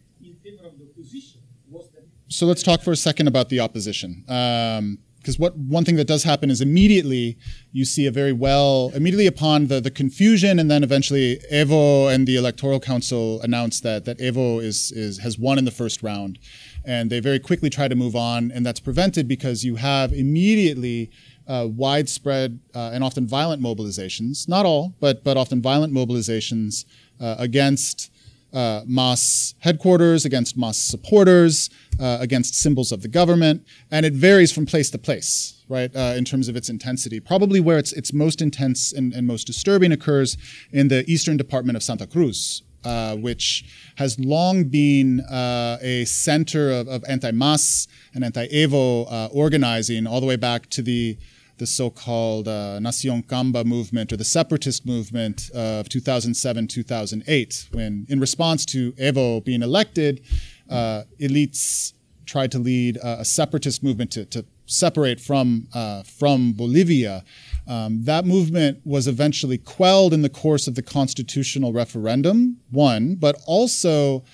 So 2.36 2.44
let's 2.44 2.62
talk 2.62 2.82
for 2.82 2.92
a 2.92 2.96
second 2.96 3.28
about 3.28 3.48
the 3.48 3.60
opposition. 3.60 4.22
Um, 4.28 4.98
because 5.16 5.38
what 5.38 5.56
one 5.56 5.86
thing 5.86 5.96
that 5.96 6.06
does 6.06 6.22
happen 6.22 6.50
is 6.50 6.60
immediately 6.60 7.38
you 7.72 7.86
see 7.86 8.06
a 8.06 8.10
very 8.10 8.32
well 8.32 8.92
immediately 8.94 9.26
upon 9.26 9.68
the, 9.68 9.80
the 9.80 9.90
confusion 9.90 10.58
and 10.60 10.70
then 10.70 10.84
eventually 10.84 11.40
Evo 11.50 12.14
and 12.14 12.28
the 12.28 12.36
electoral 12.36 12.78
council 12.78 13.40
announced 13.40 13.82
that 13.82 14.04
that 14.04 14.18
Evo 14.18 14.62
is 14.62 14.92
is 14.92 15.18
has 15.18 15.36
won 15.36 15.58
in 15.58 15.64
the 15.64 15.72
first 15.72 16.00
round 16.02 16.38
and 16.84 17.10
they 17.10 17.18
very 17.18 17.40
quickly 17.40 17.70
try 17.70 17.88
to 17.88 17.96
move 17.96 18.14
on 18.14 18.52
and 18.52 18.64
that's 18.64 18.78
prevented 18.78 19.26
because 19.26 19.64
you 19.64 19.74
have 19.74 20.12
immediately 20.12 21.10
uh, 21.48 21.66
widespread 21.68 22.60
uh, 22.72 22.90
and 22.92 23.02
often 23.02 23.26
violent 23.26 23.60
mobilizations 23.60 24.48
not 24.48 24.64
all 24.64 24.94
but 25.00 25.24
but 25.24 25.36
often 25.36 25.60
violent 25.60 25.92
mobilizations 25.92 26.84
uh, 27.18 27.34
against 27.40 28.12
uh, 28.56 28.82
MAS 28.86 29.54
headquarters, 29.58 30.24
against 30.24 30.56
MAS 30.56 30.78
supporters, 30.78 31.68
uh, 32.00 32.16
against 32.20 32.54
symbols 32.54 32.90
of 32.90 33.02
the 33.02 33.08
government, 33.08 33.64
and 33.90 34.06
it 34.06 34.14
varies 34.14 34.50
from 34.50 34.64
place 34.64 34.88
to 34.90 34.98
place, 34.98 35.62
right, 35.68 35.94
uh, 35.94 36.14
in 36.16 36.24
terms 36.24 36.48
of 36.48 36.56
its 36.56 36.68
intensity. 36.70 37.20
Probably 37.20 37.60
where 37.60 37.78
it's, 37.78 37.92
it's 37.92 38.12
most 38.12 38.40
intense 38.40 38.92
and, 38.92 39.12
and 39.12 39.26
most 39.26 39.46
disturbing 39.46 39.92
occurs 39.92 40.38
in 40.72 40.88
the 40.88 41.04
eastern 41.06 41.36
department 41.36 41.76
of 41.76 41.82
Santa 41.82 42.06
Cruz, 42.06 42.62
uh, 42.84 43.16
which 43.16 43.64
has 43.96 44.18
long 44.18 44.64
been 44.64 45.20
uh, 45.20 45.76
a 45.82 46.06
center 46.06 46.70
of, 46.70 46.88
of 46.88 47.04
anti-MAS 47.06 47.88
and 48.14 48.24
anti-EVO 48.24 49.12
uh, 49.12 49.28
organizing 49.32 50.06
all 50.06 50.20
the 50.20 50.26
way 50.26 50.36
back 50.36 50.70
to 50.70 50.80
the 50.82 51.18
the 51.58 51.66
so-called 51.66 52.48
uh, 52.48 52.78
Nacion 52.80 53.26
Camba 53.26 53.64
movement 53.64 54.12
or 54.12 54.16
the 54.16 54.24
separatist 54.24 54.86
movement 54.86 55.50
of 55.54 55.88
2007-2008, 55.88 57.74
when 57.74 58.06
in 58.08 58.20
response 58.20 58.64
to 58.66 58.92
Evo 58.92 59.44
being 59.44 59.62
elected, 59.62 60.22
uh, 60.68 61.02
elites 61.20 61.94
tried 62.26 62.50
to 62.52 62.58
lead 62.58 62.98
uh, 62.98 63.16
a 63.20 63.24
separatist 63.24 63.82
movement 63.82 64.10
to, 64.10 64.24
to 64.26 64.44
separate 64.66 65.20
from 65.20 65.68
uh, 65.72 66.02
from 66.02 66.52
Bolivia. 66.52 67.24
Um, 67.66 68.04
that 68.04 68.26
movement 68.26 68.80
was 68.84 69.06
eventually 69.06 69.58
quelled 69.58 70.12
in 70.12 70.22
the 70.22 70.28
course 70.28 70.66
of 70.66 70.74
the 70.74 70.82
constitutional 70.82 71.72
referendum, 71.72 72.58
one, 72.70 73.14
but 73.14 73.40
also 73.46 74.24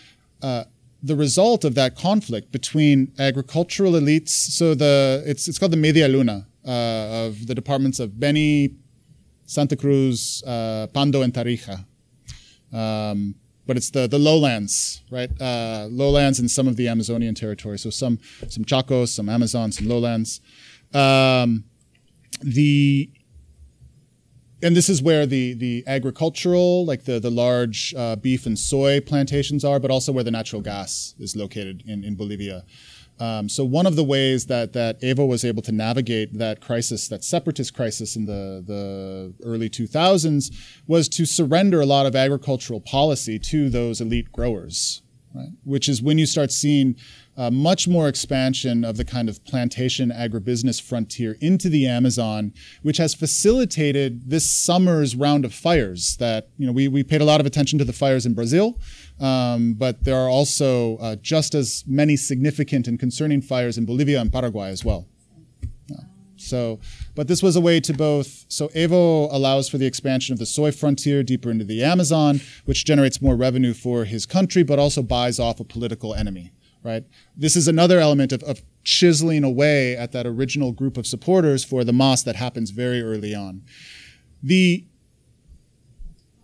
uh, 0.43 0.65
the 1.03 1.17
result 1.17 1.65
of 1.65 1.75
that 1.75 1.97
conflict 1.97 2.53
between 2.53 3.13
agricultural 3.19 3.93
elites. 3.93 4.31
So 4.31 4.75
the 4.75 5.23
it's 5.27 5.49
it's 5.49 5.59
called 5.59 5.73
the 5.73 5.77
Media 5.77 6.09
Luna, 6.09 6.47
uh, 6.67 7.27
of 7.27 7.47
the 7.47 7.55
departments 7.55 8.01
of 8.01 8.19
Beni, 8.19 8.77
Santa 9.47 9.77
Cruz, 9.77 10.43
uh, 10.47 10.87
Pando, 10.93 11.23
and 11.23 11.33
Tarija. 11.33 11.85
Um, 12.73 13.35
but 13.67 13.77
it's 13.77 13.91
the, 13.91 14.07
the 14.09 14.19
lowlands, 14.19 15.03
right? 15.11 15.31
Uh, 15.41 15.87
lowlands 15.91 16.39
and 16.41 16.51
some 16.51 16.67
of 16.67 16.77
the 16.77 16.89
Amazonian 16.89 17.35
territory. 17.35 17.79
So 17.79 17.91
some 17.91 18.19
some 18.49 18.65
Chacos, 18.65 19.09
some 19.09 19.29
Amazon, 19.29 19.73
some 19.73 19.89
lowlands. 19.89 20.41
Um, 20.93 21.65
the 22.41 23.11
and 24.63 24.77
this 24.77 24.89
is 24.89 25.03
where 25.03 25.27
the 25.27 25.55
the 25.55 25.85
agricultural, 25.87 26.85
like 26.85 27.05
the 27.05 27.21
the 27.21 27.31
large 27.31 27.95
uh, 27.97 28.17
beef 28.17 28.47
and 28.47 28.59
soy 28.59 29.01
plantations 29.01 29.65
are, 29.65 29.79
but 29.79 29.91
also 29.91 30.13
where 30.13 30.25
the 30.25 30.31
natural 30.31 30.63
gas 30.63 31.15
is 31.19 31.37
located 31.37 31.83
in 31.87 32.05
in 32.05 32.15
Bolivia. 32.15 32.65
Um, 33.21 33.49
so 33.49 33.65
one 33.65 33.87
of 33.87 33.97
the 33.97 34.05
ways 34.05 34.47
that 34.47 34.73
that 34.73 35.01
Evo 35.01 35.27
was 35.27 35.45
able 35.45 35.63
to 35.63 35.73
navigate 35.73 36.39
that 36.39 36.61
crisis, 36.61 37.09
that 37.09 37.23
separatist 37.23 37.75
crisis 37.75 38.17
in 38.17 38.27
the 38.27 38.63
the 38.67 39.35
early 39.45 39.71
2000s, 39.71 40.53
was 40.87 41.09
to 41.11 41.27
surrender 41.27 41.81
a 41.81 41.87
lot 41.87 42.07
of 42.07 42.17
agricultural 42.17 42.81
policy 42.81 43.39
to 43.39 43.69
those 43.69 44.01
elite 44.01 44.33
growers, 44.33 45.03
right? 45.35 45.51
Which 45.65 45.89
is 45.89 46.03
when 46.03 46.19
you 46.19 46.27
start 46.27 46.51
seeing 46.51 46.97
uh, 47.37 47.51
much 47.51 47.89
more 47.89 48.09
expansion 48.09 48.85
of 48.85 48.97
the 48.97 49.05
kind 49.05 49.29
of 49.29 49.43
plantation 49.45 50.11
agribusiness 50.11 50.81
frontier 50.81 51.39
into 51.41 51.69
the 51.69 51.87
Amazon, 51.87 52.53
which 52.83 52.99
has 52.99 53.15
facilitated 53.15 54.29
this 54.29 54.51
summer's 54.51 55.17
round 55.17 55.45
of 55.45 55.55
fires. 55.55 56.17
That 56.19 56.49
you 56.59 56.67
know 56.67 56.73
we 56.73 56.89
we 56.89 57.03
paid 57.03 57.21
a 57.21 57.25
lot 57.25 57.41
of 57.41 57.47
attention 57.47 57.79
to 57.79 57.85
the 57.85 57.93
fires 57.93 58.27
in 58.27 58.35
Brazil. 58.35 58.79
Um, 59.23 59.75
but 59.75 60.05
there 60.05 60.17
are 60.17 60.29
also 60.29 60.97
uh, 60.99 61.17
just 61.17 61.55
as 61.55 61.85
many 61.87 62.17
significant 62.17 62.89
and 62.89 62.99
concerning 62.99 63.41
fires 63.41 63.79
in 63.79 63.87
Bolivia 63.87 64.21
and 64.21 64.33
Paraguay 64.33 64.71
as 64.71 64.85
well. 64.85 65.07
So, 66.43 66.81
but 67.15 67.29
this 67.29 67.43
was 67.43 67.57
a 67.57 67.61
way 67.61 67.81
to 67.81 67.93
both. 67.93 68.45
So, 68.49 68.69
Evo 68.69 69.33
allows 69.33 69.69
for 69.69 69.79
the 69.79 69.87
expansion 69.87 70.33
of 70.33 70.39
the 70.39 70.47
soy 70.47 70.73
frontier 70.73 71.23
deeper 71.23 71.51
into 71.51 71.65
the 71.65 71.85
Amazon, 71.85 72.41
which 72.65 72.85
generates 72.85 73.23
more 73.23 73.37
revenue 73.37 73.75
for 73.75 74.05
his 74.05 74.27
country, 74.27 74.63
but 74.63 74.79
also 74.79 75.03
buys 75.03 75.39
off 75.39 75.61
a 75.61 75.65
political 75.65 76.15
enemy. 76.15 76.53
Right. 76.83 77.05
This 77.37 77.55
is 77.55 77.69
another 77.69 78.01
element 78.01 78.33
of, 78.33 78.43
of 78.43 78.61
chiseling 78.83 79.45
away 79.45 79.97
at 79.97 80.11
that 80.13 80.27
original 80.27 80.73
group 80.73 80.97
of 80.97 81.07
supporters 81.07 81.63
for 81.65 81.85
the 81.85 81.93
MAS 81.93 82.25
that 82.25 82.35
happens 82.35 82.71
very 82.71 83.01
early 83.01 83.37
on. 83.37 83.63
The 84.43 84.85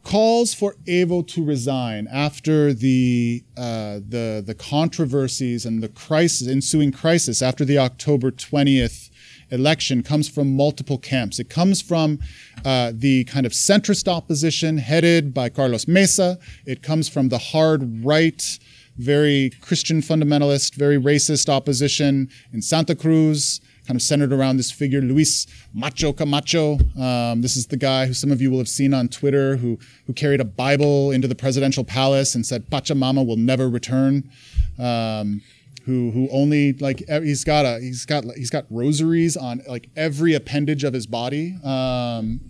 calls 0.08 0.54
for 0.54 0.74
Evo 0.86 1.26
to 1.28 1.44
resign 1.44 2.08
after 2.10 2.72
the 2.72 3.44
uh, 3.58 4.00
the 4.08 4.42
the 4.44 4.54
controversies 4.54 5.66
and 5.66 5.82
the 5.82 5.88
crisis 5.90 6.48
ensuing 6.48 6.90
crisis 6.90 7.42
after 7.42 7.62
the 7.62 7.76
October 7.76 8.30
twentieth 8.30 9.10
election 9.50 10.02
comes 10.02 10.26
from 10.26 10.56
multiple 10.56 10.96
camps. 10.96 11.38
It 11.38 11.50
comes 11.50 11.82
from 11.82 12.20
uh, 12.64 12.92
the 12.94 13.24
kind 13.24 13.44
of 13.44 13.52
centrist 13.52 14.08
opposition 14.08 14.78
headed 14.78 15.34
by 15.34 15.50
Carlos 15.50 15.86
Mesa. 15.86 16.38
It 16.64 16.82
comes 16.82 17.10
from 17.10 17.28
the 17.28 17.38
hard 17.38 18.02
right, 18.02 18.58
very 18.96 19.50
Christian 19.60 20.00
fundamentalist, 20.00 20.74
very 20.74 20.98
racist 20.98 21.50
opposition 21.50 22.30
in 22.50 22.62
Santa 22.62 22.94
Cruz 22.94 23.60
kind 23.88 23.96
of 23.96 24.02
centered 24.02 24.34
around 24.34 24.58
this 24.58 24.70
figure, 24.70 25.00
Luis 25.00 25.46
Macho 25.72 26.12
Camacho. 26.12 26.78
Um, 27.00 27.40
this 27.40 27.56
is 27.56 27.68
the 27.68 27.78
guy 27.78 28.04
who 28.04 28.12
some 28.12 28.30
of 28.30 28.42
you 28.42 28.50
will 28.50 28.58
have 28.58 28.68
seen 28.68 28.92
on 28.92 29.08
Twitter 29.08 29.56
who, 29.56 29.78
who 30.06 30.12
carried 30.12 30.42
a 30.42 30.44
Bible 30.44 31.10
into 31.10 31.26
the 31.26 31.34
presidential 31.34 31.84
palace 31.84 32.34
and 32.34 32.44
said, 32.44 32.68
Pachamama 32.68 33.26
will 33.26 33.38
never 33.38 33.66
return. 33.66 34.30
Um, 34.78 35.40
who, 35.86 36.10
who 36.10 36.28
only 36.30 36.74
like 36.74 37.02
he's 37.08 37.44
got 37.44 37.64
a 37.64 37.80
he's 37.80 38.04
got 38.04 38.24
he's 38.36 38.50
got 38.50 38.66
rosaries 38.68 39.38
on 39.38 39.62
like 39.66 39.88
every 39.96 40.34
appendage 40.34 40.84
of 40.84 40.92
his 40.92 41.06
body 41.06 41.56
um, 41.64 42.40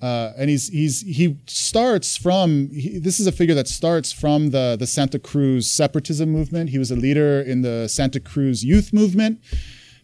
uh, 0.00 0.34
and 0.36 0.48
he's 0.48 0.68
he's 0.68 1.00
he 1.00 1.36
starts 1.48 2.16
from 2.16 2.70
he, 2.70 3.00
this 3.00 3.18
is 3.18 3.26
a 3.26 3.32
figure 3.32 3.56
that 3.56 3.66
starts 3.66 4.12
from 4.12 4.50
the 4.50 4.76
the 4.78 4.86
Santa 4.86 5.18
Cruz 5.18 5.68
separatism 5.68 6.30
movement. 6.30 6.70
He 6.70 6.78
was 6.78 6.92
a 6.92 6.96
leader 6.96 7.40
in 7.40 7.62
the 7.62 7.88
Santa 7.88 8.20
Cruz 8.20 8.64
youth 8.64 8.92
movement 8.92 9.40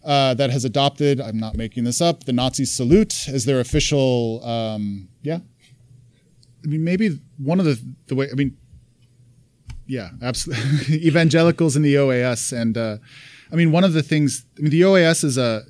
uh, 0.05 0.35
that 0.35 0.51
has 0.51 0.65
adopted, 0.65 1.21
I'm 1.21 1.39
not 1.39 1.57
making 1.57 1.85
this 1.85 2.01
up, 2.01 2.25
the 2.25 2.33
Nazi 2.33 2.65
salute 2.65 3.29
as 3.29 3.45
their 3.45 3.61
official, 3.61 4.45
um, 4.45 5.09
yeah. 5.23 5.39
I 6.63 6.67
mean, 6.67 6.85
maybe 6.85 7.21
one 7.39 7.59
of 7.59 7.67
the, 7.67 7.81
the 8.07 8.15
way, 8.15 8.29
I 8.31 8.35
mean, 8.35 8.57
yeah, 9.87 10.11
absolutely. 10.23 10.97
Evangelicals 11.07 11.77
in 11.77 11.83
the 11.83 11.95
OAS. 11.95 12.53
And 12.53 12.77
uh, 12.77 12.99
I 13.53 13.57
mean, 13.57 13.71
one 13.73 13.85
of 13.85 13.93
the 13.93 14.03
things, 14.03 14.47
I 14.59 14.63
mean, 14.63 14.71
the 14.71 14.83
OAS 14.83 15.25
is 15.25 15.39
a, 15.39 15.63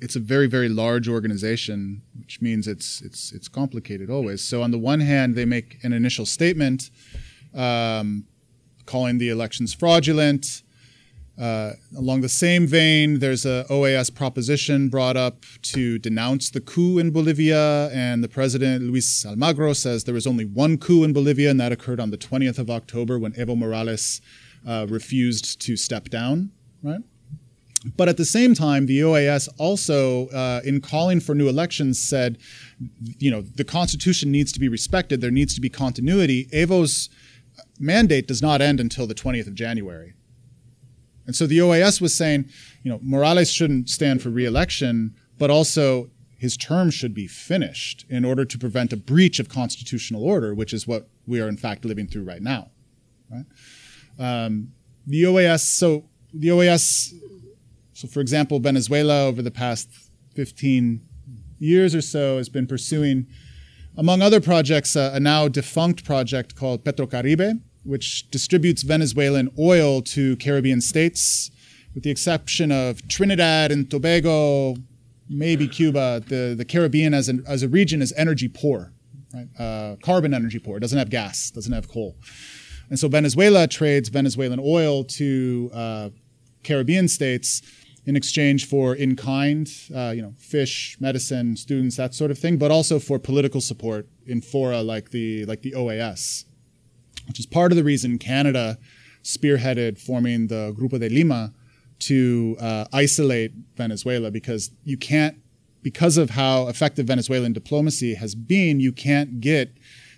it's 0.00 0.16
a 0.16 0.20
very, 0.20 0.46
very 0.46 0.68
large 0.68 1.08
organization, 1.08 2.02
which 2.18 2.40
means 2.40 2.66
it's, 2.66 3.02
it's, 3.02 3.32
it's 3.32 3.48
complicated 3.48 4.10
always. 4.10 4.42
So 4.42 4.62
on 4.62 4.70
the 4.70 4.78
one 4.78 5.00
hand, 5.00 5.34
they 5.34 5.44
make 5.44 5.78
an 5.82 5.92
initial 5.92 6.24
statement 6.24 6.90
um, 7.54 8.26
calling 8.86 9.18
the 9.18 9.28
elections 9.28 9.74
fraudulent, 9.74 10.62
Uh, 11.40 11.72
along 11.96 12.20
the 12.20 12.28
same 12.28 12.66
vein, 12.66 13.18
there's 13.18 13.46
a 13.46 13.64
OAS 13.70 14.14
proposition 14.14 14.90
brought 14.90 15.16
up 15.16 15.46
to 15.62 15.98
denounce 15.98 16.50
the 16.50 16.60
coup 16.60 16.98
in 16.98 17.10
Bolivia, 17.10 17.88
and 17.94 18.22
the 18.22 18.28
president 18.28 18.84
Luis 18.84 19.24
Almagro 19.24 19.74
says 19.74 20.04
there 20.04 20.14
was 20.14 20.26
only 20.26 20.44
one 20.44 20.76
coup 20.76 21.02
in 21.02 21.14
Bolivia, 21.14 21.50
and 21.50 21.58
that 21.58 21.72
occurred 21.72 21.98
on 21.98 22.10
the 22.10 22.18
20th 22.18 22.58
of 22.58 22.68
October 22.68 23.18
when 23.18 23.32
Evo 23.32 23.56
Morales 23.56 24.20
uh, 24.68 24.86
refused 24.90 25.58
to 25.62 25.78
step 25.78 26.10
down. 26.10 26.50
Right. 26.82 27.00
But 27.96 28.10
at 28.10 28.18
the 28.18 28.26
same 28.26 28.54
time, 28.54 28.84
the 28.84 29.00
OAS 29.00 29.48
also, 29.56 30.28
uh, 30.28 30.60
in 30.62 30.82
calling 30.82 31.20
for 31.20 31.34
new 31.34 31.48
elections, 31.48 31.98
said, 31.98 32.36
you 33.18 33.30
know, 33.30 33.40
the 33.40 33.64
Constitution 33.64 34.30
needs 34.30 34.52
to 34.52 34.60
be 34.60 34.68
respected. 34.68 35.22
There 35.22 35.30
needs 35.30 35.54
to 35.54 35.62
be 35.62 35.70
continuity. 35.70 36.46
Evo's 36.52 37.08
mandate 37.78 38.28
does 38.28 38.42
not 38.42 38.60
end 38.60 38.80
until 38.80 39.06
the 39.06 39.14
20th 39.14 39.46
of 39.46 39.54
January. 39.54 40.12
And 41.26 41.36
so 41.36 41.46
the 41.46 41.58
OAS 41.58 42.00
was 42.00 42.14
saying, 42.14 42.48
you 42.82 42.90
know, 42.90 42.98
Morales 43.02 43.52
shouldn't 43.52 43.88
stand 43.88 44.22
for 44.22 44.30
reelection, 44.30 45.14
but 45.38 45.50
also 45.50 46.10
his 46.36 46.56
term 46.56 46.90
should 46.90 47.14
be 47.14 47.26
finished 47.26 48.06
in 48.08 48.24
order 48.24 48.44
to 48.44 48.58
prevent 48.58 48.92
a 48.92 48.96
breach 48.96 49.38
of 49.38 49.48
constitutional 49.48 50.24
order, 50.24 50.54
which 50.54 50.72
is 50.72 50.86
what 50.86 51.08
we 51.26 51.40
are 51.40 51.48
in 51.48 51.56
fact 51.56 51.84
living 51.84 52.06
through 52.06 52.24
right 52.24 52.42
now. 52.42 52.70
Right? 53.30 53.44
Um, 54.18 54.72
the 55.06 55.24
OAS, 55.24 55.60
so 55.60 56.08
the 56.32 56.48
OAS, 56.48 57.12
so 57.92 58.08
for 58.08 58.20
example, 58.20 58.58
Venezuela 58.58 59.26
over 59.26 59.42
the 59.42 59.50
past 59.50 59.88
15 60.34 61.06
years 61.58 61.94
or 61.94 62.00
so 62.00 62.38
has 62.38 62.48
been 62.48 62.66
pursuing, 62.66 63.26
among 63.96 64.22
other 64.22 64.40
projects, 64.40 64.96
a 64.96 65.20
now 65.20 65.46
defunct 65.46 66.04
project 66.04 66.56
called 66.56 66.84
Petrocaribe, 66.84 67.60
which 67.84 68.30
distributes 68.30 68.82
Venezuelan 68.82 69.50
oil 69.58 70.02
to 70.02 70.36
Caribbean 70.36 70.80
states, 70.80 71.50
with 71.94 72.04
the 72.04 72.10
exception 72.10 72.70
of 72.70 73.06
Trinidad 73.08 73.72
and 73.72 73.90
Tobago, 73.90 74.76
maybe 75.28 75.66
Cuba. 75.66 76.22
The, 76.26 76.54
the 76.56 76.64
Caribbean 76.64 77.14
as, 77.14 77.28
an, 77.28 77.42
as 77.46 77.62
a 77.62 77.68
region 77.68 78.02
is 78.02 78.12
energy 78.16 78.48
poor, 78.48 78.92
right? 79.32 79.48
Uh, 79.58 79.96
carbon 80.02 80.34
energy 80.34 80.58
poor. 80.58 80.76
It 80.76 80.80
doesn't 80.80 80.98
have 80.98 81.10
gas, 81.10 81.50
doesn't 81.50 81.72
have 81.72 81.88
coal. 81.88 82.16
And 82.90 82.98
so 82.98 83.08
Venezuela 83.08 83.66
trades 83.66 84.08
Venezuelan 84.08 84.60
oil 84.62 85.04
to 85.04 85.70
uh, 85.72 86.10
Caribbean 86.64 87.08
states 87.08 87.62
in 88.06 88.16
exchange 88.16 88.66
for 88.66 88.94
in 88.94 89.14
kind, 89.14 89.70
uh, 89.94 90.12
you 90.14 90.22
know, 90.22 90.34
fish, 90.38 90.96
medicine, 91.00 91.56
students, 91.56 91.96
that 91.96 92.14
sort 92.14 92.30
of 92.30 92.38
thing, 92.38 92.56
but 92.56 92.70
also 92.70 92.98
for 92.98 93.18
political 93.18 93.60
support 93.60 94.08
in 94.26 94.40
fora 94.40 94.82
like 94.82 95.10
the 95.10 95.44
like 95.46 95.62
the 95.62 95.72
OAS 95.72 96.44
which 97.30 97.38
is 97.38 97.46
part 97.46 97.70
of 97.70 97.76
the 97.76 97.84
reason 97.84 98.18
Canada 98.18 98.76
spearheaded 99.22 100.00
forming 100.00 100.48
the 100.48 100.74
Grupo 100.76 100.98
de 100.98 101.08
Lima 101.08 101.52
to 102.00 102.56
uh, 102.58 102.86
isolate 102.92 103.52
Venezuela 103.76 104.32
because 104.32 104.72
you 104.82 104.96
can't, 104.96 105.36
because 105.80 106.16
of 106.16 106.30
how 106.30 106.66
effective 106.66 107.06
Venezuelan 107.06 107.52
diplomacy 107.52 108.14
has 108.14 108.34
been, 108.34 108.80
you 108.80 108.90
can't 108.90 109.40
get 109.40 109.70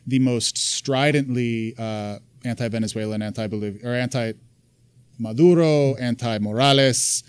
the 0.06 0.20
most 0.20 0.56
stridently 0.56 1.74
uh, 1.78 2.18
anti-Venezuelan, 2.46 3.20
anti-Bolivia, 3.20 3.86
or 3.86 3.94
anti-Maduro, 3.94 5.94
anti-Morales, 5.96 7.24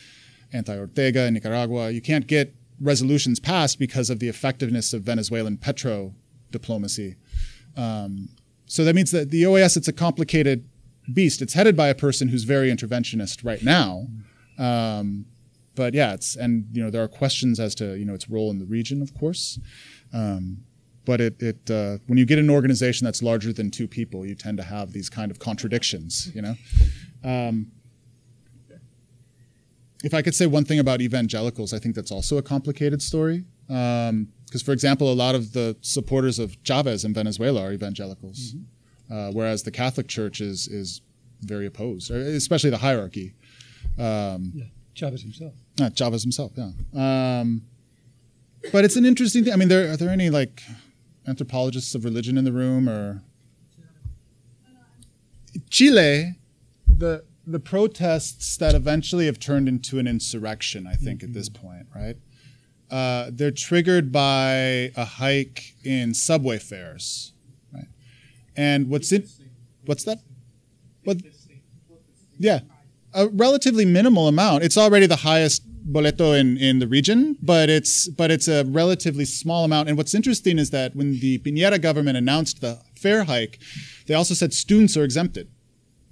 anti-Ortega 0.54 1.26
in 1.26 1.34
Nicaragua. 1.34 1.92
You 1.92 2.02
can't 2.02 2.26
get 2.26 2.56
resolutions 2.80 3.42
passed 3.42 3.80
because 3.80 4.10
of 4.10 4.20
the 4.20 4.30
effectiveness 4.30 4.94
of 4.94 5.02
Venezuelan 5.02 5.58
petro 5.58 6.16
diplomacy. 6.52 7.18
Um, 7.76 8.30
so 8.66 8.84
that 8.84 8.96
means 8.96 9.12
that 9.12 9.30
the 9.30 9.44
OAS, 9.44 9.78
it's 9.78 9.88
a 9.88 9.94
complicated 9.94 10.68
beast. 11.12 11.42
It's 11.42 11.54
headed 11.54 11.76
by 11.76 11.90
a 11.90 11.96
person 11.96 12.30
who's 12.30 12.44
very 12.44 12.72
interventionist 12.72 13.44
right 13.44 13.62
now. 13.64 14.08
Um, 14.58 15.26
but 15.76 15.94
yeah, 15.94 16.14
it's, 16.14 16.36
and, 16.36 16.68
you 16.72 16.84
know, 16.84 16.90
there 16.90 17.04
are 17.04 17.08
questions 17.08 17.60
as 17.60 17.76
to, 17.76 17.98
you 17.98 18.06
know, 18.06 18.14
its 18.14 18.30
role 18.30 18.52
in 18.52 18.60
the 18.60 18.66
region, 18.66 19.02
of 19.02 19.14
course. 19.14 19.60
Um, 20.14 20.64
but 21.06 21.20
it, 21.20 21.42
it 21.42 21.70
uh, 21.70 21.98
when 22.08 22.18
you 22.18 22.26
get 22.26 22.40
an 22.40 22.50
organization 22.50 23.06
that's 23.06 23.22
larger 23.22 23.52
than 23.52 23.72
two 23.72 23.88
people, 23.88 24.26
you 24.26 24.36
tend 24.36 24.58
to 24.58 24.64
have 24.64 24.94
these 24.94 25.10
kind 25.10 25.32
of 25.32 25.40
contradictions, 25.40 26.32
you 26.34 26.42
know? 26.42 26.56
Um, 27.24 27.72
if 30.04 30.14
I 30.14 30.22
could 30.22 30.36
say 30.36 30.46
one 30.46 30.66
thing 30.66 30.80
about 30.80 31.02
evangelicals, 31.02 31.74
I 31.74 31.80
think 31.80 31.96
that's 31.96 32.12
also 32.12 32.38
a 32.38 32.42
complicated 32.42 33.02
story. 33.02 33.46
Um, 33.70 34.28
because, 34.54 34.62
for 34.62 34.72
example, 34.72 35.12
a 35.12 35.16
lot 35.16 35.34
of 35.34 35.54
the 35.54 35.76
supporters 35.82 36.38
of 36.38 36.56
Chavez 36.64 37.04
in 37.04 37.12
Venezuela 37.12 37.60
are 37.60 37.74
evangelicals, 37.74 38.54
mm-hmm. 38.54 39.12
uh, 39.12 39.32
whereas 39.32 39.64
the 39.64 39.72
Catholic 39.72 40.08
Church 40.08 40.42
is 40.42 40.68
is 40.68 41.02
very 41.42 41.66
opposed, 41.66 42.12
especially 42.12 42.70
the 42.70 42.78
hierarchy. 42.78 43.34
Um, 43.98 44.52
yeah, 44.54 44.66
Chavez 44.94 45.24
himself. 45.24 45.56
Uh, 45.82 45.90
Chavez 45.90 46.22
himself, 46.22 46.52
yeah. 46.56 46.70
Um, 46.94 47.64
but 48.72 48.86
it's 48.86 48.96
an 48.96 49.06
interesting 49.06 49.44
thing. 49.44 49.54
I 49.54 49.56
mean, 49.56 49.70
there 49.70 49.92
are 49.92 49.98
there 49.98 50.12
any 50.12 50.30
like 50.30 50.62
anthropologists 51.28 51.96
of 51.96 52.06
religion 52.06 52.38
in 52.38 52.46
the 52.46 52.52
room 52.52 52.88
or 52.88 53.24
Chile, 55.72 56.36
the 56.88 57.24
the 57.48 57.60
protests 57.60 58.56
that 58.58 58.76
eventually 58.76 59.26
have 59.26 59.40
turned 59.40 59.68
into 59.68 59.98
an 59.98 60.08
insurrection, 60.08 60.86
I 60.86 60.94
think, 60.94 61.22
mm-hmm. 61.22 61.30
at 61.30 61.34
this 61.34 61.50
point, 61.50 61.88
right? 61.96 62.18
Uh, 62.92 63.30
they're 63.32 63.52
triggered 63.52 64.12
by 64.12 64.92
a 64.96 65.06
hike 65.06 65.74
in 65.84 66.14
subway 66.14 66.60
fares, 66.60 67.34
right? 67.74 67.88
And 68.56 68.90
what's 68.90 69.12
it? 69.12 69.30
What's 69.86 70.04
that? 70.04 70.20
What? 71.04 71.18
Yeah, 72.38 72.60
a 73.14 73.28
relatively 73.28 73.86
minimal 73.86 74.28
amount. 74.28 74.64
It's 74.64 74.78
already 74.78 75.06
the 75.06 75.18
highest 75.18 75.64
boleto 75.92 76.40
in, 76.40 76.58
in 76.58 76.80
the 76.80 76.88
region, 76.88 77.38
but 77.42 77.70
it's 77.70 78.08
but 78.08 78.32
it's 78.32 78.48
a 78.48 78.64
relatively 78.66 79.26
small 79.26 79.66
amount. 79.66 79.90
And 79.90 79.98
what's 79.98 80.14
interesting 80.14 80.60
is 80.60 80.70
that 80.70 80.96
when 80.96 81.20
the 81.20 81.40
Piñera 81.40 81.82
government 81.82 82.18
announced 82.18 82.62
the 82.62 82.80
fare 82.96 83.26
hike, 83.26 83.60
they 84.08 84.14
also 84.14 84.34
said 84.34 84.54
students 84.54 84.96
are 84.98 85.04
exempted, 85.04 85.50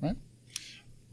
right? 0.01 0.15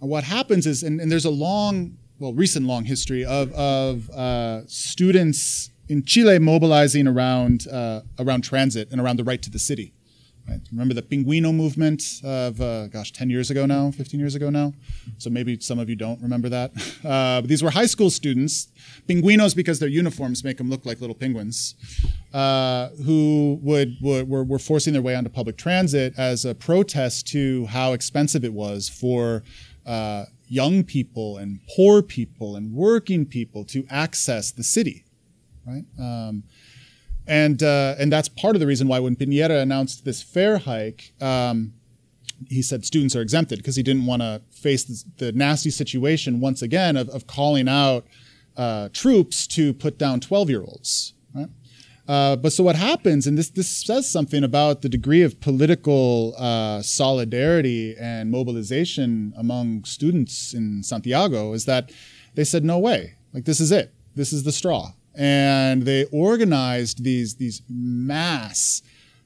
And 0.00 0.10
what 0.10 0.24
happens 0.24 0.66
is, 0.66 0.82
and, 0.82 1.00
and 1.00 1.10
there's 1.10 1.24
a 1.24 1.30
long 1.30 1.96
well, 2.18 2.32
recent 2.32 2.66
long 2.66 2.84
history 2.84 3.24
of, 3.24 3.52
of 3.52 4.10
uh, 4.10 4.66
students 4.66 5.70
in 5.88 6.04
Chile 6.04 6.38
mobilizing 6.38 7.06
around, 7.06 7.66
uh, 7.68 8.02
around 8.18 8.42
transit 8.42 8.88
and 8.90 9.00
around 9.00 9.18
the 9.18 9.24
right 9.24 9.40
to 9.42 9.50
the 9.50 9.58
city. 9.58 9.94
Right? 10.48 10.60
Remember 10.72 10.94
the 10.94 11.02
Pingüino 11.02 11.54
movement 11.54 12.02
of, 12.24 12.60
uh, 12.60 12.86
gosh, 12.86 13.12
10 13.12 13.28
years 13.28 13.50
ago 13.50 13.66
now, 13.66 13.90
15 13.90 14.18
years 14.18 14.34
ago 14.34 14.48
now? 14.48 14.72
So 15.18 15.28
maybe 15.28 15.60
some 15.60 15.78
of 15.78 15.90
you 15.90 15.96
don't 15.96 16.20
remember 16.22 16.48
that. 16.48 16.72
Uh, 17.08 17.40
these 17.42 17.62
were 17.62 17.70
high 17.70 17.86
school 17.86 18.10
students, 18.10 18.68
Pingüinos 19.08 19.54
because 19.54 19.78
their 19.78 19.88
uniforms 19.88 20.42
make 20.42 20.58
them 20.58 20.68
look 20.68 20.84
like 20.84 21.00
little 21.00 21.14
penguins, 21.14 21.74
uh, 22.34 22.88
who 23.06 23.58
would, 23.62 23.96
would 24.02 24.28
were, 24.28 24.42
were 24.44 24.58
forcing 24.58 24.92
their 24.92 25.00
way 25.00 25.14
onto 25.14 25.30
public 25.30 25.56
transit 25.56 26.12
as 26.18 26.44
a 26.44 26.54
protest 26.54 27.26
to 27.28 27.66
how 27.66 27.92
expensive 27.92 28.44
it 28.44 28.52
was 28.52 28.88
for 28.88 29.42
uh, 29.86 30.24
young 30.48 30.84
people 30.84 31.36
and 31.36 31.60
poor 31.76 32.02
people 32.02 32.56
and 32.56 32.72
working 32.72 33.24
people 33.26 33.64
to 33.64 33.86
access 33.90 34.50
the 34.50 34.62
city, 34.62 35.04
right? 35.66 35.84
Um, 35.98 36.44
and 37.26 37.62
uh, 37.62 37.94
and 37.98 38.10
that's 38.10 38.28
part 38.28 38.56
of 38.56 38.60
the 38.60 38.66
reason 38.66 38.88
why 38.88 39.00
when 39.00 39.14
Piñera 39.14 39.60
announced 39.60 40.04
this 40.04 40.22
fare 40.22 40.58
hike, 40.58 41.12
um, 41.20 41.74
he 42.48 42.62
said 42.62 42.84
students 42.84 43.14
are 43.14 43.20
exempted 43.20 43.58
because 43.58 43.76
he 43.76 43.82
didn't 43.82 44.06
want 44.06 44.22
to 44.22 44.40
face 44.50 44.84
the, 44.84 45.04
the, 45.26 45.32
nasty 45.32 45.70
situation 45.70 46.40
once 46.40 46.62
again 46.62 46.96
of, 46.96 47.08
of 47.10 47.26
calling 47.26 47.68
out 47.68 48.06
uh, 48.56 48.88
troops 48.92 49.46
to 49.46 49.74
put 49.74 49.98
down 49.98 50.20
12 50.20 50.50
year 50.50 50.62
olds? 50.62 51.14
Uh, 52.08 52.36
but 52.36 52.52
so 52.54 52.64
what 52.64 52.74
happens, 52.74 53.26
and 53.26 53.36
this 53.36 53.50
this 53.50 53.68
says 53.68 54.10
something 54.10 54.42
about 54.42 54.80
the 54.80 54.88
degree 54.88 55.22
of 55.22 55.38
political 55.40 56.34
uh, 56.38 56.80
solidarity 56.80 57.94
and 58.00 58.30
mobilization 58.30 59.34
among 59.36 59.84
students 59.84 60.54
in 60.54 60.82
Santiago, 60.82 61.52
is 61.52 61.66
that 61.66 61.92
they 62.34 62.44
said 62.44 62.64
no 62.64 62.78
way, 62.78 63.14
like 63.34 63.44
this 63.44 63.60
is 63.60 63.70
it, 63.70 63.92
this 64.14 64.32
is 64.32 64.44
the 64.44 64.52
straw, 64.52 64.92
and 65.14 65.82
they 65.82 66.06
organized 66.06 67.04
these 67.04 67.34
these 67.34 67.60
mass, 67.68 68.80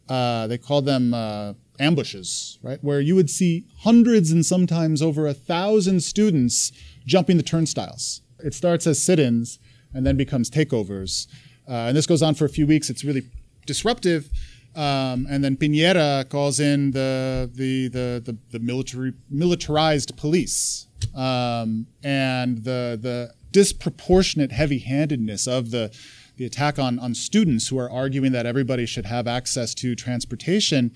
uh, 0.09 0.49
they 0.49 0.59
called 0.59 0.85
them 0.85 1.14
uh, 1.14 1.53
ambushes, 1.78 2.59
right, 2.62 2.83
where 2.83 3.01
you 3.01 3.14
would 3.14 3.30
see 3.30 3.64
hundreds 3.78 4.33
and 4.33 4.45
sometimes 4.45 5.01
over 5.01 5.28
a 5.28 5.35
thousand 5.35 6.03
students 6.03 6.72
jumping 7.07 7.37
the 7.37 7.45
turnstiles. 7.45 8.22
It 8.41 8.55
starts 8.55 8.89
as 8.89 9.01
sit-ins 9.01 9.61
and 9.95 10.05
then 10.05 10.16
becomes 10.16 10.51
takeovers. 10.51 11.28
Uh, 11.68 11.88
and 11.88 11.96
this 11.96 12.06
goes 12.06 12.22
on 12.22 12.34
for 12.34 12.44
a 12.44 12.48
few 12.48 12.66
weeks. 12.66 12.90
It's 12.90 13.04
really 13.04 13.22
disruptive. 13.66 14.28
Um, 14.74 15.26
and 15.28 15.44
then 15.44 15.56
Piñera 15.56 16.28
calls 16.28 16.58
in 16.58 16.92
the 16.92 17.50
the 17.52 17.88
the 17.88 18.22
the, 18.24 18.38
the 18.50 18.58
military 18.58 19.12
militarized 19.28 20.16
police 20.16 20.86
um, 21.14 21.86
and 22.02 22.64
the 22.64 22.98
the 23.00 23.34
disproportionate 23.50 24.50
heavy-handedness 24.50 25.46
of 25.46 25.72
the 25.72 25.94
the 26.36 26.46
attack 26.46 26.78
on 26.78 26.98
on 26.98 27.14
students 27.14 27.68
who 27.68 27.78
are 27.78 27.90
arguing 27.90 28.32
that 28.32 28.46
everybody 28.46 28.86
should 28.86 29.04
have 29.04 29.26
access 29.26 29.74
to 29.74 29.94
transportation 29.94 30.90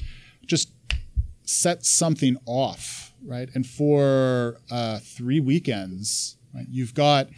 just 0.46 0.70
sets 1.42 1.88
something 1.88 2.38
off, 2.46 3.12
right? 3.24 3.50
And 3.54 3.66
for 3.66 4.56
uh, 4.70 5.00
three 5.00 5.38
weekends, 5.38 6.36
Right? 6.56 6.66
You've 6.70 6.94
got 6.94 7.28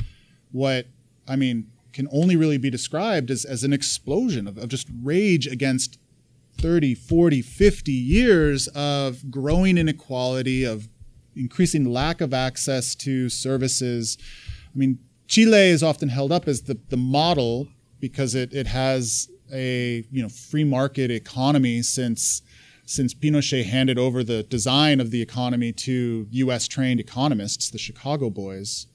what 0.52 0.86
I 1.26 1.36
mean 1.36 1.66
can 1.98 2.06
only 2.12 2.36
really 2.36 2.58
be 2.58 2.70
described 2.70 3.28
as, 3.28 3.44
as 3.44 3.64
an 3.64 3.72
explosion 3.72 4.46
of, 4.46 4.56
of 4.56 4.68
just 4.68 4.86
rage 5.02 5.48
against 5.48 5.98
30, 6.58 6.94
40, 6.94 7.42
50 7.42 7.90
years 7.90 8.68
of 8.68 9.28
growing 9.32 9.76
inequality, 9.76 10.62
of 10.62 10.88
increasing 11.34 11.84
lack 11.84 12.20
of 12.20 12.32
access 12.32 12.94
to 12.94 13.28
services. 13.28 14.16
I 14.72 14.78
mean, 14.78 15.00
Chile 15.26 15.70
is 15.70 15.82
often 15.82 16.08
held 16.08 16.30
up 16.30 16.46
as 16.46 16.62
the, 16.62 16.78
the 16.88 16.96
model 16.96 17.66
because 17.98 18.36
it, 18.36 18.54
it 18.54 18.68
has 18.68 19.28
a 19.52 20.04
you 20.12 20.22
know 20.22 20.28
free 20.28 20.62
market 20.62 21.10
economy 21.10 21.82
since 21.82 22.42
since 22.86 23.12
Pinochet 23.12 23.64
handed 23.64 23.98
over 23.98 24.22
the 24.22 24.44
design 24.44 25.00
of 25.00 25.10
the 25.10 25.20
economy 25.20 25.72
to 25.72 26.28
U.S. 26.30 26.68
trained 26.68 27.00
economists, 27.00 27.70
the 27.70 27.76
Chicago 27.76 28.30
boys, 28.30 28.86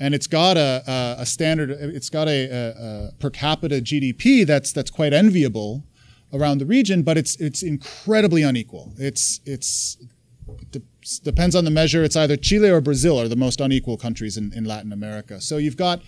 and 0.00 0.14
it's 0.14 0.26
got 0.26 0.56
a, 0.56 0.82
a, 0.86 1.22
a 1.22 1.26
standard, 1.26 1.70
it's 1.70 2.10
got 2.10 2.28
a, 2.28 2.48
a, 2.50 3.12
per 3.18 3.30
capita 3.30 3.76
GDP 3.76 4.46
that's 4.46 4.72
that's 4.72 4.90
quite 4.90 5.12
enviable 5.12 5.84
around 6.32 6.58
the 6.58 6.66
region, 6.66 7.02
but 7.02 7.16
it's 7.16 7.36
it's 7.36 7.62
incredibly 7.62 8.42
unequal. 8.42 8.92
It's 8.98 9.40
it's 9.44 9.96
it 10.72 10.82
depends 11.22 11.54
on 11.54 11.64
the 11.64 11.70
measure. 11.70 12.02
It's 12.02 12.16
either 12.16 12.36
Chile 12.36 12.70
or 12.70 12.80
Brazil 12.80 13.20
are 13.20 13.28
the 13.28 13.36
most 13.36 13.60
unequal 13.60 13.96
countries 13.96 14.36
in, 14.36 14.52
in 14.52 14.64
Latin 14.64 14.92
America. 14.92 15.40
So 15.40 15.56
you've 15.58 15.76
got 15.76 16.02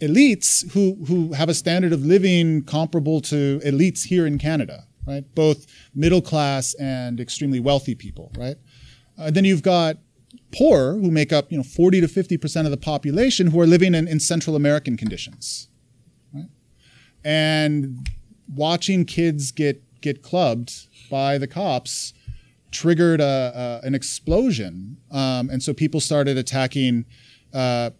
elites 0.00 0.70
who 0.72 1.04
who 1.06 1.32
have 1.32 1.48
a 1.48 1.54
standard 1.54 1.92
of 1.92 2.04
living 2.04 2.64
comparable 2.64 3.20
to 3.22 3.60
elites 3.64 4.04
here 4.06 4.26
in 4.26 4.38
Canada, 4.38 4.86
right? 5.06 5.24
Both 5.34 5.66
middle 5.94 6.22
class 6.22 6.74
and 6.74 7.20
extremely 7.20 7.60
wealthy 7.60 7.94
people, 7.94 8.32
right? 8.38 8.56
Uh, 9.18 9.30
then 9.30 9.44
you've 9.44 9.62
got 9.62 9.96
poor 10.56 10.94
who 10.94 11.10
make 11.10 11.32
up 11.32 11.50
you 11.50 11.56
know 11.56 11.62
40 11.62 12.00
to 12.00 12.08
50 12.08 12.36
percent 12.38 12.66
of 12.66 12.70
the 12.70 12.76
population 12.76 13.48
who 13.48 13.60
are 13.60 13.66
living 13.66 13.94
in, 13.94 14.08
in 14.08 14.20
Central 14.20 14.56
American 14.56 14.96
conditions, 14.96 15.68
right? 16.34 16.48
And 17.24 18.08
watching 18.54 19.04
kids 19.04 19.52
get 19.52 19.82
get 20.00 20.22
clubbed 20.22 20.72
by 21.10 21.38
the 21.38 21.46
cops 21.46 22.12
triggered 22.70 23.20
a, 23.20 23.80
a, 23.82 23.86
an 23.86 23.94
explosion, 23.94 24.98
um, 25.10 25.48
and 25.50 25.62
so 25.62 25.72
people 25.72 26.00
started 26.00 26.36
attacking 26.36 27.06
uh, 27.54 27.90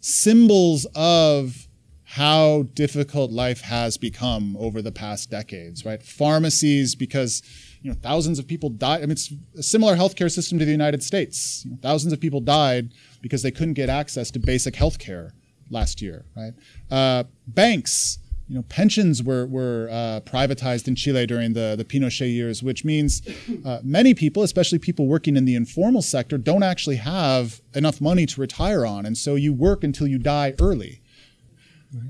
symbols 0.00 0.86
of 0.94 1.68
how 2.04 2.64
difficult 2.74 3.30
life 3.30 3.62
has 3.62 3.96
become 3.96 4.54
over 4.58 4.82
the 4.82 4.92
past 4.92 5.30
decades, 5.30 5.84
right? 5.84 6.02
Pharmacies, 6.02 6.94
because 6.94 7.42
you 7.82 7.90
know 7.90 7.96
thousands 8.02 8.38
of 8.38 8.46
people 8.46 8.70
died. 8.70 8.98
I 8.98 9.00
mean, 9.02 9.12
it's 9.12 9.32
a 9.56 9.62
similar 9.62 9.96
healthcare 9.96 10.30
system 10.30 10.58
to 10.58 10.64
the 10.64 10.70
United 10.70 11.02
States. 11.02 11.64
You 11.64 11.72
know, 11.72 11.78
thousands 11.82 12.12
of 12.12 12.20
people 12.20 12.40
died 12.40 12.92
because 13.20 13.42
they 13.42 13.50
couldn't 13.50 13.74
get 13.74 13.88
access 13.88 14.30
to 14.32 14.38
basic 14.38 14.74
healthcare 14.74 15.32
last 15.70 16.02
year, 16.02 16.24
right? 16.36 16.52
Uh, 16.90 17.24
banks, 17.46 18.18
you 18.48 18.54
know, 18.54 18.62
pensions 18.68 19.22
were 19.22 19.46
were 19.46 19.88
uh, 19.90 20.20
privatized 20.20 20.88
in 20.88 20.94
Chile 20.94 21.26
during 21.26 21.52
the 21.52 21.74
the 21.76 21.84
Pinochet 21.84 22.32
years, 22.32 22.62
which 22.62 22.84
means 22.84 23.22
uh, 23.64 23.80
many 23.82 24.14
people, 24.14 24.42
especially 24.42 24.78
people 24.78 25.06
working 25.06 25.36
in 25.36 25.44
the 25.44 25.54
informal 25.54 26.02
sector, 26.02 26.38
don't 26.38 26.62
actually 26.62 26.96
have 26.96 27.60
enough 27.74 28.00
money 28.00 28.26
to 28.26 28.40
retire 28.40 28.86
on, 28.86 29.06
and 29.06 29.18
so 29.18 29.34
you 29.34 29.52
work 29.52 29.84
until 29.84 30.06
you 30.06 30.18
die 30.18 30.54
early 30.60 31.02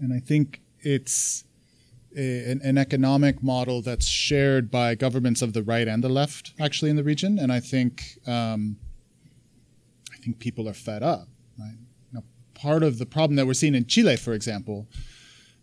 and 0.01 0.13
I 0.13 0.21
think 0.21 0.61
it's 0.81 1.45
a, 2.17 2.51
an, 2.51 2.61
an, 2.63 2.79
economic 2.79 3.43
model 3.43 3.83
that's 3.83 4.07
shared 4.07 4.71
by 4.71 4.95
governments 4.95 5.43
of 5.43 5.53
the 5.53 5.63
right 5.63 5.89
and 5.89 6.03
the 6.03 6.09
left, 6.09 6.53
actually, 6.61 6.91
in 6.91 6.97
the 6.97 7.05
region. 7.05 7.39
And 7.39 7.53
I 7.53 7.61
think 7.61 8.19
um, 8.27 8.77
I 10.13 10.17
think 10.19 10.39
people 10.39 10.69
are 10.69 10.75
fed 10.75 11.03
up. 11.03 11.29
Right? 11.59 11.77
Now, 12.13 12.23
part 12.55 12.83
of 12.83 12.99
the 12.99 13.07
problem 13.07 13.37
that 13.37 13.47
we're 13.47 13.55
seeing 13.55 13.75
in 13.75 13.87
Chile, 13.87 14.17
for 14.17 14.33
example, 14.33 14.89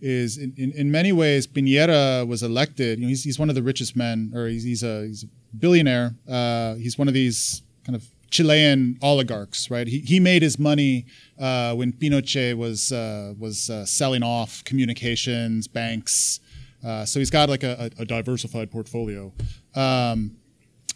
is 0.01 0.37
in, 0.37 0.53
in, 0.57 0.71
in 0.71 0.91
many 0.91 1.11
ways 1.11 1.47
Piñera 1.47 2.27
was 2.27 2.43
elected. 2.43 2.99
You 2.99 3.05
know, 3.05 3.09
he's, 3.09 3.23
he's 3.23 3.39
one 3.39 3.49
of 3.49 3.55
the 3.55 3.63
richest 3.63 3.95
men, 3.95 4.31
or 4.33 4.47
he's, 4.47 4.63
he's 4.63 4.83
a 4.83 5.05
he's 5.05 5.23
a 5.23 5.57
billionaire. 5.57 6.15
Uh, 6.27 6.75
he's 6.75 6.97
one 6.97 7.07
of 7.07 7.13
these 7.13 7.63
kind 7.85 7.95
of 7.95 8.05
Chilean 8.29 8.97
oligarchs, 9.01 9.71
right? 9.71 9.87
He, 9.87 9.99
he 9.99 10.19
made 10.19 10.41
his 10.41 10.59
money 10.59 11.05
uh, 11.39 11.73
when 11.75 11.93
Pinochet 11.93 12.55
was 12.55 12.91
uh, 12.91 13.33
was 13.37 13.69
uh, 13.69 13.85
selling 13.85 14.23
off 14.23 14.63
communications, 14.63 15.67
banks. 15.67 16.39
Uh, 16.85 17.05
so 17.05 17.19
he's 17.19 17.29
got 17.29 17.49
like 17.49 17.63
a, 17.63 17.89
a 17.97 18.05
diversified 18.05 18.71
portfolio. 18.71 19.33
Um, 19.75 20.37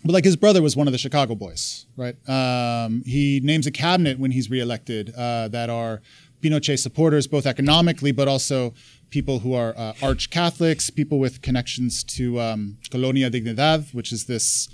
but 0.05 0.13
like 0.13 0.25
his 0.25 0.35
brother 0.35 0.61
was 0.61 0.75
one 0.75 0.87
of 0.87 0.91
the 0.91 0.97
Chicago 0.97 1.33
boys, 1.35 1.85
right? 1.95 2.15
Um, 2.27 3.03
he 3.05 3.39
names 3.43 3.67
a 3.67 3.71
cabinet 3.71 4.19
when 4.19 4.31
he's 4.31 4.49
reelected 4.49 5.13
uh, 5.15 5.47
that 5.49 5.69
are 5.69 6.01
Pinochet 6.41 6.77
supporters, 6.77 7.25
both 7.25 7.45
economically, 7.45 8.11
but 8.11 8.27
also 8.27 8.73
people 9.09 9.39
who 9.39 9.53
are 9.53 9.73
uh, 9.77 9.93
arch 10.01 10.29
Catholics, 10.29 10.89
people 10.89 11.19
with 11.19 11.41
connections 11.41 12.03
to 12.03 12.39
um, 12.41 12.77
Colonia 12.89 13.29
Dignidad, 13.29 13.93
which 13.93 14.11
is 14.11 14.25
this 14.25 14.67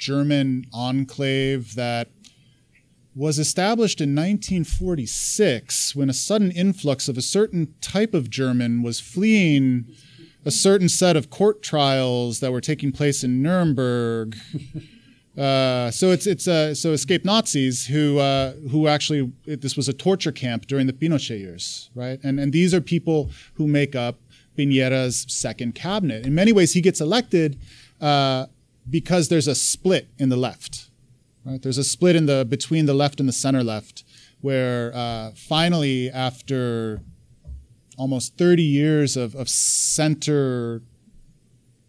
German 0.00 0.66
enclave 0.72 1.76
that 1.76 2.08
was 3.14 3.38
established 3.38 4.00
in 4.00 4.14
1946 4.14 5.94
when 5.94 6.08
a 6.08 6.14
sudden 6.14 6.50
influx 6.50 7.08
of 7.08 7.18
a 7.18 7.22
certain 7.22 7.74
type 7.80 8.14
of 8.14 8.30
German 8.30 8.82
was 8.82 8.98
fleeing 8.98 9.86
a 10.44 10.50
certain 10.50 10.88
set 10.88 11.16
of 11.16 11.28
court 11.28 11.62
trials 11.62 12.40
that 12.40 12.50
were 12.50 12.60
taking 12.60 12.92
place 12.92 13.22
in 13.22 13.42
Nuremberg. 13.42 14.36
Uh, 15.38 15.90
so 15.92 16.10
it's 16.10 16.26
it's 16.26 16.48
uh, 16.48 16.74
so 16.74 16.90
escaped 16.90 17.24
Nazis 17.24 17.86
who 17.86 18.18
uh, 18.18 18.52
who 18.68 18.88
actually 18.88 19.32
it, 19.46 19.60
this 19.60 19.76
was 19.76 19.88
a 19.88 19.92
torture 19.92 20.32
camp 20.32 20.66
during 20.66 20.88
the 20.88 20.92
Pinochet 20.92 21.38
years, 21.38 21.88
right? 21.94 22.18
And 22.24 22.40
and 22.40 22.52
these 22.52 22.74
are 22.74 22.80
people 22.80 23.30
who 23.54 23.68
make 23.68 23.94
up 23.94 24.18
Piñera's 24.58 25.24
second 25.28 25.76
cabinet. 25.76 26.26
In 26.26 26.34
many 26.34 26.52
ways, 26.52 26.72
he 26.72 26.80
gets 26.80 27.00
elected 27.00 27.58
uh, 28.00 28.46
because 28.88 29.28
there's 29.28 29.48
a 29.48 29.54
split 29.54 30.08
in 30.18 30.28
the 30.28 30.36
left. 30.36 30.90
Right? 31.44 31.60
There's 31.60 31.78
a 31.78 31.84
split 31.84 32.16
in 32.16 32.26
the 32.26 32.44
between 32.44 32.86
the 32.86 32.94
left 32.94 33.20
and 33.20 33.28
the 33.28 33.32
center 33.32 33.64
left, 33.64 34.04
where 34.40 34.92
uh, 34.94 35.32
finally, 35.34 36.10
after 36.10 37.00
almost 37.96 38.36
30 38.36 38.62
years 38.62 39.16
of, 39.16 39.34
of 39.34 39.48
center 39.48 40.82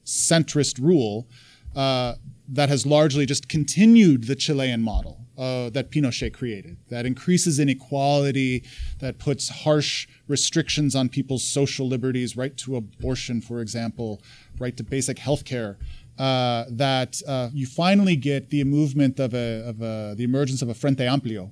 centrist 0.05 0.81
rule, 0.81 1.27
uh, 1.75 2.15
that 2.49 2.69
has 2.69 2.85
largely 2.85 3.25
just 3.25 3.47
continued 3.47 4.25
the 4.25 4.35
Chilean 4.35 4.81
model. 4.81 5.17
Uh, 5.37 5.71
that 5.71 5.89
Pinochet 5.89 6.31
created, 6.33 6.77
that 6.89 7.03
increases 7.03 7.57
inequality, 7.57 8.63
that 8.99 9.17
puts 9.17 9.49
harsh 9.49 10.07
restrictions 10.27 10.93
on 10.93 11.09
people's 11.09 11.43
social 11.43 11.87
liberties, 11.87 12.37
right 12.37 12.55
to 12.57 12.75
abortion, 12.75 13.41
for 13.41 13.59
example, 13.59 14.21
right 14.59 14.77
to 14.77 14.83
basic 14.83 15.17
health 15.17 15.43
care, 15.43 15.79
uh, 16.21 16.65
that 16.69 17.19
uh, 17.27 17.49
you 17.51 17.65
finally 17.65 18.15
get 18.15 18.51
the 18.51 18.63
movement 18.63 19.19
of, 19.19 19.33
a, 19.33 19.67
of 19.67 19.81
a, 19.81 20.13
the 20.15 20.23
emergence 20.23 20.61
of 20.61 20.69
a 20.69 20.73
Frente 20.75 20.99
Amplio, 20.99 21.49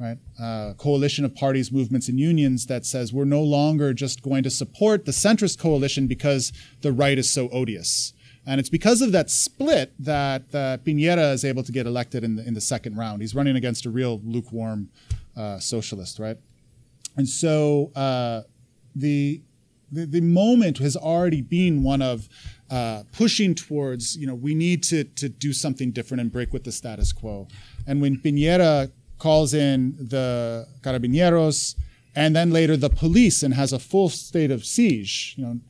right? 0.00 0.16
Uh, 0.40 0.72
coalition 0.78 1.26
of 1.26 1.34
parties, 1.34 1.70
movements, 1.70 2.08
and 2.08 2.18
unions 2.18 2.64
that 2.66 2.86
says 2.86 3.12
we're 3.12 3.26
no 3.26 3.42
longer 3.42 3.92
just 3.92 4.22
going 4.22 4.42
to 4.42 4.48
support 4.48 5.04
the 5.04 5.12
centrist 5.12 5.58
coalition 5.58 6.06
because 6.06 6.54
the 6.80 6.90
right 6.90 7.18
is 7.18 7.28
so 7.28 7.50
odious. 7.50 8.14
And 8.46 8.58
it's 8.58 8.70
because 8.70 9.02
of 9.02 9.12
that 9.12 9.28
split 9.28 9.92
that 9.98 10.44
uh, 10.54 10.78
Piñera 10.78 11.34
is 11.34 11.44
able 11.44 11.62
to 11.62 11.70
get 11.70 11.86
elected 11.86 12.24
in 12.24 12.36
the, 12.36 12.48
in 12.48 12.54
the 12.54 12.62
second 12.62 12.96
round. 12.96 13.20
He's 13.20 13.34
running 13.34 13.56
against 13.56 13.84
a 13.84 13.90
real 13.90 14.22
lukewarm 14.24 14.88
uh, 15.36 15.58
socialist, 15.58 16.18
right? 16.18 16.38
And 17.18 17.28
so 17.28 17.92
uh, 17.94 18.44
the, 18.96 19.42
the, 19.92 20.06
the 20.06 20.22
moment 20.22 20.78
has 20.78 20.96
already 20.96 21.42
been 21.42 21.82
one 21.82 22.00
of 22.00 22.26
uh, 22.70 23.02
pushing 23.12 23.54
towards, 23.54 24.16
you 24.16 24.26
know, 24.26 24.34
we 24.34 24.54
need 24.54 24.82
to, 24.84 25.04
to 25.04 25.28
do 25.28 25.52
something 25.52 25.90
different 25.90 26.20
and 26.20 26.30
break 26.30 26.52
with 26.52 26.64
the 26.64 26.72
status 26.72 27.12
quo. 27.12 27.48
And 27.86 28.00
when 28.00 28.16
Piñera 28.16 28.90
calls 29.18 29.54
in 29.54 29.96
the 29.98 30.66
carabineros 30.82 31.74
and 32.14 32.36
then 32.36 32.50
later 32.50 32.76
the 32.76 32.90
police 32.90 33.42
and 33.42 33.54
has 33.54 33.72
a 33.72 33.78
full 33.78 34.08
state 34.08 34.50
of 34.50 34.64
siege, 34.64 35.34
you 35.36 35.44
know, 35.44 35.60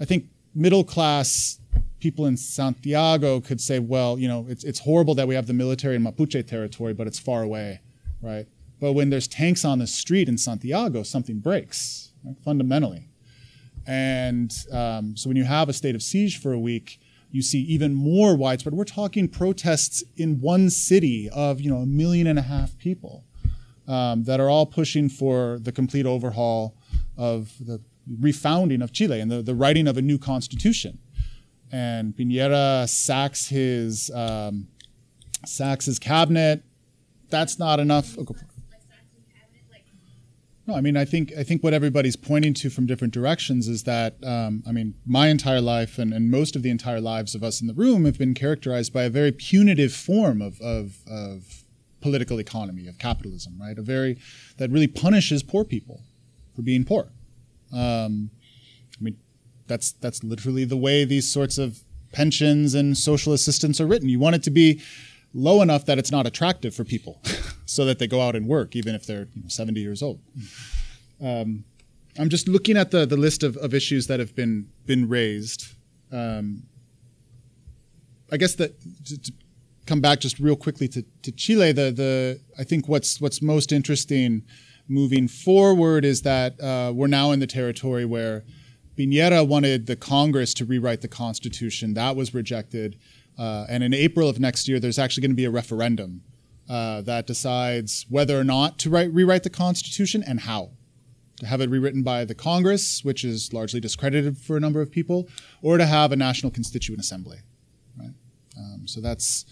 I 0.00 0.04
think 0.04 0.26
middle 0.54 0.84
class 0.84 1.58
people 1.98 2.26
in 2.26 2.36
Santiago 2.36 3.40
could 3.40 3.60
say, 3.60 3.78
well, 3.78 4.18
you 4.18 4.28
know, 4.28 4.44
it's, 4.48 4.64
it's 4.64 4.80
horrible 4.80 5.14
that 5.14 5.26
we 5.26 5.34
have 5.34 5.46
the 5.46 5.54
military 5.54 5.96
in 5.96 6.04
Mapuche 6.04 6.46
territory, 6.46 6.92
but 6.92 7.06
it's 7.06 7.18
far 7.18 7.42
away, 7.42 7.80
right? 8.20 8.46
But 8.80 8.92
when 8.92 9.08
there's 9.08 9.26
tanks 9.26 9.64
on 9.64 9.78
the 9.78 9.86
street 9.86 10.28
in 10.28 10.36
Santiago, 10.36 11.02
something 11.02 11.38
breaks 11.38 12.12
right? 12.22 12.36
fundamentally. 12.44 13.08
And 13.86 14.52
um, 14.72 15.16
so 15.16 15.28
when 15.28 15.36
you 15.36 15.44
have 15.44 15.68
a 15.68 15.72
state 15.72 15.94
of 15.94 16.02
siege 16.02 16.40
for 16.40 16.52
a 16.52 16.58
week, 16.58 17.00
you 17.30 17.42
see 17.42 17.60
even 17.60 17.94
more 17.94 18.36
widespread. 18.36 18.74
We're 18.74 18.84
talking 18.84 19.28
protests 19.28 20.04
in 20.16 20.40
one 20.40 20.70
city 20.70 21.28
of 21.30 21.60
you 21.60 21.70
know 21.70 21.78
a 21.78 21.86
million 21.86 22.26
and 22.26 22.38
a 22.38 22.42
half 22.42 22.78
people 22.78 23.24
um, 23.88 24.24
that 24.24 24.40
are 24.40 24.48
all 24.48 24.66
pushing 24.66 25.08
for 25.08 25.58
the 25.60 25.72
complete 25.72 26.06
overhaul 26.06 26.76
of 27.16 27.52
the 27.60 27.80
refounding 28.20 28.82
of 28.82 28.92
Chile 28.92 29.20
and 29.20 29.30
the, 29.30 29.42
the 29.42 29.54
writing 29.54 29.88
of 29.88 29.96
a 29.96 30.02
new 30.02 30.18
constitution. 30.18 30.98
And 31.72 32.14
Piñera 32.14 32.88
sacks 32.88 33.48
his 33.48 34.10
um, 34.14 34.68
sacks 35.44 35.86
his 35.86 35.98
cabinet. 35.98 36.62
That's 37.30 37.58
not 37.58 37.80
enough. 37.80 38.16
Oh, 38.16 38.26
No, 40.66 40.74
I 40.74 40.80
mean, 40.80 40.96
I 40.96 41.04
think 41.04 41.32
I 41.36 41.42
think 41.42 41.62
what 41.62 41.74
everybody's 41.74 42.16
pointing 42.16 42.54
to 42.54 42.70
from 42.70 42.86
different 42.86 43.12
directions 43.12 43.68
is 43.68 43.84
that 43.84 44.16
um, 44.24 44.62
I 44.66 44.72
mean, 44.72 44.94
my 45.04 45.28
entire 45.28 45.60
life 45.60 45.98
and, 45.98 46.12
and 46.14 46.30
most 46.30 46.56
of 46.56 46.62
the 46.62 46.70
entire 46.70 47.02
lives 47.02 47.34
of 47.34 47.42
us 47.42 47.60
in 47.60 47.66
the 47.66 47.74
room 47.74 48.06
have 48.06 48.18
been 48.18 48.32
characterized 48.32 48.92
by 48.92 49.02
a 49.02 49.10
very 49.10 49.30
punitive 49.30 49.92
form 49.92 50.40
of, 50.40 50.58
of, 50.62 51.00
of 51.06 51.64
political 52.00 52.38
economy 52.38 52.86
of 52.86 52.98
capitalism, 52.98 53.58
right? 53.60 53.76
A 53.76 53.82
very 53.82 54.18
that 54.56 54.70
really 54.70 54.86
punishes 54.86 55.42
poor 55.42 55.64
people 55.64 56.00
for 56.56 56.62
being 56.62 56.84
poor. 56.84 57.08
Um, 57.72 58.30
I 58.98 59.02
mean, 59.02 59.18
that's 59.66 59.92
that's 59.92 60.24
literally 60.24 60.64
the 60.64 60.78
way 60.78 61.04
these 61.04 61.30
sorts 61.30 61.58
of 61.58 61.80
pensions 62.12 62.74
and 62.74 62.96
social 62.96 63.34
assistance 63.34 63.80
are 63.82 63.86
written. 63.86 64.08
You 64.08 64.18
want 64.18 64.36
it 64.36 64.42
to 64.44 64.50
be 64.50 64.80
low 65.34 65.60
enough 65.60 65.84
that 65.86 65.98
it's 65.98 66.10
not 66.10 66.26
attractive 66.26 66.74
for 66.74 66.84
people. 66.84 67.20
so 67.66 67.84
that 67.84 67.98
they 67.98 68.06
go 68.06 68.20
out 68.20 68.36
and 68.36 68.46
work, 68.46 68.76
even 68.76 68.94
if 68.94 69.06
they're 69.06 69.28
you 69.34 69.42
know, 69.42 69.48
70 69.48 69.80
years 69.80 70.02
old. 70.02 70.20
Um, 71.22 71.64
I'm 72.18 72.28
just 72.28 72.46
looking 72.48 72.76
at 72.76 72.90
the, 72.90 73.06
the 73.06 73.16
list 73.16 73.42
of, 73.42 73.56
of 73.56 73.74
issues 73.74 74.06
that 74.06 74.20
have 74.20 74.36
been 74.36 74.68
been 74.86 75.08
raised. 75.08 75.74
Um, 76.12 76.64
I 78.30 78.36
guess 78.36 78.54
that 78.56 78.80
to, 79.06 79.20
to, 79.20 79.32
come 79.86 80.00
back 80.00 80.18
just 80.18 80.38
real 80.38 80.56
quickly 80.56 80.88
to, 80.88 81.04
to 81.22 81.32
Chile, 81.32 81.72
the 81.72 81.90
the 81.90 82.40
I 82.58 82.64
think 82.64 82.88
what's 82.88 83.20
what's 83.20 83.42
most 83.42 83.72
interesting 83.72 84.42
moving 84.88 85.28
forward 85.28 86.04
is 86.04 86.22
that 86.22 86.60
uh, 86.60 86.92
we're 86.94 87.06
now 87.06 87.32
in 87.32 87.40
the 87.40 87.46
territory 87.46 88.04
where 88.04 88.44
Piñera 88.96 89.46
wanted 89.46 89.86
the 89.86 89.96
Congress 89.96 90.54
to 90.54 90.64
rewrite 90.64 91.00
the 91.00 91.08
Constitution. 91.08 91.94
That 91.94 92.14
was 92.14 92.32
rejected. 92.32 92.96
Uh, 93.38 93.66
and 93.68 93.82
in 93.82 93.92
April 93.92 94.28
of 94.28 94.38
next 94.38 94.68
year, 94.68 94.78
there's 94.78 94.98
actually 94.98 95.22
going 95.22 95.30
to 95.32 95.36
be 95.36 95.44
a 95.44 95.50
referendum 95.50 96.22
uh, 96.68 97.00
that 97.02 97.26
decides 97.26 98.06
whether 98.08 98.38
or 98.38 98.44
not 98.44 98.78
to 98.78 98.90
write, 98.90 99.12
rewrite 99.12 99.42
the 99.42 99.50
Constitution 99.50 100.22
and 100.26 100.40
how. 100.40 100.70
To 101.40 101.46
have 101.46 101.60
it 101.60 101.68
rewritten 101.68 102.04
by 102.04 102.24
the 102.24 102.34
Congress, 102.34 103.04
which 103.04 103.24
is 103.24 103.52
largely 103.52 103.80
discredited 103.80 104.38
for 104.38 104.56
a 104.56 104.60
number 104.60 104.80
of 104.80 104.92
people, 104.92 105.28
or 105.62 105.78
to 105.78 105.84
have 105.84 106.12
a 106.12 106.16
National 106.16 106.52
Constituent 106.52 107.00
Assembly. 107.00 107.38
Right? 107.98 108.14
Um, 108.56 108.86
so 108.86 109.00
that's, 109.00 109.44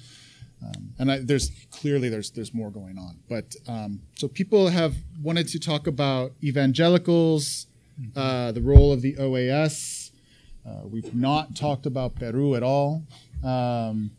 um, 0.65 0.95
and 1.01 1.11
I, 1.11 1.19
there's 1.19 1.51
clearly 1.73 2.09
there's 2.09 2.31
there's 2.31 2.55
more 2.55 2.71
going 2.71 2.99
on. 2.99 3.19
But 3.29 3.57
um, 3.67 4.01
so 4.15 4.29
people 4.29 4.69
have 4.69 4.95
wanted 5.21 5.49
to 5.49 5.59
talk 5.59 5.89
about 5.89 6.33
evangelicals, 6.43 7.67
mm-hmm. 8.01 8.17
uh, 8.17 8.53
the 8.53 8.63
role 8.63 8.93
of 8.93 9.03
the 9.03 9.15
OAS. 9.15 10.13
Uh, 10.65 10.87
we've 10.87 11.13
not 11.13 11.57
talked 11.57 11.85
about 11.85 12.15
Peru 12.15 12.55
at 12.55 12.63
all. 12.63 13.03
Um, 13.43 14.13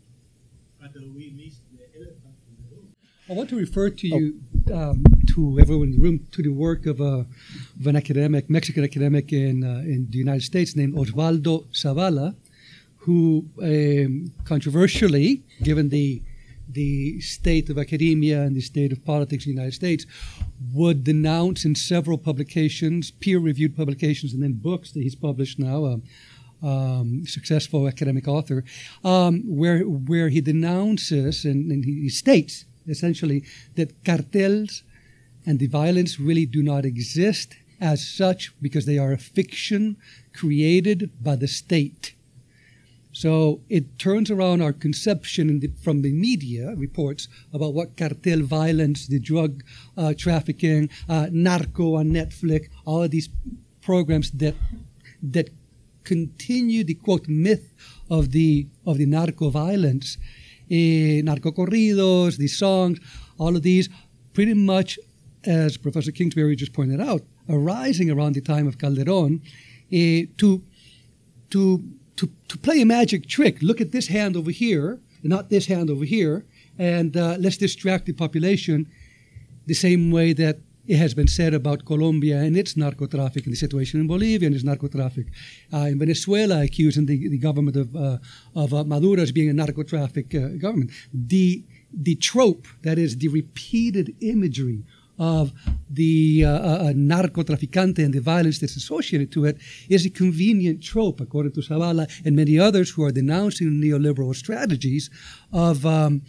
I 3.28 3.32
want 3.32 3.48
to 3.48 3.56
refer 3.56 3.88
to 3.88 4.06
you, 4.06 4.40
um, 4.72 5.02
to 5.34 5.58
everyone 5.58 5.88
in 5.88 5.92
the 5.92 6.02
room, 6.02 6.26
to 6.32 6.42
the 6.42 6.50
work 6.50 6.84
of, 6.84 7.00
a, 7.00 7.26
of 7.80 7.86
an 7.86 7.96
academic, 7.96 8.50
Mexican 8.50 8.84
academic 8.84 9.32
in, 9.32 9.64
uh, 9.64 9.78
in 9.78 10.08
the 10.10 10.18
United 10.18 10.42
States 10.42 10.76
named 10.76 10.94
Osvaldo 10.94 11.64
Zavala, 11.72 12.34
who 12.98 13.46
um, 13.62 14.30
controversially, 14.44 15.42
given 15.62 15.88
the 15.88 16.22
the 16.66 17.20
state 17.20 17.68
of 17.68 17.78
academia 17.78 18.40
and 18.40 18.56
the 18.56 18.60
state 18.60 18.90
of 18.90 19.04
politics 19.04 19.44
in 19.44 19.50
the 19.50 19.54
United 19.54 19.74
States, 19.74 20.06
would 20.72 21.04
denounce 21.04 21.66
in 21.66 21.74
several 21.74 22.16
publications, 22.16 23.10
peer-reviewed 23.10 23.76
publications, 23.76 24.32
and 24.32 24.42
then 24.42 24.54
books 24.54 24.90
that 24.92 25.02
he's 25.02 25.14
published 25.14 25.58
now. 25.58 25.84
Um, 25.84 26.02
um, 26.64 27.24
successful 27.26 27.86
academic 27.86 28.26
author, 28.26 28.64
um, 29.04 29.42
where 29.46 29.80
where 29.82 30.28
he 30.28 30.40
denounces 30.40 31.44
and, 31.44 31.70
and 31.70 31.84
he 31.84 32.08
states 32.08 32.64
essentially 32.88 33.44
that 33.76 34.04
cartels 34.04 34.82
and 35.46 35.58
the 35.58 35.66
violence 35.66 36.18
really 36.18 36.46
do 36.46 36.62
not 36.62 36.84
exist 36.84 37.56
as 37.80 38.06
such 38.06 38.52
because 38.62 38.86
they 38.86 38.98
are 38.98 39.12
a 39.12 39.18
fiction 39.18 39.96
created 40.32 41.10
by 41.22 41.36
the 41.36 41.48
state. 41.48 42.14
So 43.12 43.60
it 43.68 43.98
turns 43.98 44.30
around 44.30 44.60
our 44.60 44.72
conception 44.72 45.60
the, 45.60 45.70
from 45.82 46.02
the 46.02 46.12
media 46.12 46.74
reports 46.76 47.28
about 47.52 47.72
what 47.72 47.96
cartel 47.96 48.40
violence, 48.40 49.06
the 49.06 49.20
drug 49.20 49.62
uh, 49.96 50.14
trafficking, 50.18 50.90
uh, 51.08 51.28
narco 51.30 51.94
on 51.94 52.06
Netflix, 52.08 52.68
all 52.84 53.02
of 53.04 53.10
these 53.10 53.28
programs 53.82 54.30
that 54.32 54.54
that 55.22 55.48
continue 56.04 56.84
the 56.84 56.94
quote 56.94 57.26
myth 57.28 57.72
of 58.10 58.30
the 58.32 58.66
of 58.86 58.98
the 58.98 59.06
narco 59.06 59.50
violence 59.50 60.18
eh, 60.70 61.22
narco 61.22 61.52
corridos, 61.52 62.36
these 62.36 62.56
songs, 62.56 62.98
all 63.38 63.56
of 63.56 63.62
these, 63.62 63.88
pretty 64.32 64.54
much, 64.54 64.98
as 65.44 65.76
Professor 65.76 66.12
Kingsbury 66.12 66.56
just 66.56 66.72
pointed 66.72 67.00
out, 67.00 67.22
arising 67.48 68.10
around 68.10 68.34
the 68.34 68.40
time 68.40 68.66
of 68.66 68.78
Calderon, 68.78 69.42
eh, 69.92 70.24
to, 70.38 70.62
to, 71.50 71.82
to, 72.16 72.30
to 72.48 72.58
play 72.58 72.80
a 72.80 72.86
magic 72.86 73.26
trick. 73.26 73.62
Look 73.62 73.80
at 73.80 73.92
this 73.92 74.08
hand 74.08 74.36
over 74.36 74.50
here, 74.50 75.00
not 75.22 75.50
this 75.50 75.66
hand 75.66 75.90
over 75.90 76.04
here, 76.04 76.44
and 76.78 77.16
uh, 77.16 77.36
let's 77.38 77.56
distract 77.56 78.06
the 78.06 78.12
population 78.12 78.88
the 79.66 79.74
same 79.74 80.10
way 80.10 80.32
that 80.34 80.58
it 80.86 80.96
has 80.96 81.14
been 81.14 81.28
said 81.28 81.54
about 81.54 81.84
Colombia 81.84 82.40
and 82.40 82.56
its 82.56 82.74
narcotraffic 82.74 83.44
and 83.44 83.52
the 83.52 83.56
situation 83.56 84.00
in 84.00 84.06
Bolivia 84.06 84.46
and 84.46 84.54
its 84.54 84.64
narcotraffic. 84.64 85.26
Uh, 85.72 85.78
in 85.92 85.98
Venezuela, 85.98 86.62
accusing 86.62 87.06
the, 87.06 87.28
the 87.28 87.38
government 87.38 87.76
of, 87.76 87.96
uh, 87.96 88.18
of 88.54 88.74
uh, 88.74 88.84
Maduro 88.84 89.22
as 89.22 89.32
being 89.32 89.50
a 89.50 89.54
narcotraffic 89.54 90.34
uh, 90.34 90.58
government. 90.58 90.90
The, 91.12 91.64
the 91.92 92.16
trope, 92.16 92.66
that 92.82 92.98
is, 92.98 93.16
the 93.16 93.28
repeated 93.28 94.14
imagery 94.20 94.84
of 95.18 95.52
the 95.88 96.44
uh, 96.44 96.50
uh, 96.50 96.92
narcotraficante 96.92 98.04
and 98.04 98.12
the 98.12 98.20
violence 98.20 98.58
that's 98.58 98.76
associated 98.76 99.30
to 99.32 99.44
it 99.44 99.58
is 99.88 100.04
a 100.04 100.10
convenient 100.10 100.82
trope, 100.82 101.20
according 101.20 101.52
to 101.52 101.60
Zavala 101.60 102.10
and 102.26 102.34
many 102.34 102.58
others 102.58 102.90
who 102.90 103.04
are 103.04 103.12
denouncing 103.12 103.80
neoliberal 103.80 104.34
strategies 104.34 105.10
of, 105.52 105.86
um, 105.86 106.22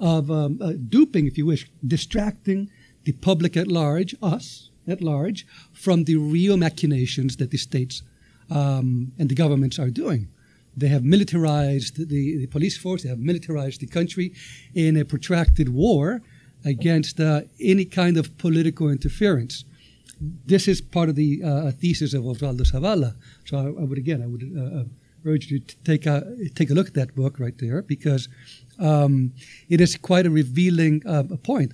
of 0.00 0.30
um, 0.30 0.58
duping, 0.88 1.26
if 1.28 1.38
you 1.38 1.46
wish, 1.46 1.70
distracting, 1.86 2.68
the 3.04 3.12
public 3.12 3.56
at 3.56 3.68
large, 3.68 4.14
us 4.22 4.70
at 4.86 5.00
large, 5.00 5.46
from 5.72 6.04
the 6.04 6.16
real 6.16 6.56
machinations 6.56 7.36
that 7.36 7.50
the 7.50 7.58
states 7.58 8.02
um, 8.50 9.12
and 9.18 9.28
the 9.28 9.34
governments 9.34 9.78
are 9.78 9.90
doing. 9.90 10.28
They 10.76 10.88
have 10.88 11.04
militarized 11.04 11.96
the, 11.96 12.38
the, 12.38 12.46
police 12.46 12.76
force, 12.78 13.02
they 13.02 13.08
have 13.08 13.18
militarized 13.18 13.80
the 13.80 13.86
country 13.86 14.32
in 14.74 14.96
a 14.96 15.04
protracted 15.04 15.68
war 15.68 16.22
against 16.64 17.20
uh, 17.20 17.42
any 17.60 17.84
kind 17.84 18.16
of 18.16 18.36
political 18.38 18.88
interference. 18.88 19.64
This 20.46 20.68
is 20.68 20.80
part 20.80 21.08
of 21.08 21.16
the 21.16 21.42
uh, 21.44 21.72
thesis 21.72 22.14
of 22.14 22.22
Osvaldo 22.22 22.62
Zavala. 22.62 23.14
So 23.44 23.58
I, 23.58 23.64
I 23.64 23.84
would, 23.84 23.98
again, 23.98 24.22
I 24.22 24.26
would 24.26 24.44
uh, 24.56 24.80
uh, 24.80 24.84
urge 25.24 25.50
you 25.50 25.58
to 25.60 25.76
take 25.84 26.06
a, 26.06 26.24
take 26.54 26.70
a 26.70 26.74
look 26.74 26.88
at 26.88 26.94
that 26.94 27.14
book 27.14 27.38
right 27.38 27.56
there 27.58 27.82
because 27.82 28.28
um, 28.78 29.32
it 29.68 29.80
is 29.80 29.96
quite 29.96 30.26
a 30.26 30.30
revealing 30.30 31.02
uh, 31.06 31.24
point 31.42 31.72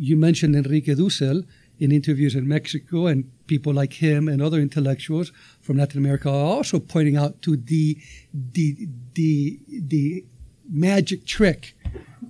you 0.00 0.16
mentioned 0.16 0.56
Enrique 0.56 0.94
Dussel 0.94 1.44
in 1.78 1.92
interviews 1.92 2.34
in 2.34 2.48
Mexico, 2.48 3.06
and 3.06 3.30
people 3.46 3.74
like 3.74 3.92
him 3.92 4.28
and 4.28 4.40
other 4.40 4.58
intellectuals 4.58 5.30
from 5.60 5.76
Latin 5.76 5.98
America 5.98 6.30
are 6.30 6.56
also 6.56 6.78
pointing 6.78 7.16
out 7.16 7.42
to 7.42 7.56
the 7.56 7.98
the 8.32 8.88
the 9.14 9.60
the 9.68 10.24
magic 10.70 11.26
trick 11.26 11.74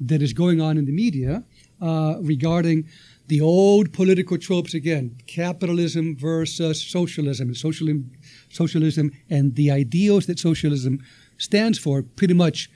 that 0.01 0.21
is 0.21 0.33
going 0.33 0.61
on 0.61 0.79
in 0.79 0.85
the 0.87 0.93
media 0.93 1.45
uh, 1.81 2.16
regarding 2.21 2.89
the 3.29 3.41
old 3.41 3.93
political 3.93 4.39
tropes 4.39 4.75
again 4.75 5.16
capitalism 5.27 6.16
versus 6.16 6.83
socialism 6.83 7.49
and 7.49 7.57
socialism 7.57 8.11
socialism 8.49 9.12
and 9.29 9.55
the 9.55 9.71
ideals 9.71 10.27
that 10.27 10.39
socialism 10.39 10.99
stands 11.37 11.79
for 11.79 12.03
pretty 12.03 12.35
much 12.35 12.71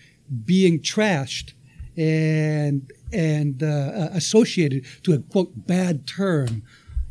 being 0.44 0.78
trashed 0.78 1.54
and 1.96 2.92
and 3.14 3.62
uh, 3.62 4.08
associated 4.12 4.84
to 5.04 5.12
a 5.12 5.18
quote 5.18 5.66
bad 5.66 6.06
term. 6.06 6.62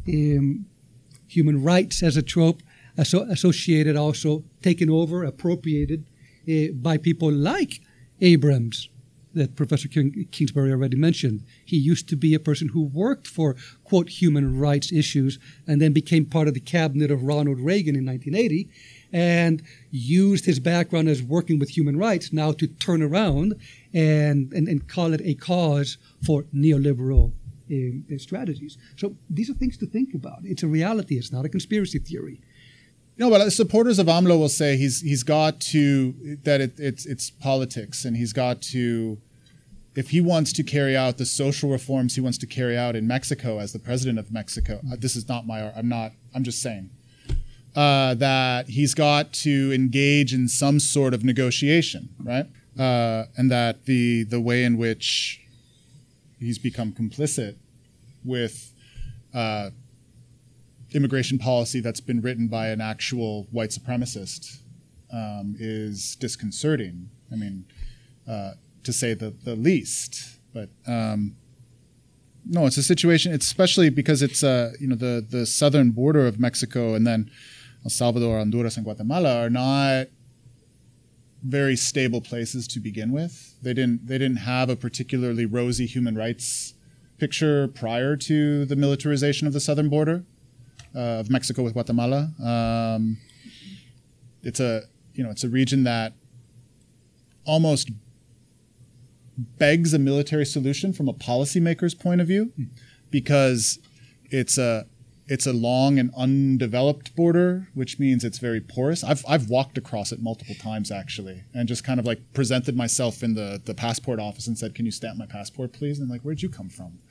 Um, 0.07 0.65
human 1.27 1.63
rights 1.63 2.03
as 2.03 2.17
a 2.17 2.21
trope 2.21 2.61
asso- 2.97 3.25
associated 3.29 3.95
also 3.95 4.43
taken 4.61 4.89
over, 4.89 5.23
appropriated 5.23 6.05
uh, 6.47 6.73
by 6.73 6.97
people 6.97 7.31
like 7.31 7.81
Abrams, 8.21 8.89
that 9.33 9.55
Professor 9.55 9.87
King- 9.87 10.27
Kingsbury 10.31 10.71
already 10.71 10.97
mentioned. 10.97 11.43
He 11.65 11.77
used 11.77 12.07
to 12.09 12.15
be 12.15 12.35
a 12.35 12.39
person 12.39 12.69
who 12.69 12.83
worked 12.83 13.27
for, 13.27 13.55
quote, 13.83 14.09
human 14.09 14.59
rights 14.59 14.91
issues 14.91 15.39
and 15.65 15.81
then 15.81 15.91
became 15.91 16.25
part 16.25 16.47
of 16.47 16.53
the 16.53 16.59
cabinet 16.59 17.09
of 17.09 17.23
Ronald 17.23 17.59
Reagan 17.59 17.95
in 17.95 18.05
1980 18.05 18.69
and 19.13 19.61
used 19.91 20.45
his 20.45 20.59
background 20.59 21.07
as 21.07 21.21
working 21.21 21.59
with 21.59 21.69
human 21.69 21.97
rights 21.97 22.33
now 22.33 22.51
to 22.51 22.67
turn 22.67 23.03
around 23.03 23.53
and, 23.93 24.51
and, 24.51 24.67
and 24.67 24.87
call 24.89 25.13
it 25.13 25.21
a 25.23 25.35
cause 25.35 25.97
for 26.25 26.43
neoliberal 26.53 27.31
uh, 27.71 28.17
strategies. 28.17 28.77
So 28.97 29.15
these 29.29 29.49
are 29.49 29.53
things 29.53 29.77
to 29.77 29.85
think 29.85 30.15
about. 30.15 30.39
It's 30.43 30.63
a 30.63 30.67
reality, 30.67 31.15
it's 31.17 31.31
not 31.31 31.45
a 31.45 31.49
conspiracy 31.49 31.99
theory. 31.99 32.41
No, 33.15 33.29
but 33.29 33.47
supporters 33.51 33.99
of 33.99 34.07
AMLO 34.07 34.39
will 34.39 34.49
say 34.49 34.75
he's 34.75 35.01
he's 35.01 35.21
got 35.21 35.59
to 35.61 36.37
that 36.43 36.61
it, 36.61 36.79
it's 36.79 37.05
it's 37.05 37.29
politics, 37.29 38.05
and 38.05 38.17
he's 38.17 38.33
got 38.33 38.59
to 38.63 39.19
if 39.95 40.09
he 40.09 40.19
wants 40.19 40.51
to 40.53 40.63
carry 40.63 40.97
out 40.97 41.19
the 41.19 41.25
social 41.25 41.69
reforms 41.69 42.15
he 42.15 42.21
wants 42.21 42.39
to 42.39 42.47
carry 42.47 42.75
out 42.75 42.95
in 42.95 43.05
Mexico 43.05 43.59
as 43.59 43.71
the 43.71 43.77
president 43.77 44.17
of 44.17 44.31
Mexico, 44.31 44.81
uh, 44.91 44.95
this 44.97 45.15
is 45.15 45.29
not 45.29 45.45
my. 45.45 45.71
I'm 45.73 45.87
not. 45.87 46.13
I'm 46.33 46.43
just 46.43 46.59
saying 46.59 46.89
uh, 47.75 48.13
that 48.15 48.69
he's 48.69 48.93
got 48.93 49.33
to 49.33 49.71
engage 49.73 50.33
in 50.33 50.47
some 50.47 50.79
sort 50.79 51.13
of 51.13 51.23
negotiation, 51.23 52.09
right? 52.23 52.45
Uh, 52.77 53.25
and 53.37 53.51
that 53.51 53.85
the 53.85 54.23
the 54.23 54.39
way 54.39 54.63
in 54.63 54.77
which 54.77 55.41
he's 56.39 56.57
become 56.57 56.91
complicit 56.91 57.55
with 58.23 58.73
uh, 59.33 59.69
immigration 60.93 61.37
policy 61.37 61.79
that's 61.79 61.99
been 61.99 62.21
written 62.21 62.47
by 62.47 62.67
an 62.67 62.81
actual 62.81 63.47
white 63.51 63.69
supremacist 63.69 64.59
um, 65.11 65.55
is 65.59 66.15
disconcerting. 66.15 67.09
I 67.31 67.35
mean, 67.35 67.65
uh, 68.27 68.53
to 68.83 68.93
say 68.93 69.13
the, 69.13 69.31
the 69.43 69.55
least. 69.55 70.39
But 70.53 70.69
um, 70.87 71.35
no, 72.45 72.65
it's 72.65 72.77
a 72.77 72.83
situation. 72.83 73.33
It's 73.33 73.45
especially 73.45 73.89
because 73.89 74.21
it's 74.21 74.43
uh, 74.43 74.73
you 74.79 74.87
know 74.87 74.95
the 74.95 75.25
the 75.27 75.45
southern 75.45 75.91
border 75.91 76.27
of 76.27 76.39
Mexico 76.39 76.93
and 76.93 77.07
then 77.07 77.31
El 77.83 77.89
Salvador, 77.89 78.37
Honduras, 78.37 78.77
and 78.77 78.85
Guatemala 78.85 79.43
are 79.43 79.49
not 79.49 80.07
very 81.43 81.75
stable 81.75 82.21
places 82.21 82.67
to 82.69 82.79
begin 82.79 83.11
with. 83.11 83.55
They 83.61 83.73
didn't 83.73 84.07
they 84.07 84.17
didn't 84.17 84.37
have 84.37 84.69
a 84.69 84.75
particularly 84.75 85.45
rosy 85.45 85.85
human 85.85 86.15
rights 86.15 86.73
picture 87.17 87.67
prior 87.67 88.15
to 88.15 88.65
the 88.65 88.75
militarization 88.75 89.47
of 89.47 89.53
the 89.53 89.59
southern 89.59 89.89
border 89.89 90.23
uh, 90.95 91.19
of 91.19 91.29
Mexico 91.29 91.63
with 91.63 91.73
Guatemala. 91.73 92.31
Um, 92.41 93.17
it's 94.41 94.59
a 94.59 94.83
you 95.13 95.23
know 95.23 95.29
it's 95.29 95.43
a 95.43 95.49
region 95.49 95.83
that 95.83 96.13
almost 97.45 97.89
begs 99.37 99.93
a 99.93 99.99
military 99.99 100.45
solution 100.45 100.93
from 100.93 101.09
a 101.09 101.13
policymaker's 101.13 101.95
point 101.95 102.21
of 102.21 102.27
view 102.27 102.53
because 103.09 103.79
it's 104.29 104.57
a 104.57 104.85
it's 105.27 105.47
a 105.47 105.53
long 105.53 105.99
and 105.99 106.11
undeveloped 106.17 107.15
border, 107.15 107.67
which 107.73 107.97
means 107.97 108.25
it's 108.25 108.39
very 108.39 108.59
porous. 108.59 109.03
I've, 109.03 109.23
I've 109.27 109.49
walked 109.49 109.77
across 109.77 110.11
it 110.11 110.21
multiple 110.21 110.55
times 110.55 110.91
actually, 110.91 111.43
and 111.53 111.67
just 111.67 111.83
kind 111.83 111.99
of 111.99 112.05
like 112.05 112.19
presented 112.33 112.75
myself 112.75 113.23
in 113.23 113.33
the, 113.33 113.61
the 113.63 113.73
passport 113.73 114.19
office 114.19 114.47
and 114.47 114.57
said, 114.57 114.75
"Can 114.75 114.85
you 114.85 114.91
stamp 114.91 115.17
my 115.17 115.25
passport, 115.25 115.71
please?" 115.71 115.99
And 115.99 116.09
like, 116.09 116.21
"Where'd 116.21 116.41
you 116.41 116.49
come 116.49 116.69
from?" 116.69 116.99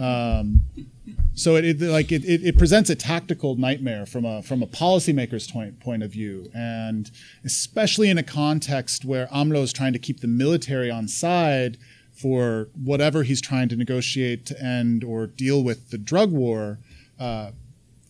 Um, 0.00 0.62
so 1.34 1.56
it, 1.56 1.64
it 1.64 1.80
like 1.80 2.10
it, 2.10 2.24
it, 2.24 2.44
it, 2.44 2.58
presents 2.58 2.90
a 2.90 2.94
tactical 2.94 3.56
nightmare 3.56 4.06
from 4.06 4.24
a 4.24 4.42
from 4.42 4.62
a 4.62 4.66
policymaker's 4.66 5.50
point 5.50 5.78
point 5.80 6.02
of 6.02 6.10
view, 6.10 6.50
and 6.54 7.10
especially 7.44 8.10
in 8.10 8.18
a 8.18 8.22
context 8.22 9.04
where 9.04 9.26
AMLO 9.28 9.62
is 9.62 9.72
trying 9.72 9.92
to 9.92 9.98
keep 9.98 10.20
the 10.20 10.26
military 10.26 10.90
on 10.90 11.06
side 11.06 11.76
for 12.12 12.68
whatever 12.74 13.22
he's 13.22 13.40
trying 13.40 13.68
to 13.68 13.76
negotiate 13.76 14.46
to 14.46 14.60
end 14.62 15.04
or 15.04 15.26
deal 15.26 15.62
with 15.62 15.90
the 15.90 15.98
drug 15.98 16.32
war 16.32 16.78
uh, 17.22 17.52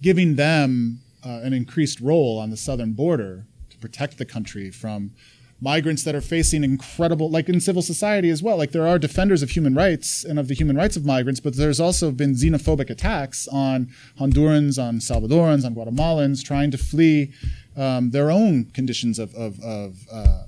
giving 0.00 0.36
them 0.36 1.00
uh, 1.24 1.40
an 1.42 1.52
increased 1.52 2.00
role 2.00 2.38
on 2.38 2.48
the 2.48 2.56
southern 2.56 2.92
border 2.94 3.44
to 3.68 3.76
protect 3.76 4.16
the 4.16 4.24
country 4.24 4.70
from 4.70 5.12
migrants 5.60 6.02
that 6.02 6.14
are 6.14 6.22
facing 6.22 6.64
incredible, 6.64 7.30
like 7.30 7.48
in 7.48 7.60
civil 7.60 7.82
society 7.82 8.30
as 8.30 8.42
well. 8.42 8.56
Like 8.56 8.72
there 8.72 8.86
are 8.86 8.98
defenders 8.98 9.42
of 9.42 9.50
human 9.50 9.74
rights 9.74 10.24
and 10.24 10.38
of 10.38 10.48
the 10.48 10.54
human 10.54 10.76
rights 10.76 10.96
of 10.96 11.04
migrants, 11.04 11.40
but 11.40 11.56
there's 11.56 11.78
also 11.78 12.10
been 12.10 12.34
xenophobic 12.34 12.88
attacks 12.88 13.46
on 13.48 13.90
Hondurans, 14.18 14.82
on 14.82 14.94
Salvadorans, 14.96 15.64
on 15.66 15.74
Guatemalans 15.74 16.42
trying 16.42 16.70
to 16.70 16.78
flee 16.78 17.32
um, 17.76 18.10
their 18.10 18.30
own 18.30 18.64
conditions 18.72 19.18
of, 19.18 19.34
of, 19.34 19.60
of 19.60 19.96
uh, 20.10 20.44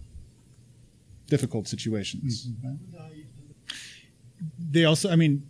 difficult 1.26 1.68
situations. 1.68 2.48
Mm-hmm. 2.48 2.66
Right? 2.66 3.12
They 4.58 4.84
also, 4.84 5.10
I 5.10 5.16
mean, 5.16 5.48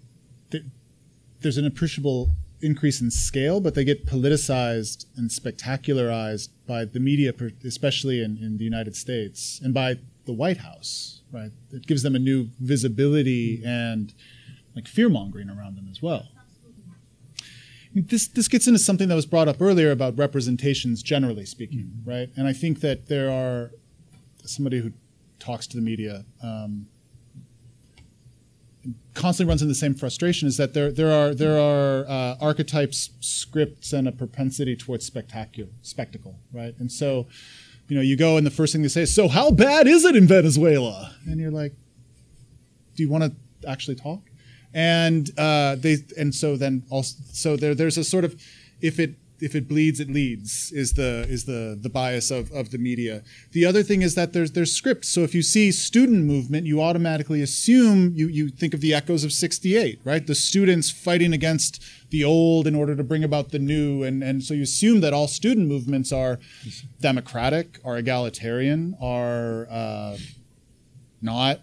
there's 1.41 1.59
an 1.59 1.67
appreciable 1.67 2.31
increase 2.65 3.01
in 3.01 3.11
scale, 3.11 3.61
but 3.61 3.75
they 3.75 3.85
get 3.85 4.07
politicized 4.07 5.07
and 5.17 5.31
spectacularized 5.31 6.49
by 6.67 6.85
the 6.85 7.01
media, 7.01 7.33
especially 7.65 8.23
in, 8.23 8.39
in 8.39 8.57
the 8.57 8.65
United 8.65 8.97
States, 8.97 9.61
and 9.63 9.75
by 9.75 9.97
the 10.25 10.33
White 10.33 10.59
House. 10.59 11.21
Right, 11.33 11.51
it 11.73 11.87
gives 11.87 12.03
them 12.03 12.15
a 12.15 12.21
new 12.21 12.49
visibility 12.61 13.61
and 13.67 14.15
like 14.77 14.87
fear 14.87 15.09
mongering 15.09 15.51
around 15.51 15.77
them 15.77 15.89
as 15.91 16.01
well. 16.01 16.29
This 17.95 18.27
this 18.27 18.49
gets 18.49 18.67
into 18.67 18.79
something 18.79 19.09
that 19.09 19.15
was 19.15 19.27
brought 19.27 19.49
up 19.49 19.61
earlier 19.61 19.91
about 19.91 20.17
representations, 20.17 21.03
generally 21.03 21.45
speaking, 21.45 21.93
mm-hmm. 21.97 22.11
right? 22.11 22.31
And 22.37 22.47
I 22.47 22.53
think 22.53 22.81
that 22.81 23.09
there 23.09 23.31
are 23.31 23.71
somebody 24.45 24.81
who 24.81 24.93
talks 25.39 25.67
to 25.69 25.77
the 25.77 25.83
media. 25.83 26.25
Um, 26.43 26.87
constantly 29.15 29.51
runs 29.51 29.63
into 29.63 29.71
the 29.71 29.79
same 29.79 29.95
frustration 29.95 30.49
is 30.49 30.57
that 30.57 30.75
there 30.75 30.91
there 30.91 31.13
are 31.13 31.35
there 31.35 31.59
are 31.59 32.07
uh, 32.09 32.37
archetypes, 32.41 33.11
scripts, 33.21 33.93
and 33.93 34.09
a 34.09 34.13
propensity 34.13 34.77
towards 34.77 35.05
spectacular 35.05 35.71
spectacle, 35.83 36.39
right? 36.53 36.75
And 36.79 36.91
so, 36.91 37.27
you 37.89 37.97
know, 37.97 38.03
you 38.03 38.17
go 38.17 38.37
and 38.37 38.47
the 38.47 38.51
first 38.51 38.73
thing 38.73 38.83
they 38.83 38.89
say 38.89 39.03
is, 39.03 39.15
"So 39.15 39.29
how 39.29 39.51
bad 39.51 39.87
is 39.87 40.05
it 40.05 40.17
in 40.17 40.27
Venezuela?" 40.27 41.15
And 41.27 41.41
you're 41.41 41.51
like, 41.51 41.73
"Do 42.97 43.03
you 43.03 43.09
want 43.09 43.25
to 43.25 43.69
actually 43.69 43.97
talk?" 43.97 44.23
And 44.73 45.31
uh, 45.39 45.77
they 45.77 45.99
and 46.19 46.35
so 46.35 46.57
then 46.57 46.83
also 46.91 47.17
so 47.33 47.57
there 47.57 47.75
there's 47.75 47.97
a 47.97 48.05
sort 48.05 48.25
of 48.25 48.41
if 48.81 48.99
it 48.99 49.15
if 49.45 49.55
it 49.55 49.69
bleeds, 49.69 50.01
it 50.01 50.11
leads 50.11 50.73
is 50.73 50.95
the 50.95 51.27
is 51.29 51.45
the 51.45 51.79
the 51.81 51.91
bias 51.91 52.31
of, 52.31 52.51
of 52.53 52.71
the 52.71 52.79
media. 52.79 53.23
The 53.53 53.67
other 53.67 53.83
thing 53.83 54.03
is 54.03 54.15
that 54.15 54.33
there's 54.33 54.53
there's 54.53 54.73
script. 54.73 55.05
So 55.05 55.21
if 55.21 55.35
you 55.35 55.43
see 55.43 55.71
student 55.71 56.25
movement, 56.25 56.67
you 56.67 56.81
automatically 56.81 57.43
assume 57.43 58.13
you 58.15 58.29
you 58.29 58.49
think 58.49 58.73
of 58.75 58.81
the 58.81 58.95
echoes 58.95 59.23
of 59.23 59.33
'68, 59.33 60.01
right? 60.05 60.27
The 60.27 60.35
students 60.35 60.91
fighting 60.91 61.33
against 61.33 61.83
the 62.11 62.25
old 62.25 62.67
in 62.67 62.75
order 62.75 62.97
to 62.97 63.05
bring 63.05 63.23
about 63.23 63.51
the 63.51 63.59
new, 63.59 64.03
and 64.03 64.25
and 64.25 64.43
so 64.43 64.55
you 64.55 64.63
assume 64.63 65.01
that 65.03 65.13
all 65.13 65.29
student 65.29 65.69
movements 65.69 66.11
are 66.13 66.39
democratic, 67.01 67.79
are 67.85 67.99
egalitarian, 67.99 68.97
are 69.01 69.69
uh, 69.71 70.17
not 71.21 71.61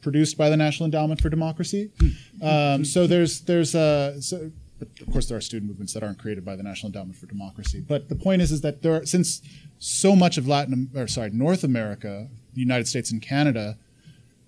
produced 0.00 0.36
by 0.36 0.50
the 0.50 0.56
National 0.56 0.86
Endowment 0.86 1.20
for 1.20 1.28
Democracy. 1.28 1.90
Hmm. 2.00 2.46
Um, 2.46 2.84
so 2.84 3.06
there's 3.06 3.42
there's 3.42 3.74
a 3.74 4.16
so 4.20 4.50
but 4.82 5.06
of 5.06 5.12
course, 5.12 5.26
there 5.26 5.38
are 5.38 5.40
student 5.40 5.68
movements 5.68 5.92
that 5.92 6.02
aren't 6.02 6.18
created 6.18 6.44
by 6.44 6.56
the 6.56 6.62
National 6.64 6.88
Endowment 6.88 7.16
for 7.16 7.26
Democracy. 7.26 7.84
But 7.86 8.08
the 8.08 8.16
point 8.16 8.42
is, 8.42 8.50
is 8.50 8.62
that 8.62 8.82
there, 8.82 8.94
are, 8.94 9.06
since 9.06 9.40
so 9.78 10.16
much 10.16 10.38
of 10.38 10.48
Latin, 10.48 10.90
or 10.96 11.06
sorry, 11.06 11.30
North 11.30 11.62
America, 11.62 12.28
the 12.54 12.60
United 12.60 12.88
States 12.88 13.12
and 13.12 13.22
Canada, 13.22 13.78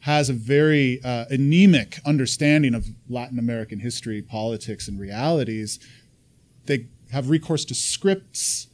has 0.01 0.29
a 0.29 0.33
very 0.33 1.01
uh, 1.05 1.27
anemic 1.31 2.01
understanding 2.05 2.75
of 2.75 2.89
Latin 3.09 3.39
American 3.39 3.79
history, 3.79 4.23
politics, 4.23 4.89
and 4.89 4.99
realities. 4.99 5.79
They 6.67 6.89
have 7.13 7.31
recourse 7.31 7.65
to 7.67 7.75
scripts, 7.75 8.67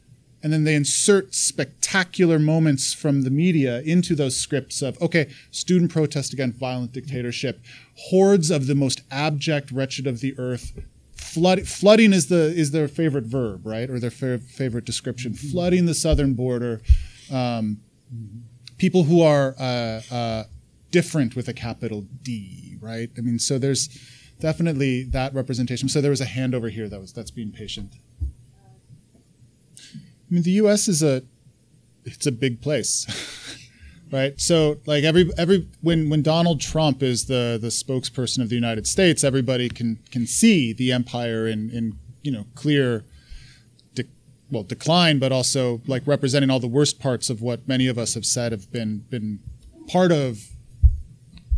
and 0.42 0.50
then 0.50 0.64
they 0.64 0.74
insert 0.74 1.34
spectacular 1.34 2.38
moments 2.38 2.94
from 2.94 3.20
the 3.22 3.30
media 3.30 3.82
into 3.82 4.14
those 4.14 4.34
scripts 4.34 4.80
of 4.80 5.00
okay, 5.02 5.28
student 5.50 5.92
protest 5.92 6.32
against 6.32 6.58
violent 6.58 6.92
dictatorship, 6.92 7.60
hordes 8.08 8.50
of 8.50 8.66
the 8.66 8.74
most 8.74 9.02
abject, 9.10 9.70
wretched 9.70 10.06
of 10.06 10.20
the 10.20 10.34
earth 10.38 10.72
flood, 11.20 11.68
flooding 11.68 12.12
is 12.12 12.26
the 12.26 12.54
is 12.56 12.70
their 12.70 12.88
favorite 12.88 13.24
verb, 13.24 13.66
right, 13.66 13.88
or 13.88 13.98
their 13.98 14.10
fa- 14.10 14.38
favorite 14.38 14.84
description. 14.84 15.32
Mm-hmm. 15.32 15.50
Flooding 15.50 15.86
the 15.86 15.94
southern 15.94 16.34
border, 16.34 16.80
um, 17.32 17.78
people 18.78 19.04
who 19.04 19.22
are 19.22 19.54
uh, 19.58 20.00
uh, 20.10 20.44
different 20.90 21.36
with 21.36 21.48
a 21.48 21.52
capital 21.52 22.06
D, 22.22 22.76
right? 22.80 23.10
I 23.16 23.20
mean, 23.20 23.38
so 23.38 23.58
there's 23.58 23.88
definitely 24.40 25.04
that 25.04 25.34
representation. 25.34 25.88
So 25.88 26.00
there 26.00 26.10
was 26.10 26.20
a 26.20 26.26
hand 26.26 26.54
over 26.54 26.68
here 26.68 26.88
that 26.88 27.00
was 27.00 27.12
that's 27.12 27.30
being 27.30 27.52
patient. 27.52 27.96
I 30.30 30.34
mean, 30.34 30.42
the 30.42 30.52
U.S. 30.52 30.88
is 30.88 31.02
a 31.02 31.22
it's 32.04 32.26
a 32.26 32.32
big 32.32 32.60
place. 32.60 33.06
right? 34.10 34.40
So 34.40 34.78
like 34.86 35.04
every 35.04 35.30
every 35.38 35.68
when 35.80 36.10
when 36.10 36.22
Donald 36.22 36.60
Trump 36.60 37.02
is 37.02 37.26
the 37.26 37.58
the 37.60 37.68
spokesperson 37.68 38.42
of 38.42 38.48
the 38.48 38.54
United 38.54 38.86
States, 38.86 39.24
everybody 39.24 39.68
can 39.68 39.98
can 40.10 40.26
see 40.26 40.72
the 40.72 40.92
empire 40.92 41.46
in 41.46 41.70
in 41.70 41.98
you 42.22 42.32
know 42.32 42.46
clear. 42.54 43.04
De- 43.94 44.04
well, 44.50 44.62
decline, 44.62 45.18
but 45.18 45.32
also 45.32 45.80
like 45.86 46.06
representing 46.06 46.50
all 46.50 46.60
the 46.60 46.68
worst 46.68 46.98
parts 46.98 47.30
of 47.30 47.40
what 47.40 47.66
many 47.68 47.86
of 47.86 47.98
us 47.98 48.14
have 48.14 48.26
said 48.26 48.52
have 48.52 48.70
been 48.72 49.04
been 49.10 49.40
part 49.86 50.12
of 50.12 50.50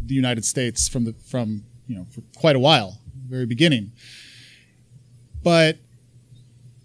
the 0.04 0.14
United 0.14 0.44
States 0.44 0.88
from 0.88 1.04
the 1.04 1.12
from 1.12 1.64
you 1.86 1.94
know 1.94 2.06
for 2.10 2.22
quite 2.36 2.56
a 2.56 2.60
while, 2.60 2.98
very 3.28 3.46
beginning. 3.46 3.92
But 5.42 5.78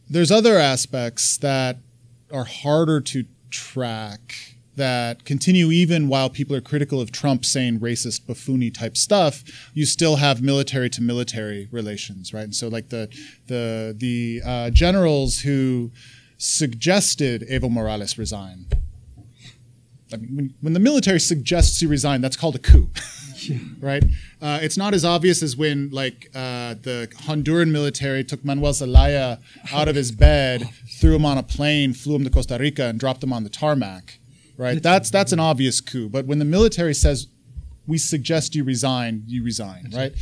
there's 0.09 0.31
other 0.31 0.57
aspects 0.57 1.37
that 1.37 1.77
are 2.31 2.45
harder 2.45 3.01
to 3.01 3.25
track 3.49 4.56
that 4.77 5.25
continue 5.25 5.71
even 5.71 6.07
while 6.07 6.29
people 6.29 6.55
are 6.55 6.61
critical 6.61 7.01
of 7.01 7.11
Trump 7.11 7.43
saying 7.43 7.79
racist, 7.79 8.21
buffoony 8.21 8.73
type 8.73 8.95
stuff. 8.95 9.43
You 9.73 9.85
still 9.85 10.15
have 10.15 10.41
military 10.41 10.89
to 10.91 11.01
military 11.01 11.67
relations, 11.71 12.33
right? 12.33 12.43
And 12.43 12.55
so, 12.55 12.67
like 12.67 12.89
the 12.89 13.09
the 13.47 13.95
the 13.97 14.41
uh, 14.45 14.69
generals 14.69 15.41
who 15.41 15.91
suggested 16.37 17.43
Evo 17.49 17.69
Morales 17.69 18.17
resign 18.17 18.67
I 20.13 20.17
mean, 20.17 20.35
when, 20.35 20.53
when 20.61 20.73
the 20.73 20.79
military 20.79 21.19
suggests 21.19 21.81
you 21.81 21.89
resign, 21.89 22.21
that's 22.21 22.37
called 22.37 22.55
a 22.55 22.59
coup, 22.59 22.89
right? 23.81 24.03
Uh, 24.41 24.59
it's 24.61 24.77
not 24.77 24.93
as 24.93 25.03
obvious 25.03 25.43
as 25.43 25.57
when, 25.57 25.89
like, 25.89 26.29
uh, 26.33 26.75
the 26.81 27.09
Honduran 27.23 27.71
military 27.71 28.23
took 28.23 28.43
Manuel 28.45 28.73
Zelaya 28.73 29.39
out 29.73 29.87
of 29.87 29.95
his 29.95 30.11
bed, 30.11 30.69
threw 30.99 31.15
him 31.15 31.25
on 31.25 31.37
a 31.37 31.43
plane, 31.43 31.93
flew 31.93 32.15
him 32.15 32.23
to 32.23 32.29
Costa 32.29 32.57
Rica, 32.59 32.85
and 32.85 32.99
dropped 32.99 33.23
him 33.23 33.33
on 33.33 33.43
the 33.43 33.49
tarmac, 33.49 34.16
right? 34.57 34.81
That's 34.81 35.09
that's 35.09 35.31
an 35.31 35.39
obvious 35.39 35.81
coup. 35.81 36.09
But 36.09 36.25
when 36.25 36.39
the 36.39 36.45
military 36.45 36.93
says, 36.93 37.27
"We 37.85 37.97
suggest 37.97 38.55
you 38.55 38.63
resign," 38.63 39.23
you 39.27 39.43
resign, 39.43 39.91
right? 39.93 40.13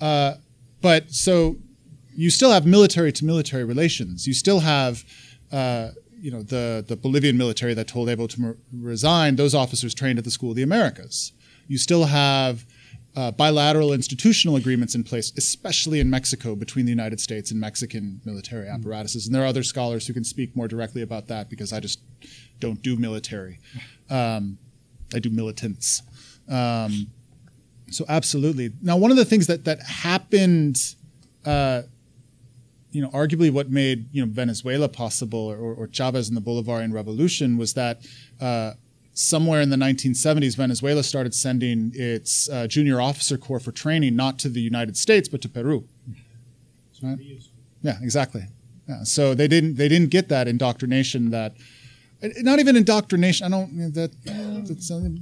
Uh, 0.00 0.34
but 0.80 1.10
so 1.10 1.56
you 2.14 2.30
still 2.30 2.50
have 2.50 2.66
military 2.66 3.12
to 3.12 3.24
military 3.24 3.64
relations. 3.64 4.26
You 4.26 4.34
still 4.34 4.60
have 4.60 5.04
uh, 5.52 5.90
you 6.18 6.30
know 6.30 6.42
the 6.42 6.84
the 6.86 6.96
Bolivian 6.96 7.36
military 7.36 7.74
that 7.74 7.88
told 7.88 8.08
Evo 8.08 8.28
to 8.30 8.56
resign. 8.72 9.36
Those 9.36 9.54
officers 9.54 9.94
trained 9.94 10.18
at 10.18 10.24
the 10.24 10.30
School 10.30 10.50
of 10.50 10.56
the 10.56 10.62
Americas. 10.62 11.32
You 11.68 11.78
still 11.78 12.04
have 12.04 12.64
uh, 13.16 13.30
bilateral 13.30 13.92
institutional 13.92 14.56
agreements 14.56 14.94
in 14.94 15.02
place, 15.02 15.32
especially 15.36 16.00
in 16.00 16.10
Mexico 16.10 16.54
between 16.54 16.84
the 16.84 16.90
United 16.90 17.18
States 17.18 17.50
and 17.50 17.58
Mexican 17.58 18.20
military 18.24 18.68
apparatuses. 18.68 19.26
And 19.26 19.34
there 19.34 19.42
are 19.42 19.46
other 19.46 19.62
scholars 19.62 20.06
who 20.06 20.12
can 20.12 20.22
speak 20.22 20.54
more 20.54 20.68
directly 20.68 21.00
about 21.00 21.26
that 21.28 21.48
because 21.48 21.72
I 21.72 21.80
just 21.80 22.00
don't 22.60 22.82
do 22.82 22.96
military. 22.96 23.58
Um, 24.10 24.58
I 25.14 25.18
do 25.18 25.30
militants. 25.30 26.02
Um, 26.48 27.08
so 27.90 28.04
absolutely. 28.08 28.72
Now, 28.82 28.96
one 28.96 29.10
of 29.10 29.16
the 29.16 29.24
things 29.24 29.46
that 29.46 29.64
that 29.64 29.82
happened. 29.82 30.94
Uh, 31.44 31.82
you 32.90 33.02
know, 33.02 33.10
arguably 33.10 33.50
what 33.50 33.70
made 33.70 34.06
you 34.10 34.24
know 34.24 34.32
Venezuela 34.32 34.88
possible, 34.88 35.38
or, 35.38 35.74
or 35.74 35.86
Chavez 35.86 36.28
and 36.28 36.36
the 36.36 36.40
Bolivarian 36.40 36.94
Revolution, 36.94 37.58
was 37.58 37.74
that 37.74 38.06
uh, 38.40 38.72
somewhere 39.12 39.60
in 39.60 39.70
the 39.70 39.76
1970s, 39.76 40.56
Venezuela 40.56 41.02
started 41.02 41.34
sending 41.34 41.90
its 41.94 42.48
uh, 42.48 42.66
junior 42.66 43.00
officer 43.00 43.36
corps 43.36 43.60
for 43.60 43.72
training, 43.72 44.16
not 44.16 44.38
to 44.38 44.48
the 44.48 44.60
United 44.60 44.96
States 44.96 45.28
but 45.28 45.42
to 45.42 45.48
Peru. 45.48 45.86
Right? 47.02 47.18
Yeah, 47.82 47.98
exactly. 48.00 48.44
Yeah. 48.88 49.02
So 49.02 49.34
they 49.34 49.48
didn't 49.48 49.74
they 49.76 49.88
didn't 49.88 50.10
get 50.10 50.28
that 50.28 50.48
indoctrination 50.48 51.30
that 51.30 51.56
not 52.38 52.58
even 52.58 52.76
indoctrination. 52.76 53.46
I 53.46 53.50
don't 53.50 53.94
that 53.94 54.10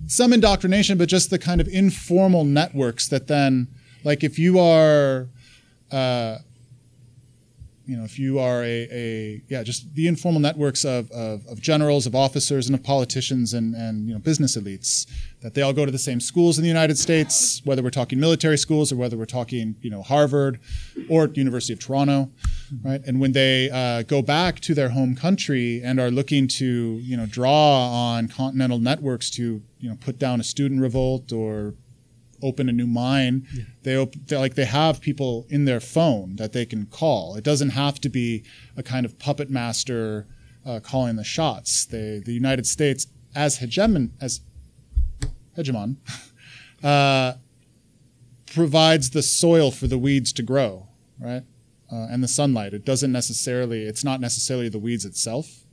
some 0.07 0.33
indoctrination, 0.33 0.99
but 0.99 1.09
just 1.09 1.31
the 1.31 1.39
kind 1.39 1.61
of 1.61 1.69
informal 1.69 2.45
networks 2.45 3.09
that 3.09 3.27
then, 3.27 3.69
like, 4.05 4.23
if 4.23 4.39
you 4.39 4.59
are 4.59 5.29
uh, 5.91 6.39
you 7.87 7.97
know, 7.97 8.05
if 8.05 8.19
you 8.19 8.39
are 8.39 8.63
a, 8.63 8.89
a 8.91 9.43
yeah, 9.49 9.63
just 9.63 9.95
the 9.95 10.09
informal 10.09 10.41
networks 10.41 10.85
of, 10.85 11.11
of, 11.11 11.47
of, 11.47 11.61
generals, 11.61 12.07
of 12.07 12.15
officers, 12.15 12.67
and 12.67 12.75
of 12.75 12.83
politicians 12.83 13.53
and, 13.53 13.75
and 13.75 14.09
you 14.09 14.15
know 14.15 14.21
business 14.21 14.57
elites, 14.57 15.07
that 15.43 15.55
they 15.55 15.63
all 15.63 15.73
go 15.73 15.85
to 15.85 15.93
the 15.93 15.99
same 15.99 16.21
schools 16.21 16.57
in 16.59 16.63
the 16.63 16.69
United 16.69 16.97
States, 16.97 17.61
whether 17.65 17.83
we're 17.83 17.91
talking 17.91 18.19
military 18.19 18.57
schools 18.57 18.91
or 18.91 18.97
whether 18.97 19.17
we're 19.17 19.27
talking 19.27 19.77
you 19.83 19.91
know 19.91 20.03
Harvard 20.03 20.61
or 21.11 21.27
University 21.35 21.73
of 21.73 21.79
Toronto, 21.79 22.31
right? 22.83 23.03
And 23.07 23.21
when 23.21 23.33
they 23.33 23.71
uh, 23.71 24.03
go 24.03 24.23
back 24.23 24.61
to 24.61 24.75
their 24.75 24.91
home 24.91 25.15
country 25.15 25.83
and 25.85 26.01
are 26.01 26.11
looking 26.11 26.49
to 26.49 26.99
you 27.03 27.17
know 27.17 27.27
draw 27.27 27.91
on 27.91 28.29
continental 28.29 28.79
networks 28.79 29.29
to 29.31 29.63
you 29.79 29.89
know 29.91 29.97
put 30.01 30.19
down 30.19 30.41
a 30.41 30.45
student 30.45 30.81
revolt 30.81 31.33
or 31.33 31.75
open 32.45 32.69
a 32.69 32.73
new 32.73 32.87
mine. 32.87 33.47
Yeah. 33.53 33.65
They 33.83 33.97
op- 33.97 34.31
like 34.31 34.55
they 34.55 34.67
have 34.67 35.01
people 35.01 35.47
in 35.49 35.65
their 35.65 35.81
phone 35.81 36.37
that 36.37 36.53
they 36.53 36.67
can 36.67 36.87
call. 36.87 37.35
It 37.37 37.45
doesn't 37.45 37.71
have 37.71 38.01
to 38.03 38.09
be 38.09 38.45
a 38.77 38.83
kind 38.83 39.07
of 39.07 39.19
puppet 39.19 39.51
master 39.51 40.27
uh, 40.65 40.81
calling 40.81 41.17
the 41.17 41.25
shots. 41.25 41.87
They, 41.87 42.21
the 42.25 42.33
United 42.33 42.67
States, 42.67 43.07
as 43.35 43.59
hegemon, 43.59 44.11
as 44.21 44.41
hegemon, 45.57 45.97
uh, 46.85 47.35
provides 48.47 49.11
the 49.11 49.23
soil 49.23 49.71
for 49.71 49.87
the 49.87 49.99
weeds 49.99 50.33
to 50.35 50.43
grow, 50.43 50.89
right? 51.19 51.43
Uh, 51.91 52.07
and 52.11 52.23
the 52.23 52.29
sunlight. 52.29 52.75
It 52.75 52.85
doesn't 52.85 53.13
necessarily. 53.13 53.85
It's 53.85 54.05
not 54.05 54.21
necessarily 54.21 54.69
the 54.69 54.79
weeds 54.79 55.05
itself. 55.05 55.65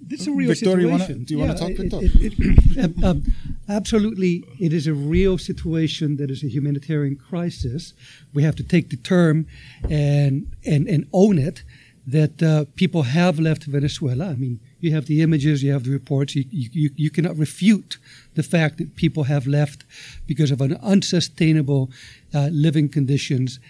This 0.00 0.22
is 0.22 0.28
a 0.28 0.32
real 0.32 0.48
Victor, 0.48 0.64
situation. 0.66 0.90
Wanna, 0.90 1.14
do 1.14 1.34
you 1.34 1.40
yeah, 1.40 1.46
want 1.46 1.58
to 1.58 1.64
talk, 1.64 1.76
Victor? 1.76 1.98
It, 2.02 2.32
it, 2.76 3.04
um, 3.04 3.04
um, 3.04 3.24
absolutely, 3.68 4.44
it 4.58 4.72
is 4.72 4.86
a 4.86 4.94
real 4.94 5.38
situation 5.38 6.16
that 6.16 6.30
is 6.30 6.42
a 6.42 6.48
humanitarian 6.48 7.16
crisis. 7.16 7.94
We 8.34 8.42
have 8.42 8.56
to 8.56 8.62
take 8.62 8.90
the 8.90 8.96
term 8.96 9.46
and 9.88 10.50
and, 10.64 10.88
and 10.88 11.06
own 11.12 11.38
it. 11.38 11.62
That 12.06 12.42
uh, 12.42 12.64
people 12.74 13.02
have 13.02 13.38
left 13.38 13.64
Venezuela. 13.64 14.30
I 14.30 14.34
mean, 14.34 14.60
you 14.80 14.92
have 14.92 15.04
the 15.04 15.20
images, 15.20 15.62
you 15.62 15.72
have 15.72 15.84
the 15.84 15.90
reports. 15.90 16.34
You, 16.34 16.44
you, 16.50 16.90
you 16.96 17.10
cannot 17.10 17.36
refute 17.36 17.98
the 18.34 18.42
fact 18.42 18.78
that 18.78 18.96
people 18.96 19.24
have 19.24 19.46
left 19.46 19.84
because 20.26 20.50
of 20.50 20.62
an 20.62 20.78
unsustainable 20.82 21.90
uh, 22.32 22.48
living 22.50 22.88
conditions, 22.88 23.60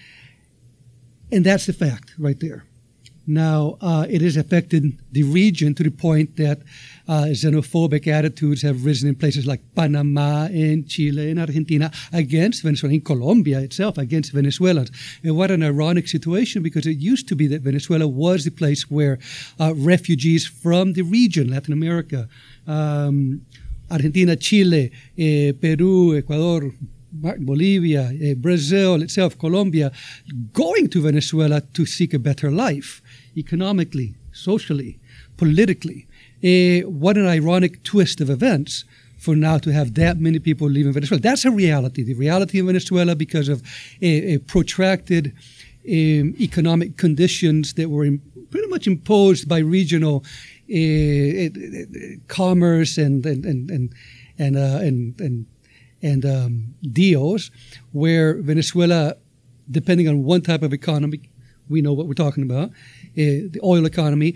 and 1.32 1.44
that's 1.44 1.66
the 1.66 1.72
fact 1.72 2.14
right 2.16 2.38
there. 2.38 2.67
Now, 3.28 3.76
uh, 3.82 4.06
it 4.08 4.22
has 4.22 4.38
affected 4.38 4.98
the 5.12 5.22
region 5.22 5.74
to 5.74 5.82
the 5.82 5.90
point 5.90 6.36
that 6.36 6.62
uh, 7.06 7.26
xenophobic 7.32 8.06
attitudes 8.06 8.62
have 8.62 8.86
risen 8.86 9.06
in 9.06 9.16
places 9.16 9.46
like 9.46 9.60
Panama, 9.74 10.46
in 10.46 10.86
Chile, 10.86 11.30
in 11.30 11.38
Argentina 11.38 11.92
against 12.14 12.62
Venezuela, 12.62 12.94
in 12.94 13.02
Colombia 13.02 13.60
itself 13.60 13.98
against 13.98 14.32
Venezuelans. 14.32 14.90
And 15.22 15.36
what 15.36 15.50
an 15.50 15.62
ironic 15.62 16.08
situation 16.08 16.62
because 16.62 16.86
it 16.86 16.96
used 16.96 17.28
to 17.28 17.36
be 17.36 17.46
that 17.48 17.60
Venezuela 17.60 18.08
was 18.08 18.46
the 18.46 18.50
place 18.50 18.90
where 18.90 19.18
uh, 19.60 19.74
refugees 19.76 20.46
from 20.46 20.94
the 20.94 21.02
region, 21.02 21.50
Latin 21.50 21.74
America, 21.74 22.30
um, 22.66 23.42
Argentina, 23.90 24.36
Chile, 24.36 24.90
eh, 25.18 25.52
Peru, 25.52 26.16
Ecuador, 26.16 26.72
Bolivia, 27.12 28.10
uh, 28.10 28.34
Brazil 28.34 29.02
itself, 29.02 29.38
Colombia, 29.38 29.90
going 30.52 30.88
to 30.88 31.02
Venezuela 31.02 31.60
to 31.60 31.86
seek 31.86 32.14
a 32.14 32.18
better 32.18 32.50
life, 32.50 33.02
economically, 33.38 34.14
socially, 34.32 34.98
politically. 35.36 36.06
What 36.84 37.16
an 37.16 37.26
ironic 37.26 37.82
twist 37.82 38.20
of 38.20 38.30
events 38.30 38.84
for 39.18 39.34
now 39.34 39.58
to 39.58 39.72
have 39.72 39.94
that 39.94 40.18
many 40.18 40.38
people 40.38 40.68
leaving 40.68 40.92
Venezuela. 40.92 41.20
That's 41.20 41.44
a 41.44 41.50
reality. 41.50 42.02
The 42.04 42.14
reality 42.14 42.60
in 42.60 42.66
Venezuela 42.66 43.16
because 43.16 43.48
of 43.48 43.62
a, 44.00 44.34
a 44.34 44.38
protracted 44.38 45.34
um, 45.88 46.34
economic 46.40 46.96
conditions 46.96 47.74
that 47.74 47.90
were 47.90 48.04
in, 48.04 48.20
pretty 48.50 48.68
much 48.68 48.86
imposed 48.86 49.48
by 49.48 49.58
regional 49.58 50.24
uh, 50.70 51.48
commerce 52.28 52.98
and 52.98 53.24
and 53.26 53.44
and 53.44 53.70
and 53.70 53.94
and, 54.38 54.56
uh, 54.56 54.78
and, 54.86 55.20
and 55.20 55.46
and 56.02 56.24
um, 56.24 56.74
deals 56.92 57.50
where 57.92 58.40
Venezuela, 58.40 59.16
depending 59.70 60.08
on 60.08 60.22
one 60.22 60.42
type 60.42 60.62
of 60.62 60.72
economy, 60.72 61.20
we 61.68 61.82
know 61.82 61.92
what 61.92 62.06
we're 62.06 62.14
talking 62.14 62.44
about, 62.44 62.70
the 63.18 63.60
oil 63.62 63.84
economy, 63.84 64.34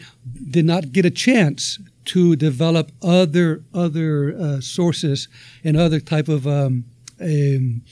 did 0.51 0.65
not 0.65 0.93
get 0.93 1.05
a 1.05 1.11
chance 1.11 1.79
to 2.05 2.37
develop 2.37 2.91
other 3.03 3.63
other 3.73 4.35
uh, 4.37 4.61
sources 4.61 5.29
and 5.65 5.77
other 5.77 6.01
type 6.01 6.29
of 6.29 6.47
um, 6.47 6.85
um, 7.21 7.83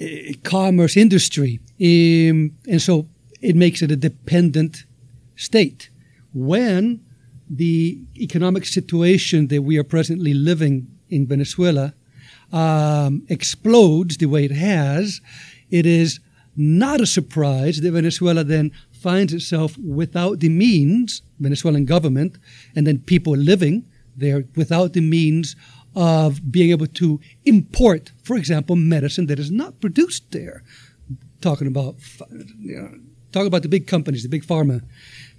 uh, 0.00 0.06
commerce 0.44 0.96
industry, 0.96 1.58
um, 1.80 2.52
and 2.68 2.80
so 2.80 3.06
it 3.40 3.56
makes 3.56 3.82
it 3.82 3.90
a 3.90 3.96
dependent 3.96 4.84
state. 5.36 5.90
When 6.32 7.00
the 7.48 7.98
economic 8.16 8.64
situation 8.64 9.48
that 9.48 9.62
we 9.62 9.78
are 9.78 9.84
presently 9.84 10.34
living 10.34 10.88
in 11.08 11.26
Venezuela 11.26 11.94
um, 12.52 13.24
explodes 13.28 14.16
the 14.16 14.26
way 14.26 14.44
it 14.44 14.50
has, 14.50 15.20
it 15.70 15.86
is 15.86 16.20
not 16.56 17.00
a 17.00 17.06
surprise 17.06 17.80
that 17.80 17.92
Venezuela 17.92 18.42
then 18.42 18.72
finds 19.06 19.32
itself 19.32 19.70
without 19.78 20.40
the 20.40 20.48
means, 20.48 21.22
Venezuelan 21.38 21.84
government, 21.84 22.32
and 22.74 22.82
then 22.86 22.98
people 22.98 23.36
living 23.52 23.76
there 24.16 24.40
without 24.56 24.94
the 24.94 25.00
means 25.00 25.54
of 25.94 26.28
being 26.56 26.70
able 26.76 26.88
to 27.02 27.20
import, 27.44 28.02
for 28.24 28.36
example, 28.36 28.74
medicine 28.74 29.26
that 29.26 29.38
is 29.38 29.50
not 29.62 29.80
produced 29.80 30.24
there. 30.32 30.58
Talking 31.40 31.68
about, 31.68 31.94
you 32.58 32.76
know, 32.78 32.90
talk 33.30 33.46
about 33.46 33.62
the 33.62 33.68
big 33.76 33.86
companies, 33.86 34.22
the 34.22 34.28
big 34.36 34.44
pharma 34.44 34.82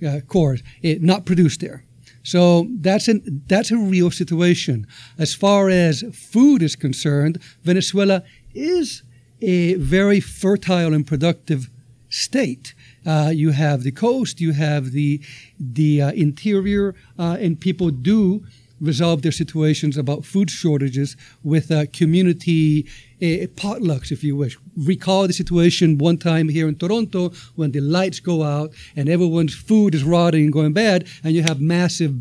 uh, 0.08 0.20
cores, 0.28 0.62
it 0.82 1.02
not 1.02 1.26
produced 1.26 1.60
there. 1.60 1.84
So 2.24 2.42
that's 2.88 3.08
an 3.14 3.20
that's 3.48 3.72
a 3.72 3.78
real 3.94 4.12
situation. 4.12 4.88
As 5.26 5.32
far 5.44 5.70
as 5.70 5.94
food 6.14 6.62
is 6.62 6.76
concerned, 6.76 7.36
Venezuela 7.64 8.24
is 8.54 9.04
a 9.42 9.76
very 9.76 10.22
fertile 10.22 10.94
and 10.94 11.06
productive 11.06 11.70
state. 12.10 12.74
Uh, 13.08 13.32
you 13.34 13.52
have 13.52 13.84
the 13.84 13.92
coast, 13.92 14.42
you 14.42 14.52
have 14.52 14.92
the 14.92 15.22
the 15.60 16.02
uh, 16.02 16.12
interior, 16.12 16.94
uh, 17.18 17.38
and 17.40 17.60
people 17.60 17.90
do 17.90 18.44
resolve 18.80 19.22
their 19.22 19.32
situations 19.32 19.98
about 19.98 20.26
food 20.26 20.50
shortages 20.52 21.18
with 21.44 21.72
uh, 21.72 21.86
community 21.94 22.86
uh, 23.22 23.48
potlucks, 23.56 24.12
if 24.12 24.24
you 24.24 24.36
wish. 24.36 24.58
Recall 24.76 25.26
the 25.26 25.34
situation 25.34 25.98
one 25.98 26.18
time 26.18 26.50
here 26.50 26.68
in 26.68 26.76
Toronto 26.76 27.32
when 27.56 27.72
the 27.72 27.80
lights 27.80 28.20
go 28.20 28.44
out 28.44 28.72
and 28.96 29.10
everyone's 29.10 29.56
food 29.56 29.96
is 29.96 30.04
rotting 30.04 30.44
and 30.44 30.54
going 30.54 30.74
bad, 30.74 31.08
and 31.24 31.34
you 31.34 31.42
have 31.42 31.60
massive 31.60 32.14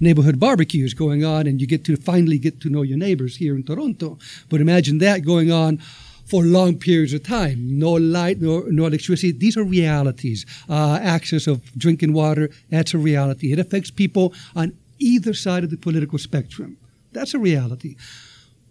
neighborhood 0.00 0.38
barbecues 0.38 0.92
going 0.92 1.24
on, 1.24 1.46
and 1.46 1.60
you 1.60 1.66
get 1.66 1.84
to 1.84 1.96
finally 1.96 2.38
get 2.38 2.60
to 2.60 2.68
know 2.68 2.82
your 2.82 2.98
neighbors 2.98 3.36
here 3.36 3.54
in 3.54 3.62
Toronto. 3.62 4.18
But 4.50 4.60
imagine 4.60 4.98
that 4.98 5.24
going 5.24 5.50
on 5.50 5.80
for 6.24 6.44
long 6.44 6.78
periods 6.78 7.12
of 7.12 7.22
time. 7.22 7.78
No 7.78 7.92
light, 7.92 8.40
no, 8.40 8.60
no 8.68 8.86
electricity. 8.86 9.32
These 9.32 9.56
are 9.56 9.64
realities. 9.64 10.46
Uh, 10.68 10.98
access 11.02 11.46
of 11.46 11.62
drinking 11.76 12.12
water, 12.12 12.50
that's 12.70 12.94
a 12.94 12.98
reality. 12.98 13.52
It 13.52 13.58
affects 13.58 13.90
people 13.90 14.32
on 14.54 14.76
either 14.98 15.34
side 15.34 15.64
of 15.64 15.70
the 15.70 15.76
political 15.76 16.18
spectrum. 16.18 16.76
That's 17.12 17.34
a 17.34 17.38
reality. 17.38 17.96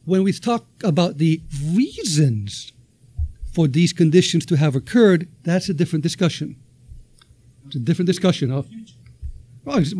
When 0.05 0.23
we 0.23 0.33
talk 0.33 0.65
about 0.83 1.17
the 1.17 1.41
reasons 1.73 2.73
for 3.53 3.67
these 3.67 3.93
conditions 3.93 4.45
to 4.47 4.55
have 4.55 4.75
occurred, 4.75 5.27
that's 5.43 5.69
a 5.69 5.73
different 5.73 6.03
discussion. 6.03 6.55
It's 7.67 7.75
a 7.75 7.79
different 7.79 8.07
discussion. 8.07 8.51
Of, 8.51 8.67
it's, 9.67 9.93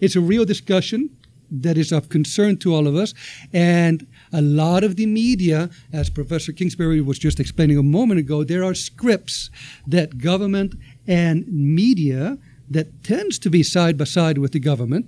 it's 0.00 0.16
a 0.16 0.20
real 0.20 0.44
discussion 0.44 1.10
that 1.50 1.76
is 1.76 1.92
of 1.92 2.08
concern 2.08 2.56
to 2.58 2.74
all 2.74 2.86
of 2.86 2.96
us. 2.96 3.14
And 3.52 4.06
a 4.32 4.40
lot 4.40 4.82
of 4.84 4.96
the 4.96 5.06
media, 5.06 5.70
as 5.92 6.10
Professor 6.10 6.52
Kingsbury 6.52 7.00
was 7.00 7.18
just 7.18 7.38
explaining 7.38 7.78
a 7.78 7.82
moment 7.82 8.20
ago, 8.20 8.44
there 8.44 8.64
are 8.64 8.74
scripts 8.74 9.50
that 9.86 10.18
government 10.18 10.74
and 11.06 11.46
media 11.48 12.38
that 12.70 13.04
tends 13.04 13.38
to 13.40 13.50
be 13.50 13.62
side 13.62 13.98
by 13.98 14.04
side 14.04 14.38
with 14.38 14.52
the 14.52 14.60
government 14.60 15.06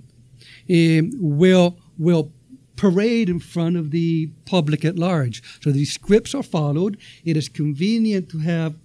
um, 0.69 1.11
will 1.15 1.77
will 1.97 2.31
parade 2.75 3.29
in 3.29 3.39
front 3.39 3.77
of 3.77 3.91
the 3.91 4.27
public 4.45 4.83
at 4.83 4.97
large. 4.97 5.41
So 5.61 5.71
these 5.71 5.93
scripts 5.93 6.35
are 6.35 6.43
followed. 6.43 6.97
It 7.23 7.37
is 7.37 7.47
convenient 7.49 8.29
to 8.29 8.39
have. 8.39 8.75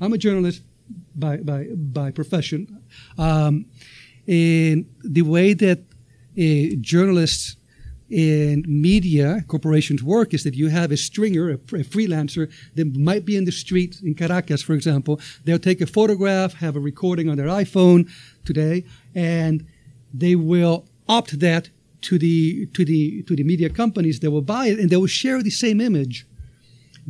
I'm 0.00 0.12
a 0.12 0.18
journalist 0.18 0.62
by 1.14 1.38
by 1.38 1.68
by 1.74 2.10
profession. 2.10 2.82
Um, 3.18 3.66
in 4.26 4.86
the 5.02 5.22
way 5.22 5.52
that 5.52 5.80
uh, 6.38 6.76
journalists 6.80 7.56
and 8.14 8.64
media 8.68 9.44
corporations 9.48 10.02
work 10.02 10.32
is 10.32 10.44
that 10.44 10.54
you 10.54 10.68
have 10.68 10.92
a 10.92 10.96
stringer, 10.96 11.50
a, 11.50 11.54
a, 11.54 11.84
freelancer 11.84 12.50
that 12.76 12.96
might 12.96 13.24
be 13.24 13.36
in 13.36 13.44
the 13.44 13.50
street 13.50 14.00
in 14.04 14.14
Caracas, 14.14 14.62
for 14.62 14.74
example. 14.74 15.20
They'll 15.44 15.58
take 15.58 15.80
a 15.80 15.86
photograph, 15.86 16.54
have 16.54 16.76
a 16.76 16.80
recording 16.80 17.28
on 17.28 17.36
their 17.36 17.48
iPhone 17.48 18.08
today, 18.44 18.84
and 19.16 19.66
they 20.12 20.36
will 20.36 20.86
opt 21.08 21.40
that 21.40 21.70
to 22.02 22.18
the 22.18 22.66
to 22.66 22.84
the 22.84 23.22
to 23.22 23.34
the 23.34 23.42
media 23.42 23.68
companies 23.68 24.20
that 24.20 24.30
will 24.30 24.42
buy 24.42 24.66
it, 24.66 24.78
and 24.78 24.90
they 24.90 24.96
will 24.96 25.08
share 25.08 25.42
the 25.42 25.50
same 25.50 25.80
image. 25.80 26.24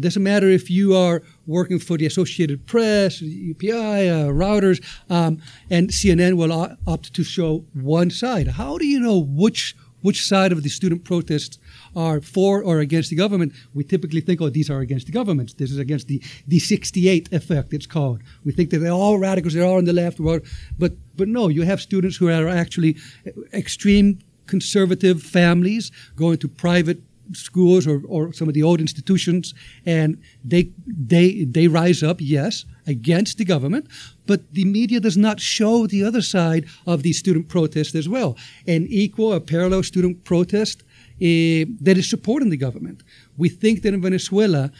Doesn't 0.01 0.23
matter 0.23 0.49
if 0.49 0.71
you 0.71 0.97
are 0.97 1.23
working 1.47 1.79
for 1.79 1.97
the 1.97 2.07
Associated 2.07 2.67
Press, 2.67 3.21
UPI, 3.21 4.09
uh, 4.11 4.33
Reuters, 4.33 4.83
um, 5.09 5.41
and 5.71 5.91
CNN 5.91 6.35
will 6.35 6.77
opt 6.87 7.15
to 7.15 7.23
show 7.23 7.65
one 7.75 8.11
side. 8.11 8.49
How 8.49 8.77
do 8.79 8.87
you 8.87 8.99
know 8.99 9.19
which 9.19 9.77
which 10.05 10.27
side 10.27 10.53
of 10.53 10.63
the 10.63 10.69
student 10.69 11.03
protests 11.03 11.59
are 11.97 12.21
for 12.21 12.63
or 12.63 12.81
against 12.81 13.09
the 13.09 13.17
government, 13.17 13.55
we 13.73 13.83
typically 13.83 14.21
think, 14.21 14.39
oh, 14.43 14.51
these 14.51 14.69
are 14.69 14.81
against 14.81 15.07
the 15.07 15.13
government. 15.13 15.57
This 15.57 15.71
is 15.71 15.79
against 15.79 16.09
the, 16.09 16.23
the 16.47 16.59
68 16.59 17.33
effect, 17.33 17.73
it's 17.73 17.87
called. 17.87 18.21
We 18.45 18.53
think 18.53 18.69
that 18.69 18.81
they're 18.81 18.93
all 18.93 19.17
radicals, 19.17 19.55
they're 19.55 19.65
all 19.65 19.79
on 19.79 19.87
the 19.87 19.95
left. 19.95 20.19
But, 20.23 20.93
but 21.17 21.29
no, 21.29 21.49
you 21.49 21.63
have 21.63 21.81
students 21.81 22.19
who 22.19 22.29
are 22.29 22.49
actually 22.49 22.99
uh, 23.27 23.31
extreme 23.55 24.19
conservative 24.47 25.23
families 25.23 25.91
going 26.17 26.37
to 26.37 26.49
private 26.49 27.01
schools 27.33 27.87
or, 27.87 28.03
or 28.07 28.33
some 28.33 28.49
of 28.49 28.55
the 28.55 28.63
old 28.63 28.81
institutions, 28.81 29.55
and 29.87 30.21
they 30.45 30.71
they 30.87 31.45
they 31.45 31.69
rise 31.69 32.03
up, 32.03 32.19
yes, 32.21 32.65
against 32.87 33.39
the 33.39 33.45
government, 33.45 33.87
but 34.27 34.41
the 34.53 34.65
media 34.65 35.01
does 35.01 35.17
not 35.17 35.41
show 35.41 35.87
the 35.87 36.05
other 36.05 36.23
side 36.23 36.67
of 36.87 37.03
the 37.03 37.13
student 37.13 37.49
protest 37.49 37.95
as 37.95 38.09
well. 38.09 38.37
An 38.67 38.87
equal, 38.89 39.33
a 39.33 39.41
parallel 39.41 39.83
student 39.83 40.25
protest 40.25 40.83
uh, 40.83 41.65
that 41.81 41.97
is 41.97 42.09
supporting 42.09 42.51
the 42.51 42.57
government. 42.57 43.03
We 43.37 43.49
think 43.49 43.83
that 43.83 43.95
in 43.95 44.03
Venezuela, 44.03 44.71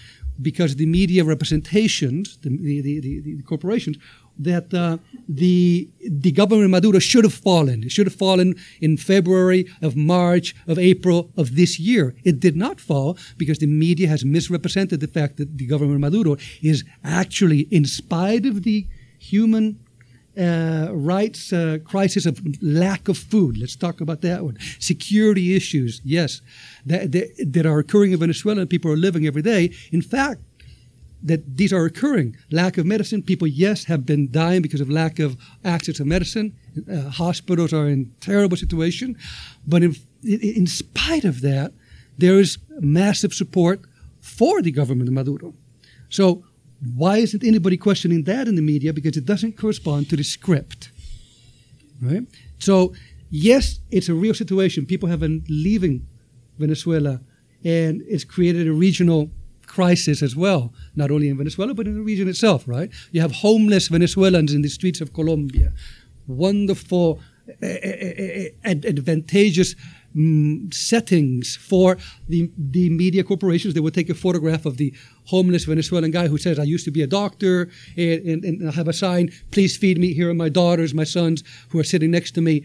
because 0.43 0.77
the 0.77 0.87
media 0.87 1.25
representations, 1.25 2.39
the, 2.39 2.51
the, 2.51 2.83
the, 2.83 3.21
the 3.37 3.43
corporations, 3.43 3.97
that 4.39 4.73
uh, 4.75 4.99
the 5.29 5.89
the 6.01 6.33
government 6.33 6.67
of 6.67 6.71
Maduro 6.71 6.99
should 6.99 7.25
have 7.25 7.35
fallen. 7.35 7.85
It 7.85 7.93
should 7.93 8.07
have 8.07 8.15
fallen 8.15 8.55
in 8.81 8.97
February, 8.97 9.67
of 9.81 9.97
March, 9.97 10.55
of 10.67 10.79
April 10.79 11.31
of 11.37 11.57
this 11.57 11.79
year. 11.79 12.15
It 12.25 12.41
did 12.41 12.57
not 12.57 12.81
fall 12.81 13.17
because 13.37 13.59
the 13.59 13.67
media 13.67 14.09
has 14.09 14.25
misrepresented 14.25 15.01
the 15.01 15.09
fact 15.09 15.37
that 15.37 15.57
the 15.59 15.67
government 15.67 15.97
of 15.97 16.13
Maduro 16.13 16.37
is 16.63 16.85
actually, 17.03 17.61
in 17.71 17.85
spite 17.85 18.47
of 18.47 18.63
the 18.63 18.87
human 19.19 19.79
uh, 20.39 20.89
rights 20.91 21.53
uh, 21.53 21.79
crisis 21.85 22.27
of 22.27 22.41
lack 22.61 23.09
of 23.09 23.17
food. 23.17 23.57
Let's 23.57 23.77
talk 23.77 24.01
about 24.01 24.21
that 24.23 24.43
one. 24.43 24.59
Security 24.79 25.55
issues, 25.55 26.01
yes, 26.05 26.41
that, 26.85 27.13
that, 27.13 27.53
that 27.53 27.67
are 27.67 27.79
occurring 27.79 28.13
in 28.13 28.19
Venezuela 28.19 28.63
and 28.63 28.71
people 28.71 28.91
are 28.91 28.97
living 28.97 29.27
every 29.27 29.43
day. 29.43 29.73
In 29.93 30.03
fact, 30.03 30.41
that 31.25 31.57
these 31.57 31.73
are 31.73 31.85
occurring. 31.85 32.37
Lack 32.51 32.79
of 32.79 32.87
medicine. 32.87 33.23
People, 33.23 33.49
yes, 33.49 33.85
have 33.85 34.05
been 34.05 34.31
dying 34.31 34.63
because 34.63 34.81
of 34.81 34.91
lack 34.91 35.19
of 35.19 35.37
access 35.65 35.97
to 35.97 36.05
medicine. 36.05 36.55
Uh, 36.91 37.09
hospitals 37.09 37.73
are 37.73 37.89
in 37.89 38.13
terrible 38.21 38.57
situation. 38.57 39.17
But 39.67 39.83
in, 39.83 39.97
in 40.23 40.67
spite 40.67 41.25
of 41.25 41.41
that, 41.41 41.73
there 42.19 42.39
is 42.39 42.59
massive 42.81 43.33
support 43.33 43.81
for 44.21 44.63
the 44.63 44.71
government 44.71 45.09
of 45.09 45.15
Maduro. 45.15 45.55
So 46.11 46.45
why 46.95 47.19
isn't 47.19 47.43
anybody 47.43 47.77
questioning 47.77 48.25
that 48.25 48.47
in 48.47 48.57
the 48.57 48.63
media? 48.63 48.93
Because 48.93 49.17
it 49.17 49.25
doesn't 49.25 49.57
correspond 49.57 50.11
to 50.11 50.17
the 50.17 50.23
script. 50.23 50.91
Right? 52.03 52.23
So, 52.59 52.95
yes, 53.31 53.81
it's 53.91 54.09
a 54.09 54.15
real 54.15 54.35
situation. 54.35 54.85
People 54.85 55.09
have 55.09 55.21
been 55.21 55.45
leaving 55.49 56.07
Venezuela, 56.59 57.21
and 57.65 58.03
it's 58.07 58.25
created 58.25 58.69
a 58.69 58.73
regional 58.73 59.31
crisis 59.75 60.23
as 60.23 60.35
well, 60.37 60.73
not 60.95 61.11
only 61.11 61.29
in 61.29 61.37
Venezuela, 61.37 61.75
but 61.75 61.87
in 61.87 61.95
the 61.95 62.07
region 62.13 62.29
itself, 62.29 62.61
right? 62.77 62.91
You 63.13 63.21
have 63.21 63.33
homeless 63.33 63.89
Venezuelans 63.89 64.53
in 64.55 64.63
the 64.63 64.69
streets 64.69 65.01
of 65.01 65.13
Colombia. 65.13 65.73
Wonderful, 66.29 67.21
uh, 67.63 67.67
uh, 67.67 68.75
advantageous 68.95 69.75
um, 70.17 70.71
settings 70.73 71.57
for 71.57 71.99
the, 72.29 72.51
the 72.57 72.89
media 72.91 73.25
corporations. 73.25 73.75
They 73.75 73.81
would 73.81 73.95
take 73.95 74.11
a 74.11 74.15
photograph 74.15 74.65
of 74.65 74.77
the 74.77 74.95
homeless 75.25 75.65
Venezuelan 75.65 76.13
guy 76.13 76.29
who 76.29 76.39
says, 76.39 76.59
I 76.59 76.63
used 76.75 76.85
to 76.85 76.93
be 76.93 77.03
a 77.03 77.09
doctor, 77.09 77.69
and, 77.97 78.21
and, 78.31 78.45
and 78.45 78.69
I 78.69 78.73
have 78.73 78.89
a 78.89 78.93
sign, 78.93 79.33
please 79.51 79.77
feed 79.77 79.99
me. 79.99 80.15
Here 80.15 80.31
are 80.31 80.35
my 80.35 80.49
daughters, 80.49 80.95
my 80.95 81.05
sons, 81.05 81.43
who 81.71 81.81
are 81.81 81.85
sitting 81.93 82.13
next 82.13 82.33
to 82.37 82.41
me 82.41 82.65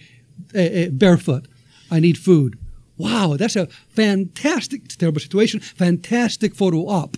uh, 0.55 0.89
barefoot. 0.91 1.47
I 1.89 1.99
need 1.99 2.18
food 2.20 2.60
Wow, 3.00 3.38
that's 3.38 3.56
a 3.56 3.68
fantastic, 3.88 4.89
terrible 4.89 5.22
situation, 5.22 5.62
fantastic 5.62 6.54
photo 6.54 6.82
op 6.88 7.16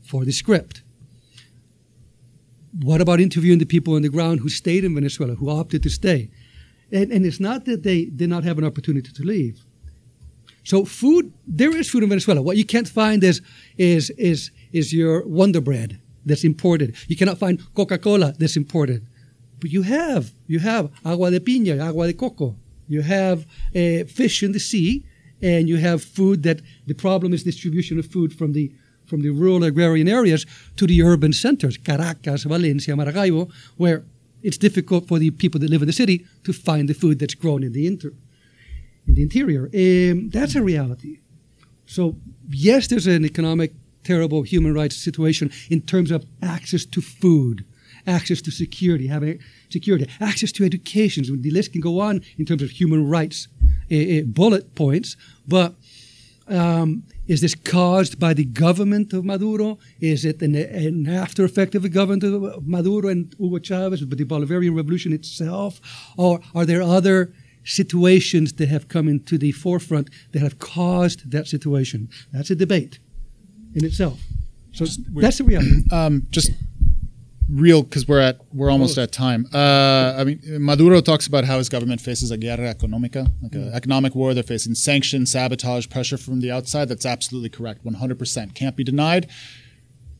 for 0.00 0.24
the 0.24 0.30
script. 0.30 0.82
What 2.80 3.00
about 3.00 3.20
interviewing 3.20 3.58
the 3.58 3.64
people 3.64 3.96
on 3.96 4.02
the 4.02 4.08
ground 4.08 4.38
who 4.38 4.48
stayed 4.48 4.84
in 4.84 4.94
Venezuela, 4.94 5.34
who 5.34 5.50
opted 5.50 5.82
to 5.82 5.90
stay? 5.90 6.30
And, 6.92 7.10
and 7.10 7.26
it's 7.26 7.40
not 7.40 7.64
that 7.64 7.82
they 7.82 8.04
did 8.04 8.30
not 8.30 8.44
have 8.44 8.56
an 8.58 8.64
opportunity 8.64 9.10
to 9.12 9.22
leave. 9.24 9.64
So 10.62 10.84
food, 10.84 11.32
there 11.44 11.76
is 11.76 11.90
food 11.90 12.04
in 12.04 12.08
Venezuela. 12.08 12.40
What 12.40 12.56
you 12.56 12.64
can't 12.64 12.88
find 12.88 13.24
is, 13.24 13.42
is, 13.76 14.10
is, 14.10 14.52
is 14.72 14.92
your 14.92 15.26
Wonder 15.26 15.60
Bread 15.60 16.00
that's 16.24 16.44
imported. 16.44 16.94
You 17.08 17.16
cannot 17.16 17.38
find 17.38 17.60
Coca-Cola 17.74 18.34
that's 18.38 18.56
imported. 18.56 19.04
But 19.58 19.70
you 19.72 19.82
have, 19.82 20.32
you 20.46 20.60
have 20.60 20.92
agua 21.04 21.32
de 21.32 21.40
piña, 21.40 21.84
agua 21.84 22.06
de 22.06 22.12
coco. 22.12 22.56
You 22.90 23.02
have 23.02 23.46
uh, 23.74 24.04
fish 24.04 24.42
in 24.42 24.52
the 24.52 24.58
sea, 24.58 25.04
and 25.40 25.68
you 25.68 25.78
have 25.78 26.02
food 26.02 26.42
that 26.42 26.60
the 26.86 26.94
problem 26.94 27.32
is 27.32 27.44
distribution 27.44 27.98
of 27.98 28.06
food 28.06 28.34
from 28.34 28.52
the 28.52 28.72
from 29.06 29.22
the 29.22 29.30
rural 29.30 29.64
agrarian 29.64 30.08
areas 30.08 30.46
to 30.76 30.86
the 30.86 31.02
urban 31.02 31.32
centers, 31.32 31.76
Caracas, 31.76 32.44
Valencia, 32.44 32.94
Maracaibo, 32.94 33.48
where 33.76 34.04
it's 34.40 34.56
difficult 34.56 35.08
for 35.08 35.18
the 35.18 35.30
people 35.32 35.58
that 35.60 35.68
live 35.68 35.82
in 35.82 35.86
the 35.86 35.92
city 35.92 36.24
to 36.44 36.52
find 36.52 36.88
the 36.88 36.94
food 36.94 37.18
that's 37.18 37.34
grown 37.34 37.64
in 37.64 37.72
the 37.72 37.86
inter 37.86 38.12
in 39.06 39.14
the 39.14 39.22
interior. 39.22 39.64
Um, 39.74 40.30
that's 40.30 40.54
a 40.54 40.62
reality. 40.62 41.20
So 41.86 42.16
yes, 42.48 42.86
there's 42.86 43.06
an 43.06 43.24
economic 43.24 43.72
terrible 44.04 44.42
human 44.42 44.74
rights 44.74 44.96
situation 44.96 45.50
in 45.68 45.80
terms 45.82 46.10
of 46.10 46.24
access 46.42 46.84
to 46.86 47.00
food, 47.00 47.64
access 48.06 48.40
to 48.42 48.50
security, 48.50 49.08
having 49.08 49.40
security, 49.70 50.08
access 50.20 50.52
to 50.52 50.64
education. 50.64 51.24
The 51.42 51.50
list 51.50 51.72
can 51.72 51.80
go 51.80 52.00
on 52.00 52.22
in 52.38 52.44
terms 52.44 52.62
of 52.62 52.70
human 52.70 53.08
rights 53.08 53.48
uh, 53.92 54.22
bullet 54.26 54.74
points, 54.74 55.16
but 55.46 55.74
um, 56.48 57.04
is 57.28 57.40
this 57.40 57.54
caused 57.54 58.18
by 58.18 58.34
the 58.34 58.44
government 58.44 59.12
of 59.12 59.24
Maduro? 59.24 59.78
Is 60.00 60.24
it 60.24 60.42
an, 60.42 60.56
an, 60.56 61.08
after 61.08 61.44
effect 61.44 61.74
of 61.76 61.82
the 61.82 61.88
government 61.88 62.24
of 62.24 62.66
Maduro 62.66 63.08
and 63.08 63.32
Hugo 63.38 63.58
Chavez, 63.58 64.04
but 64.04 64.18
the 64.18 64.24
Bolivarian 64.24 64.76
Revolution 64.76 65.12
itself? 65.12 65.80
Or 66.16 66.40
are 66.54 66.66
there 66.66 66.82
other 66.82 67.32
situations 67.64 68.54
that 68.54 68.68
have 68.68 68.88
come 68.88 69.08
into 69.08 69.38
the 69.38 69.52
forefront 69.52 70.10
that 70.32 70.40
have 70.40 70.58
caused 70.58 71.30
that 71.30 71.46
situation. 71.46 72.08
That's 72.32 72.50
a 72.50 72.54
debate 72.54 72.98
in 73.74 73.84
itself. 73.84 74.20
So 74.72 74.86
that's 75.14 75.38
the 75.38 75.44
reality. 75.44 75.84
Um, 75.92 76.26
just 76.30 76.50
real 77.50 77.82
because 77.82 78.06
we're 78.06 78.20
at 78.20 78.38
we're 78.52 78.70
almost 78.70 78.96
at 78.98 79.12
time. 79.12 79.46
Uh, 79.52 80.14
I 80.18 80.24
mean, 80.24 80.40
Maduro 80.60 81.00
talks 81.00 81.26
about 81.26 81.44
how 81.44 81.58
his 81.58 81.68
government 81.68 82.00
faces 82.00 82.30
a 82.30 82.36
guerra 82.36 82.72
económica, 82.74 83.30
like 83.42 83.54
an 83.54 83.72
economic 83.72 84.14
war. 84.14 84.34
They're 84.34 84.42
facing 84.42 84.74
sanctions, 84.74 85.30
sabotage, 85.32 85.88
pressure 85.88 86.16
from 86.16 86.40
the 86.40 86.50
outside. 86.50 86.88
That's 86.88 87.06
absolutely 87.06 87.50
correct, 87.50 87.84
100%. 87.84 88.54
Can't 88.54 88.76
be 88.76 88.84
denied. 88.84 89.28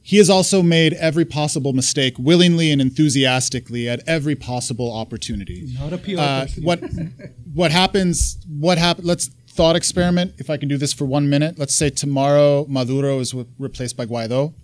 He 0.03 0.17
has 0.17 0.31
also 0.31 0.63
made 0.63 0.95
every 0.95 1.25
possible 1.27 1.73
mistake 1.73 2.15
willingly 2.19 2.73
and 2.73 2.81
enthusiastically 2.81 3.89
at 3.89 4.01
every 4.07 4.35
possible 4.35 4.91
opportunity. 4.93 5.69
Not 5.79 5.93
a 5.93 5.99
PR 5.99 6.19
Uh, 6.19 6.47
what 6.63 6.81
what 7.55 7.71
happens? 7.71 8.39
What 8.49 8.79
happen? 8.79 9.05
Let's 9.05 9.29
thought 9.49 9.77
experiment. 9.77 10.35
If 10.39 10.49
I 10.49 10.57
can 10.57 10.69
do 10.69 10.79
this 10.79 10.93
for 10.93 11.05
one 11.05 11.29
minute, 11.29 11.59
let's 11.59 11.75
say 11.75 11.91
tomorrow 11.91 12.65
Maduro 12.69 13.19
is 13.21 13.33
w- 13.33 13.49
replaced 13.59 13.97
by 13.97 14.07
Guaido, 14.07 14.55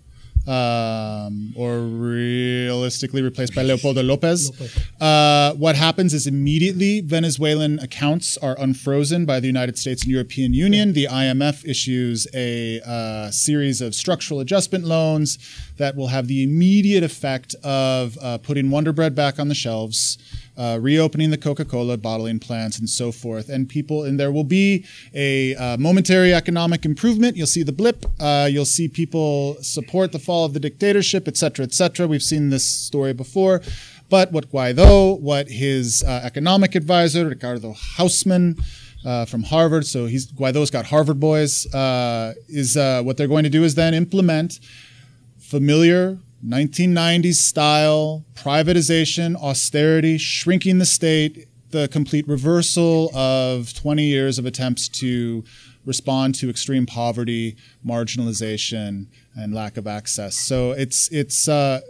um, 0.47 1.53
or 1.55 1.79
realistically 1.79 3.21
replaced 3.21 3.53
by 3.53 3.63
Leopoldo 3.63 4.01
Lopez. 4.01 4.51
Uh, 4.99 5.53
what 5.55 5.75
happens 5.75 6.13
is 6.13 6.25
immediately 6.25 7.01
Venezuelan 7.01 7.79
accounts 7.79 8.37
are 8.37 8.55
unfrozen 8.59 9.25
by 9.25 9.39
the 9.39 9.47
United 9.47 9.77
States 9.77 10.03
and 10.03 10.11
European 10.11 10.53
Union. 10.53 10.93
The 10.93 11.05
IMF 11.05 11.65
issues 11.65 12.27
a 12.33 12.81
uh, 12.81 13.29
series 13.31 13.81
of 13.81 13.93
structural 13.93 14.39
adjustment 14.39 14.85
loans 14.85 15.37
that 15.77 15.95
will 15.95 16.07
have 16.07 16.27
the 16.27 16.43
immediate 16.43 17.03
effect 17.03 17.55
of 17.63 18.17
uh, 18.21 18.37
putting 18.37 18.69
Wonder 18.69 18.93
Bread 18.93 19.13
back 19.15 19.39
on 19.39 19.49
the 19.49 19.55
shelves 19.55 20.17
uh, 20.57 20.79
reopening 20.81 21.29
the 21.29 21.37
Coca-Cola 21.37 21.97
bottling 21.97 22.39
plants 22.39 22.79
and 22.79 22.89
so 22.89 23.11
forth. 23.11 23.49
And 23.49 23.69
people, 23.69 24.03
and 24.03 24.19
there 24.19 24.31
will 24.31 24.43
be 24.43 24.85
a 25.13 25.55
uh, 25.55 25.77
momentary 25.77 26.33
economic 26.33 26.85
improvement. 26.85 27.37
You'll 27.37 27.47
see 27.47 27.63
the 27.63 27.71
blip. 27.71 28.05
Uh, 28.19 28.49
you'll 28.51 28.65
see 28.65 28.87
people 28.87 29.57
support 29.61 30.11
the 30.11 30.19
fall 30.19 30.45
of 30.45 30.53
the 30.53 30.59
dictatorship, 30.59 31.27
et 31.27 31.37
cetera, 31.37 31.63
et 31.63 31.73
cetera. 31.73 32.07
We've 32.07 32.23
seen 32.23 32.49
this 32.49 32.65
story 32.65 33.13
before. 33.13 33.61
But 34.09 34.31
what 34.31 34.51
Guaido, 34.51 35.19
what 35.19 35.49
his 35.49 36.03
uh, 36.03 36.21
economic 36.23 36.75
advisor, 36.75 37.27
Ricardo 37.27 37.73
Hausmann, 37.73 38.57
uh, 39.05 39.25
from 39.25 39.43
Harvard, 39.43 39.85
so 39.85 40.05
he's 40.05 40.31
Guaido's 40.31 40.71
got 40.71 40.85
Harvard 40.85 41.19
boys, 41.19 41.71
uh, 41.73 42.33
is 42.47 42.75
uh, 42.75 43.03
what 43.03 43.15
they're 43.15 43.27
going 43.27 43.43
to 43.43 43.49
do 43.49 43.63
is 43.63 43.75
then 43.75 43.93
implement 43.93 44.59
familiar 45.37 46.17
1990s 46.45 47.35
style 47.35 48.25
privatization, 48.35 49.35
austerity, 49.35 50.17
shrinking 50.17 50.77
the 50.77 50.85
state, 50.85 51.47
the 51.71 51.87
complete 51.87 52.27
reversal 52.27 53.15
of 53.15 53.73
20 53.73 54.03
years 54.03 54.39
of 54.39 54.45
attempts 54.45 54.87
to 54.87 55.43
respond 55.85 56.35
to 56.35 56.49
extreme 56.49 56.85
poverty, 56.85 57.55
marginalization, 57.85 59.07
and 59.35 59.53
lack 59.53 59.77
of 59.77 59.87
access. 59.87 60.37
So 60.37 60.71
it's 60.71 61.09
it's 61.09 61.47
uh, 61.47 61.81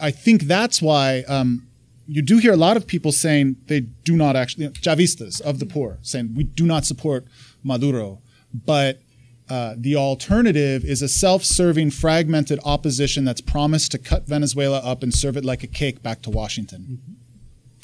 I 0.00 0.10
think 0.10 0.42
that's 0.42 0.80
why 0.82 1.24
um, 1.28 1.66
you 2.06 2.22
do 2.22 2.38
hear 2.38 2.52
a 2.52 2.56
lot 2.56 2.76
of 2.76 2.86
people 2.86 3.12
saying 3.12 3.56
they 3.66 3.80
do 3.80 4.16
not 4.16 4.34
actually 4.36 4.68
Chavistas 4.68 5.40
of 5.40 5.58
the 5.58 5.66
poor 5.66 5.98
saying 6.02 6.34
we 6.34 6.44
do 6.44 6.66
not 6.66 6.84
support 6.84 7.26
Maduro, 7.62 8.20
but 8.52 9.00
uh, 9.48 9.74
the 9.76 9.94
alternative 9.94 10.84
is 10.84 11.02
a 11.02 11.08
self-serving, 11.08 11.90
fragmented 11.90 12.58
opposition 12.64 13.24
that's 13.24 13.40
promised 13.42 13.92
to 13.92 13.98
cut 13.98 14.26
Venezuela 14.26 14.78
up 14.78 15.02
and 15.02 15.12
serve 15.12 15.36
it 15.36 15.44
like 15.44 15.62
a 15.62 15.66
cake 15.66 16.02
back 16.02 16.22
to 16.22 16.30
Washington. 16.30 17.00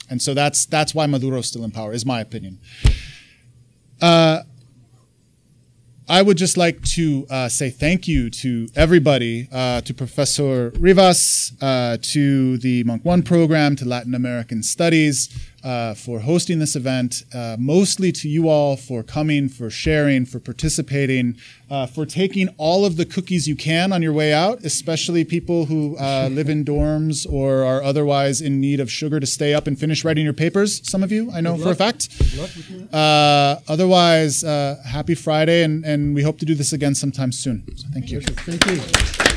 And 0.08 0.20
so 0.20 0.34
that's 0.34 0.66
that's 0.66 0.94
why 0.94 1.06
Maduro's 1.06 1.46
still 1.46 1.64
in 1.64 1.70
power, 1.70 1.92
is 1.92 2.04
my 2.06 2.20
opinion. 2.20 2.58
Uh, 4.00 4.42
I 6.08 6.22
would 6.22 6.38
just 6.38 6.56
like 6.56 6.82
to 6.96 7.24
uh, 7.30 7.48
say 7.48 7.70
thank 7.70 8.08
you 8.08 8.30
to 8.30 8.66
everybody, 8.74 9.48
uh, 9.52 9.82
to 9.82 9.94
Professor 9.94 10.70
Rivas, 10.70 11.52
uh, 11.60 11.98
to 12.02 12.58
the 12.58 12.82
Munk 12.82 13.04
One 13.04 13.22
program, 13.22 13.76
to 13.76 13.84
Latin 13.84 14.16
American 14.16 14.64
Studies 14.64 15.28
uh, 15.62 15.94
for 15.94 16.20
hosting 16.20 16.58
this 16.58 16.76
event, 16.76 17.22
uh, 17.34 17.56
mostly 17.58 18.12
to 18.12 18.28
you 18.28 18.48
all 18.48 18.76
for 18.76 19.02
coming, 19.02 19.48
for 19.48 19.70
sharing, 19.70 20.24
for 20.24 20.38
participating, 20.38 21.36
uh, 21.70 21.86
for 21.86 22.06
taking 22.06 22.48
all 22.56 22.84
of 22.84 22.96
the 22.96 23.04
cookies 23.04 23.46
you 23.46 23.56
can 23.56 23.92
on 23.92 24.02
your 24.02 24.12
way 24.12 24.32
out, 24.32 24.64
especially 24.64 25.24
people 25.24 25.66
who 25.66 25.96
uh, 25.98 26.28
live 26.32 26.48
in 26.48 26.64
dorms 26.64 27.30
or 27.30 27.64
are 27.64 27.82
otherwise 27.82 28.40
in 28.40 28.60
need 28.60 28.80
of 28.80 28.90
sugar 28.90 29.20
to 29.20 29.26
stay 29.26 29.54
up 29.54 29.66
and 29.66 29.78
finish 29.78 30.04
writing 30.04 30.24
your 30.24 30.32
papers. 30.32 30.80
Some 30.88 31.02
of 31.02 31.12
you, 31.12 31.30
I 31.30 31.40
know 31.40 31.56
for 31.56 31.70
a 31.70 31.74
fact. 31.74 32.08
Uh, 32.92 33.56
otherwise, 33.68 34.42
uh, 34.44 34.82
happy 34.86 35.14
Friday, 35.14 35.62
and, 35.62 35.84
and 35.84 36.14
we 36.14 36.22
hope 36.22 36.38
to 36.38 36.44
do 36.44 36.54
this 36.54 36.72
again 36.72 36.94
sometime 36.94 37.32
soon. 37.32 37.64
So 37.76 37.86
thank 37.92 38.10
you. 38.10 38.20
Thank 38.20 38.66
you. 38.66 39.29